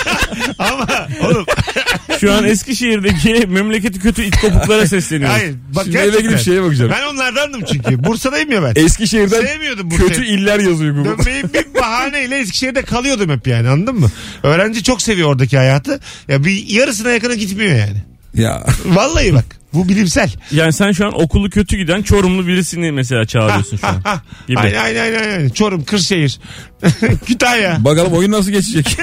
ama 0.60 0.88
oğlum 1.22 1.46
Şu 2.22 2.34
an 2.34 2.44
Eskişehir'deki 2.46 3.48
memleketi 3.48 4.00
kötü 4.00 4.24
it 4.24 4.42
kopuklara 4.42 4.88
sesleniyoruz. 4.88 5.36
hayır 5.38 5.56
bak 5.76 5.84
Şimdi 5.84 5.98
eve 5.98 6.06
gerçekten. 6.06 6.30
gidip 6.32 6.46
şeye 6.46 6.64
bakacağım. 6.64 6.92
Ben 6.92 7.14
onlardandım 7.14 7.62
çünkü. 7.72 8.04
Bursa'dayım 8.04 8.52
ya 8.52 8.64
ben. 8.64 8.74
Eskişehir'den 8.76 9.42
Sevmiyordum 9.46 9.92
Bursa'yı. 9.92 10.10
kötü 10.10 10.26
iller 10.26 10.60
yazıyor 10.60 10.96
Google. 10.96 11.18
Dönmeyi 11.26 11.44
bir 11.44 11.82
bahaneyle 11.82 12.40
Eskişehir'de 12.40 12.82
kalıyordum 12.82 13.30
hep 13.30 13.48
yani 13.48 13.70
anladın 13.70 13.96
mı? 13.96 14.12
Öğrenci 14.44 14.84
çok 14.84 15.02
seviyor 15.02 15.30
oradaki 15.30 15.58
hayatı. 15.58 16.00
Ya 16.28 16.44
bir 16.46 16.68
yarısına 16.70 17.10
yakına 17.12 17.34
gitmiyor 17.34 17.72
yani. 17.76 18.04
Ya 18.34 18.64
Vallahi 18.86 19.34
bak 19.34 19.46
bu 19.74 19.90
bilimsel. 19.90 20.32
Yani 20.52 20.74
sen 20.74 20.92
şu 20.92 21.06
an 21.08 21.22
okulu 21.22 21.50
kötü 21.50 21.78
giden 21.78 22.02
Çorumlu 22.02 22.48
birisini 22.48 22.92
mesela 22.92 23.26
çağırıyorsun 23.26 23.78
şu 23.78 23.88
an. 23.88 24.02
Gibi. 24.48 24.60
Aynen 24.60 24.84
aynen 24.84 25.02
aynen. 25.04 25.20
aynen. 25.32 25.50
Çorum, 25.50 25.84
Kırşehir, 25.84 26.40
Kütahya. 27.26 27.86
bakalım 27.86 28.14
oyun 28.14 28.32
nasıl 28.32 28.52
geçecek? 28.52 28.98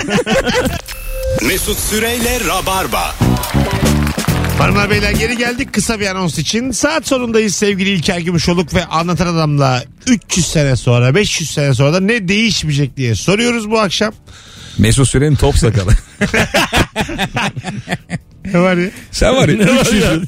Mesut 1.46 1.78
Süreyle 1.78 2.40
Rabarba. 2.48 3.14
Hanımlar 4.58 4.90
beyler 4.90 5.10
geri 5.10 5.36
geldik 5.36 5.72
kısa 5.72 6.00
bir 6.00 6.06
anons 6.06 6.38
için. 6.38 6.70
Saat 6.70 7.06
sonundayız 7.06 7.54
sevgili 7.54 7.90
İlker 7.90 8.18
Gümüşoluk 8.18 8.74
ve 8.74 8.84
Anlatan 8.84 9.26
Adam'la 9.26 9.84
300 10.06 10.46
sene 10.46 10.76
sonra 10.76 11.14
500 11.14 11.50
sene 11.50 11.74
sonra 11.74 11.92
da 11.92 12.00
ne 12.00 12.28
değişmeyecek 12.28 12.96
diye 12.96 13.14
soruyoruz 13.14 13.70
bu 13.70 13.80
akşam. 13.80 14.12
Mesut 14.78 15.08
Süren'in 15.08 15.36
top 15.36 15.56
sakalı. 15.58 15.92
Ne 18.44 18.60
var 18.60 18.76
ya? 18.76 18.90
Sen 19.10 19.36
var 19.36 19.48
ya 19.48 19.56
Ne 19.64 19.76
var 19.76 19.80
300 19.86 20.02
ya? 20.04 20.12
yıl. 20.12 20.22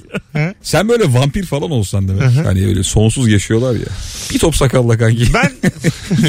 Sen 0.63 0.89
böyle 0.89 1.05
vampir 1.15 1.45
falan 1.47 1.71
olsan 1.71 2.09
demek. 2.09 2.23
Hani 2.47 2.67
öyle 2.67 2.83
sonsuz 2.83 3.29
yaşıyorlar 3.29 3.73
ya. 3.75 3.87
Bir 4.35 4.39
top 4.39 4.57
sakalla 4.57 4.99
kanki. 4.99 5.27
Ben 5.35 5.53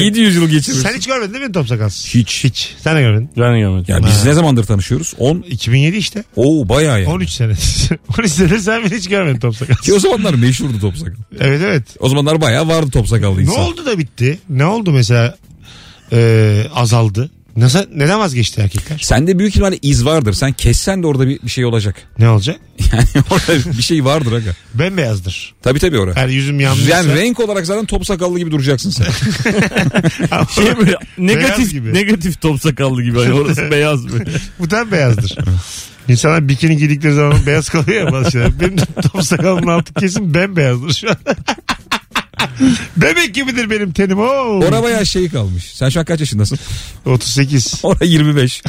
700 0.00 0.36
yıl 0.36 0.48
geçirirsin. 0.48 0.82
sen 0.82 0.94
hiç 0.96 1.06
görmedin 1.06 1.34
değil 1.34 1.44
mi 1.44 1.52
top 1.52 1.68
sakalsız? 1.68 2.06
Hiç. 2.14 2.44
Hiç. 2.44 2.74
Sen 2.84 2.96
de 2.96 3.00
görmedin. 3.00 3.30
Ben 3.38 3.54
de 3.54 3.58
görmedim. 3.58 3.84
Ya 3.94 4.00
biz 4.06 4.24
ne 4.24 4.32
zamandır 4.32 4.64
tanışıyoruz? 4.64 5.14
10 5.18 5.38
2007 5.50 5.96
işte. 5.96 6.24
Oo 6.36 6.68
bayağı 6.68 7.02
yani. 7.02 7.12
13 7.12 7.30
sene. 7.30 7.52
13 8.18 8.30
sene 8.30 8.58
sen 8.58 8.84
beni 8.84 8.94
hiç 8.98 9.08
görmedin 9.08 9.38
top 9.40 9.56
sakalsız. 9.56 9.86
Ki 9.86 9.94
o 9.94 9.98
zamanlar 9.98 10.34
meşhurdu 10.34 10.80
top 10.80 10.96
sakal. 10.96 11.14
Evet 11.40 11.60
evet. 11.64 11.82
O 12.00 12.08
zamanlar 12.08 12.40
bayağı 12.40 12.68
vardı 12.68 12.90
top 12.90 13.08
sakallı 13.08 13.38
Ne 13.38 13.42
insan. 13.42 13.58
oldu 13.60 13.86
da 13.86 13.98
bitti? 13.98 14.38
Ne 14.48 14.64
oldu 14.64 14.92
mesela 14.92 15.36
Ee, 16.12 16.66
azaldı? 16.74 17.30
Nasıl, 17.56 17.78
neden 17.94 18.18
vazgeçti 18.18 18.60
erkekler? 18.60 18.98
Sende 18.98 19.38
büyük 19.38 19.50
ihtimalle 19.52 19.78
iz 19.82 20.04
vardır. 20.04 20.32
Sen 20.32 20.52
kessen 20.52 21.02
de 21.02 21.06
orada 21.06 21.28
bir, 21.28 21.42
bir 21.42 21.50
şey 21.50 21.64
olacak. 21.64 21.96
Ne 22.18 22.28
olacak? 22.28 22.56
Yani 22.92 23.24
orada 23.30 23.78
bir 23.78 23.82
şey 23.82 24.04
vardır 24.04 24.32
aga. 24.32 24.50
Bembeyazdır. 24.74 25.54
Tabii 25.62 25.78
tabii 25.78 25.98
orada. 25.98 26.20
Her 26.20 26.28
yüzüm 26.28 26.60
yanmışsa. 26.60 26.90
Yani 26.90 27.14
renk 27.14 27.40
olarak 27.40 27.66
zaten 27.66 27.84
top 27.84 28.06
sakallı 28.06 28.38
gibi 28.38 28.50
duracaksın 28.50 28.90
sen. 28.90 29.04
Şey 30.54 30.76
böyle 30.78 30.96
negatif 31.18 31.72
gibi. 31.72 31.94
negatif 31.94 32.40
top 32.40 32.60
sakallı 32.60 33.02
gibi. 33.02 33.18
Hani 33.18 33.32
orası 33.32 33.62
beyaz 33.70 34.12
böyle. 34.12 34.30
Bu 34.58 34.70
da 34.70 34.92
beyazdır. 34.92 35.36
İnsanlar 36.08 36.48
bikini 36.48 36.76
giydikleri 36.76 37.14
zaman 37.14 37.46
beyaz 37.46 37.68
kalıyor 37.68 38.06
ya 38.06 38.12
bazı 38.12 38.30
şeyler. 38.30 38.60
Benim 38.60 38.76
top 39.12 39.22
sakalımın 39.24 39.66
altı 39.66 39.94
kesin 39.94 40.34
bembeyazdır 40.34 40.92
şu 40.94 41.10
an. 41.10 41.16
Bebek 42.96 43.34
gibidir 43.34 43.70
benim 43.70 43.92
tenim. 43.92 44.18
Oo. 44.18 44.24
Orada 44.64 44.82
bayağı 44.82 45.06
şey 45.06 45.28
kalmış. 45.28 45.64
Sen 45.74 45.88
şu 45.88 46.00
an 46.00 46.04
kaç 46.06 46.20
yaşındasın? 46.20 46.58
38. 47.06 47.80
Orada 47.82 48.04
25. 48.04 48.62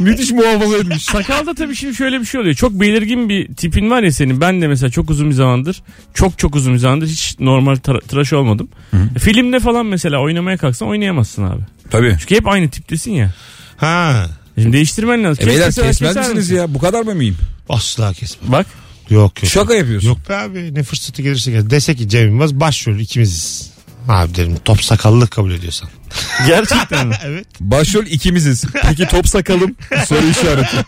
Müthiş 0.00 0.30
muhafaza 0.30 0.76
etmiş. 0.76 1.04
Sakalda 1.04 1.54
tabii 1.54 1.76
şimdi 1.76 1.94
şöyle 1.94 2.20
bir 2.20 2.24
şey 2.24 2.40
oluyor. 2.40 2.54
Çok 2.54 2.72
belirgin 2.72 3.28
bir 3.28 3.54
tipin 3.54 3.90
var 3.90 4.02
ya 4.02 4.12
senin. 4.12 4.40
Ben 4.40 4.62
de 4.62 4.68
mesela 4.68 4.90
çok 4.90 5.10
uzun 5.10 5.30
bir 5.30 5.34
zamandır, 5.34 5.82
çok 6.14 6.38
çok 6.38 6.56
uzun 6.56 6.74
bir 6.74 6.78
zamandır 6.78 7.06
hiç 7.06 7.36
normal 7.40 7.74
tıra- 7.74 8.06
tıraş 8.06 8.32
olmadım. 8.32 8.68
E, 9.16 9.18
Filmde 9.18 9.60
falan 9.60 9.86
mesela 9.86 10.20
oynamaya 10.20 10.56
kalksan 10.56 10.88
oynayamazsın 10.88 11.42
abi. 11.44 11.60
Tabii. 11.90 12.16
Çünkü 12.20 12.34
hep 12.36 12.48
aynı 12.48 12.70
tiptesin 12.70 13.12
ya. 13.12 13.32
Ha. 13.76 14.26
Şimdi 14.54 14.72
değiştirmen 14.72 15.24
lazım. 15.24 15.44
E 15.44 15.46
beyler 15.46 15.66
kesmez 15.72 16.16
misiniz 16.16 16.36
misin? 16.36 16.56
ya? 16.56 16.74
Bu 16.74 16.78
kadar 16.78 17.02
mı 17.02 17.14
mıyım? 17.14 17.36
Asla 17.68 18.12
kesme. 18.12 18.52
Bak. 18.52 18.66
Yok 19.10 19.42
yok. 19.42 19.50
Şaka 19.52 19.74
yapıyorsun. 19.74 20.08
Yok 20.08 20.18
be 20.28 20.36
abi 20.36 20.74
ne 20.74 20.82
fırsatı 20.82 21.22
gelirse 21.22 21.50
gel. 21.50 21.70
Dese 21.70 21.94
ki 21.94 22.08
Cem 22.08 22.26
Yılmaz 22.26 22.54
başrol 22.60 22.98
ikimiziz. 22.98 23.70
Abi 24.08 24.34
derim 24.34 24.56
top 24.64 24.82
sakallık 24.84 25.30
kabul 25.30 25.52
ediyorsan. 25.52 25.88
Gerçekten 26.46 27.06
mi? 27.06 27.14
Evet. 27.24 27.46
Başrol 27.60 28.06
ikimiziz. 28.06 28.64
Peki 28.82 29.08
top 29.08 29.28
sakalım? 29.28 29.76
Soru 30.06 30.26
işareti. 30.26 30.76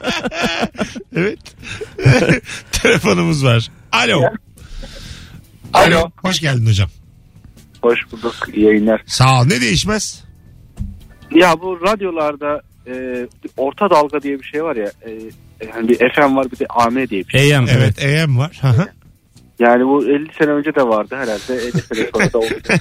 Evet. 1.16 1.38
Telefonumuz 2.72 3.44
var. 3.44 3.70
Alo. 3.92 4.22
Alo. 5.72 6.10
Hoş 6.22 6.40
geldin 6.40 6.66
hocam. 6.66 6.88
Hoş 7.82 7.98
bulduk. 8.12 8.34
İyi 8.54 8.66
yayınlar. 8.66 9.02
Sağ 9.06 9.40
ol. 9.40 9.44
Ne 9.44 9.60
değişmez? 9.60 10.24
Ya 11.34 11.60
bu 11.60 11.80
radyolarda 11.82 12.60
e, 12.86 12.92
orta 13.56 13.90
dalga 13.90 14.22
diye 14.22 14.38
bir 14.40 14.44
şey 14.44 14.64
var 14.64 14.76
ya. 14.76 14.86
E, 15.06 15.10
yani 15.68 15.88
bir 15.88 15.96
FM 15.98 16.36
var 16.36 16.46
bir 16.52 16.58
de 16.58 16.66
AM 16.68 16.94
diye 16.96 17.08
bir 17.28 17.38
şey. 17.38 17.56
AM. 17.56 17.66
Evet. 17.68 17.94
Evet 18.00 18.24
AM 18.24 18.38
var. 18.38 18.58
Hı 18.60 18.68
hı. 18.68 18.88
Yani 19.58 19.84
bu 19.84 20.04
50 20.06 20.28
sene 20.38 20.50
önce 20.50 20.74
de 20.74 20.82
vardı 20.82 21.14
herhalde. 21.18 21.62
50 21.64 21.72
sene 21.72 22.08
sonra 22.14 22.32
da 22.32 22.38
olacak. 22.38 22.80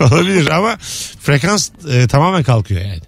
Olabilir 0.00 0.46
ama 0.50 0.76
frekans 1.20 1.70
e, 1.92 2.06
tamamen 2.08 2.42
kalkıyor 2.42 2.80
yani. 2.80 3.00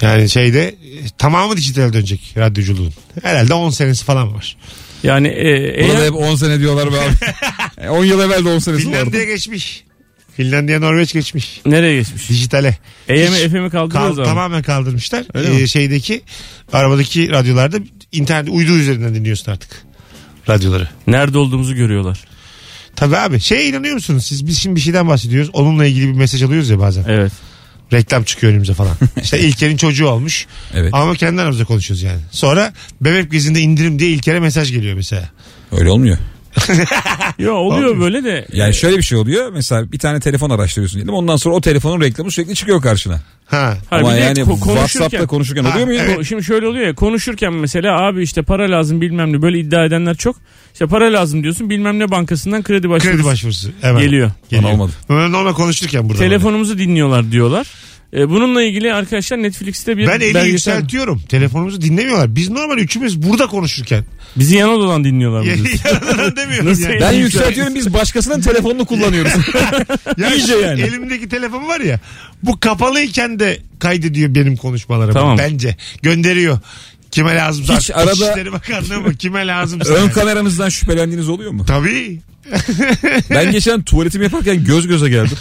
Yani 0.00 0.28
şeyde 0.30 0.68
e, 0.68 0.74
tamamı 1.18 1.56
dijital 1.56 1.92
dönecek 1.92 2.34
radyoculuğun. 2.36 2.92
Herhalde 3.22 3.54
10 3.54 3.70
senesi 3.70 4.04
falan 4.04 4.34
var. 4.34 4.56
Yani 5.02 5.28
e, 5.28 5.80
Buna 5.84 5.92
da 5.94 5.98
AM 5.98 6.04
hep 6.04 6.14
10 6.14 6.36
sene 6.36 6.58
diyorlar 6.60 6.92
be 6.92 6.96
abi. 7.00 7.14
E, 7.86 7.88
10 7.88 8.04
yıl 8.04 8.20
evvel 8.20 8.44
de 8.44 8.48
10 8.48 8.58
senesi 8.58 8.86
vardı. 8.86 8.96
Finlandiya 8.98 9.24
geçmiş. 9.24 9.84
Finlandiya 10.36 10.80
Norveç 10.80 11.12
geçmiş. 11.12 11.60
nereye 11.66 11.96
geçmiş? 11.98 12.28
Dijitale. 12.30 12.68
AM 13.10 13.16
Hiç 13.16 13.50
FM'i 13.50 13.70
Kal- 13.70 13.70
kaldırıyoruz 13.90 14.18
ama. 14.18 14.26
tamamen 14.28 14.62
kaldırmışlar. 14.62 15.24
Öyle 15.34 15.48
Ee, 15.56 15.60
mi? 15.60 15.68
şeydeki 15.68 16.22
arabadaki 16.72 17.30
radyolarda 17.30 17.76
internet 18.14 18.48
uydu 18.48 18.72
üzerinden 18.72 19.14
dinliyorsun 19.14 19.52
artık 19.52 19.82
radyoları. 20.48 20.88
Nerede 21.06 21.38
olduğumuzu 21.38 21.74
görüyorlar. 21.74 22.24
Tabii 22.96 23.16
abi. 23.16 23.40
Şeye 23.40 23.68
inanıyor 23.68 23.94
musunuz 23.94 24.26
siz? 24.26 24.46
Biz 24.46 24.58
şimdi 24.58 24.76
bir 24.76 24.80
şeyden 24.80 25.08
bahsediyoruz. 25.08 25.50
Onunla 25.52 25.86
ilgili 25.86 26.08
bir 26.08 26.12
mesaj 26.12 26.42
alıyoruz 26.42 26.70
ya 26.70 26.78
bazen. 26.78 27.04
Evet. 27.08 27.32
Reklam 27.92 28.24
çıkıyor 28.24 28.52
önümüze 28.52 28.74
falan. 28.74 28.96
İşte 29.22 29.40
İlker'in 29.40 29.76
çocuğu 29.76 30.06
olmuş. 30.06 30.46
Evet. 30.74 30.94
Ama 30.94 31.14
kendi 31.14 31.40
aramızda 31.42 31.64
konuşuyoruz 31.64 32.02
yani. 32.02 32.20
Sonra 32.30 32.72
bebek 33.00 33.32
gezinde 33.32 33.60
indirim 33.60 33.98
diye 33.98 34.10
İlker'e 34.10 34.40
mesaj 34.40 34.72
geliyor 34.72 34.94
mesela. 34.94 35.30
Öyle 35.72 35.90
olmuyor. 35.90 36.18
Yo 37.38 37.52
oluyor 37.54 38.00
böyle 38.00 38.24
de. 38.24 38.46
Yani 38.52 38.74
şöyle 38.74 38.96
bir 38.96 39.02
şey 39.02 39.18
oluyor. 39.18 39.52
Mesela 39.52 39.92
bir 39.92 39.98
tane 39.98 40.20
telefon 40.20 40.50
araştırıyorsun 40.50 40.96
diyelim. 40.98 41.14
Ondan 41.14 41.36
sonra 41.36 41.54
o 41.54 41.60
telefonun 41.60 42.00
reklamı 42.00 42.30
sürekli 42.30 42.54
çıkıyor 42.54 42.82
karşına. 42.82 43.20
Ha. 43.46 43.76
Ama 43.90 44.14
de 44.14 44.18
yani 44.20 44.38
ko- 44.38 44.44
konuşurken- 44.44 44.74
WhatsApp'ta 44.74 45.26
konuşurken 45.26 45.64
Ha, 45.64 45.72
oluyor 45.72 45.86
mu? 45.86 45.92
evet. 45.92 46.26
Şimdi 46.26 46.44
şöyle 46.44 46.66
oluyor 46.66 46.86
ya 46.86 46.94
konuşurken 46.94 47.52
mesela 47.52 48.00
abi 48.06 48.22
işte 48.22 48.42
para 48.42 48.70
lazım 48.70 49.00
bilmem 49.00 49.32
ne 49.32 49.42
böyle 49.42 49.58
iddia 49.58 49.84
edenler 49.84 50.14
çok. 50.16 50.36
İşte 50.72 50.86
para 50.86 51.12
lazım 51.12 51.42
diyorsun 51.42 51.70
bilmem 51.70 51.98
ne 51.98 52.10
bankasından 52.10 52.62
kredi 52.62 52.90
başvurusu 52.90 53.16
Kredi 53.16 53.26
başvurusu. 53.26 53.68
Hemen. 53.80 54.02
geliyor. 54.02 54.30
Geliyor. 54.50 54.62
Bana 54.64 54.72
olmadı. 54.72 54.92
Böyle 55.08 55.32
normal 55.32 55.52
konuşurken 55.54 56.08
burada. 56.08 56.18
Telefonumuzu 56.22 56.78
dinliyorlar 56.78 57.32
diyorlar. 57.32 57.66
E, 58.14 58.30
bununla 58.30 58.62
ilgili 58.62 58.92
arkadaşlar 58.94 59.42
Netflix'te 59.42 59.96
bir 59.96 60.06
Ben 60.06 60.12
eli 60.20 60.20
belgesel. 60.20 60.46
yükseltiyorum. 60.52 61.22
Telefonumuzu 61.28 61.80
dinlemiyorlar. 61.80 62.36
Biz 62.36 62.50
normal 62.50 62.78
üçümüz 62.78 63.22
burada 63.22 63.46
konuşurken. 63.46 64.04
Bizi 64.36 64.56
yana 64.56 64.72
dolan 64.72 65.04
dinliyorlar. 65.04 65.42
Yanından 65.84 66.36
demiyorum 66.36 66.70
Nasıl 66.70 66.82
yani. 66.82 67.00
Ben 67.00 67.12
yükseltiyorum 67.12 67.74
biz 67.74 67.92
başkasının 67.94 68.40
telefonunu 68.40 68.84
kullanıyoruz. 68.84 69.32
Ya 70.18 70.34
İyice 70.34 70.54
yani. 70.56 70.80
Elimdeki 70.80 71.28
telefon 71.28 71.68
var 71.68 71.80
ya. 71.80 72.00
Bu 72.42 72.60
kapalıyken 72.60 73.38
de 73.40 73.58
kaydediyor 73.78 74.34
benim 74.34 74.56
konuşmalarımı. 74.56 75.12
Tamam. 75.12 75.38
Bence. 75.38 75.76
Gönderiyor. 76.02 76.58
Kime 77.10 77.34
lazımsa. 77.36 77.76
Hiç 77.78 77.90
arada- 77.90 78.12
İçişleri 78.12 78.52
Bakanlığı 78.52 79.00
mı? 79.00 79.14
Kime 79.14 79.46
lazımsa. 79.46 79.94
Ön 79.94 80.00
yani. 80.00 80.12
kameranızdan 80.12 80.68
şüphelendiğiniz 80.68 81.28
oluyor 81.28 81.50
mu? 81.50 81.64
Tabii. 81.66 82.20
Ben 83.30 83.52
geçen 83.52 83.82
tuvaletimi 83.82 84.24
yaparken 84.24 84.64
göz 84.64 84.86
göze 84.88 85.08
geldim. 85.08 85.38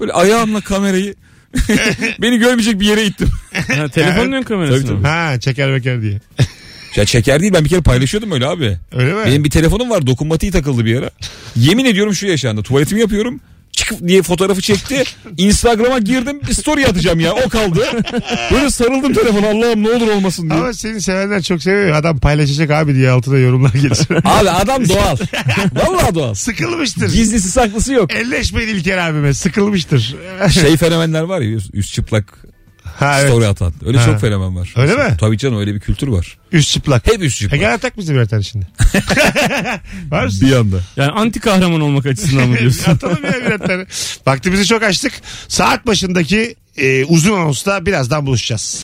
Böyle 0.00 0.12
ayağımla 0.12 0.60
kamerayı 0.60 1.14
beni 2.22 2.38
görmeyecek 2.38 2.80
bir 2.80 2.86
yere 2.86 3.04
ittim. 3.04 3.28
Ha, 3.76 3.88
telefonun 3.88 4.32
ön 4.32 4.42
kamerası 4.42 4.82
Tabii, 4.82 4.92
mı? 4.92 5.02
tabii. 5.02 5.08
Ha 5.12 5.40
çeker 5.40 5.72
beker 5.74 6.02
diye. 6.02 6.20
Ya 6.96 7.04
çeker 7.04 7.40
değil 7.40 7.52
ben 7.54 7.64
bir 7.64 7.68
kere 7.70 7.80
paylaşıyordum 7.80 8.32
öyle 8.32 8.46
abi. 8.46 8.76
Öyle 8.92 9.12
mi? 9.12 9.20
Benim 9.26 9.44
bir 9.44 9.50
telefonum 9.50 9.90
var 9.90 10.06
dokunmatiği 10.06 10.52
takıldı 10.52 10.84
bir 10.84 10.96
ara. 10.98 11.10
Yemin 11.56 11.84
ediyorum 11.84 12.14
şu 12.14 12.26
yaşandı. 12.26 12.62
Tuvaletimi 12.62 13.00
yapıyorum. 13.00 13.40
Çık 13.78 14.08
diye 14.08 14.22
fotoğrafı 14.22 14.60
çekti. 14.60 15.04
Instagram'a 15.36 15.98
girdim. 15.98 16.40
Bir 16.48 16.54
story 16.54 16.86
atacağım 16.86 17.20
ya. 17.20 17.32
O 17.32 17.48
kaldı. 17.48 17.86
Böyle 18.52 18.70
sarıldım 18.70 19.14
telefona. 19.14 19.46
Allah'ım 19.46 19.82
ne 19.82 19.90
olur 19.90 20.08
olmasın 20.08 20.50
diye. 20.50 20.60
Ama 20.60 20.72
seni 20.72 21.02
sevenler 21.02 21.42
çok 21.42 21.62
seviyor. 21.62 21.96
Adam 21.96 22.18
paylaşacak 22.18 22.70
abi 22.70 22.94
diye 22.94 23.10
altına 23.10 23.38
yorumlar 23.38 23.72
gelir. 23.72 23.98
Abi 24.24 24.50
adam 24.50 24.88
doğal. 24.88 25.16
Vallahi 25.72 26.14
doğal. 26.14 26.34
Sıkılmıştır. 26.34 27.12
Gizlisi 27.12 27.50
saklısı 27.50 27.92
yok. 27.92 28.14
Elleşmeyin 28.14 28.68
İlker 28.68 28.98
abime. 28.98 29.34
Sıkılmıştır. 29.34 30.16
Şey 30.50 30.76
fenomenler 30.76 31.22
var 31.22 31.40
ya 31.40 31.58
üst, 31.72 31.92
çıplak 31.92 32.38
ha, 32.98 33.20
evet. 33.20 33.30
story 33.30 33.46
atan. 33.46 33.72
Öyle 33.86 33.98
Ha. 33.98 34.04
çok 34.04 34.20
fenomen 34.20 34.56
var. 34.56 34.74
Öyle 34.76 34.94
mi? 34.94 35.16
Tabii 35.20 35.38
canım 35.38 35.58
öyle 35.58 35.74
bir 35.74 35.80
kültür 35.80 36.08
var. 36.08 36.38
Üst 36.52 36.70
çıplak. 36.72 37.06
Hep 37.06 37.22
üst 37.22 37.36
E 37.36 37.44
çıplak. 37.44 37.60
gel 37.60 37.74
atak 37.74 37.98
bize 37.98 38.14
birer 38.14 38.28
tane 38.28 38.42
şimdi. 38.42 38.66
var 40.10 40.24
mısın? 40.24 40.48
Bir 40.48 40.56
anda. 40.56 40.76
Yani 40.96 41.10
anti 41.12 41.40
kahraman 41.40 41.80
olmak 41.80 42.06
açısından 42.06 42.48
mı 42.48 42.58
diyorsun? 42.60 42.92
Atalım 42.92 43.24
ya 43.24 43.32
birer 43.46 43.58
tane. 43.58 43.86
Vaktimizi 44.26 44.66
çok 44.66 44.82
açtık. 44.82 45.12
Saat 45.48 45.86
başındaki 45.86 46.54
e, 46.76 47.04
uzun 47.04 47.32
anonsta 47.32 47.86
birazdan 47.86 48.26
buluşacağız. 48.26 48.76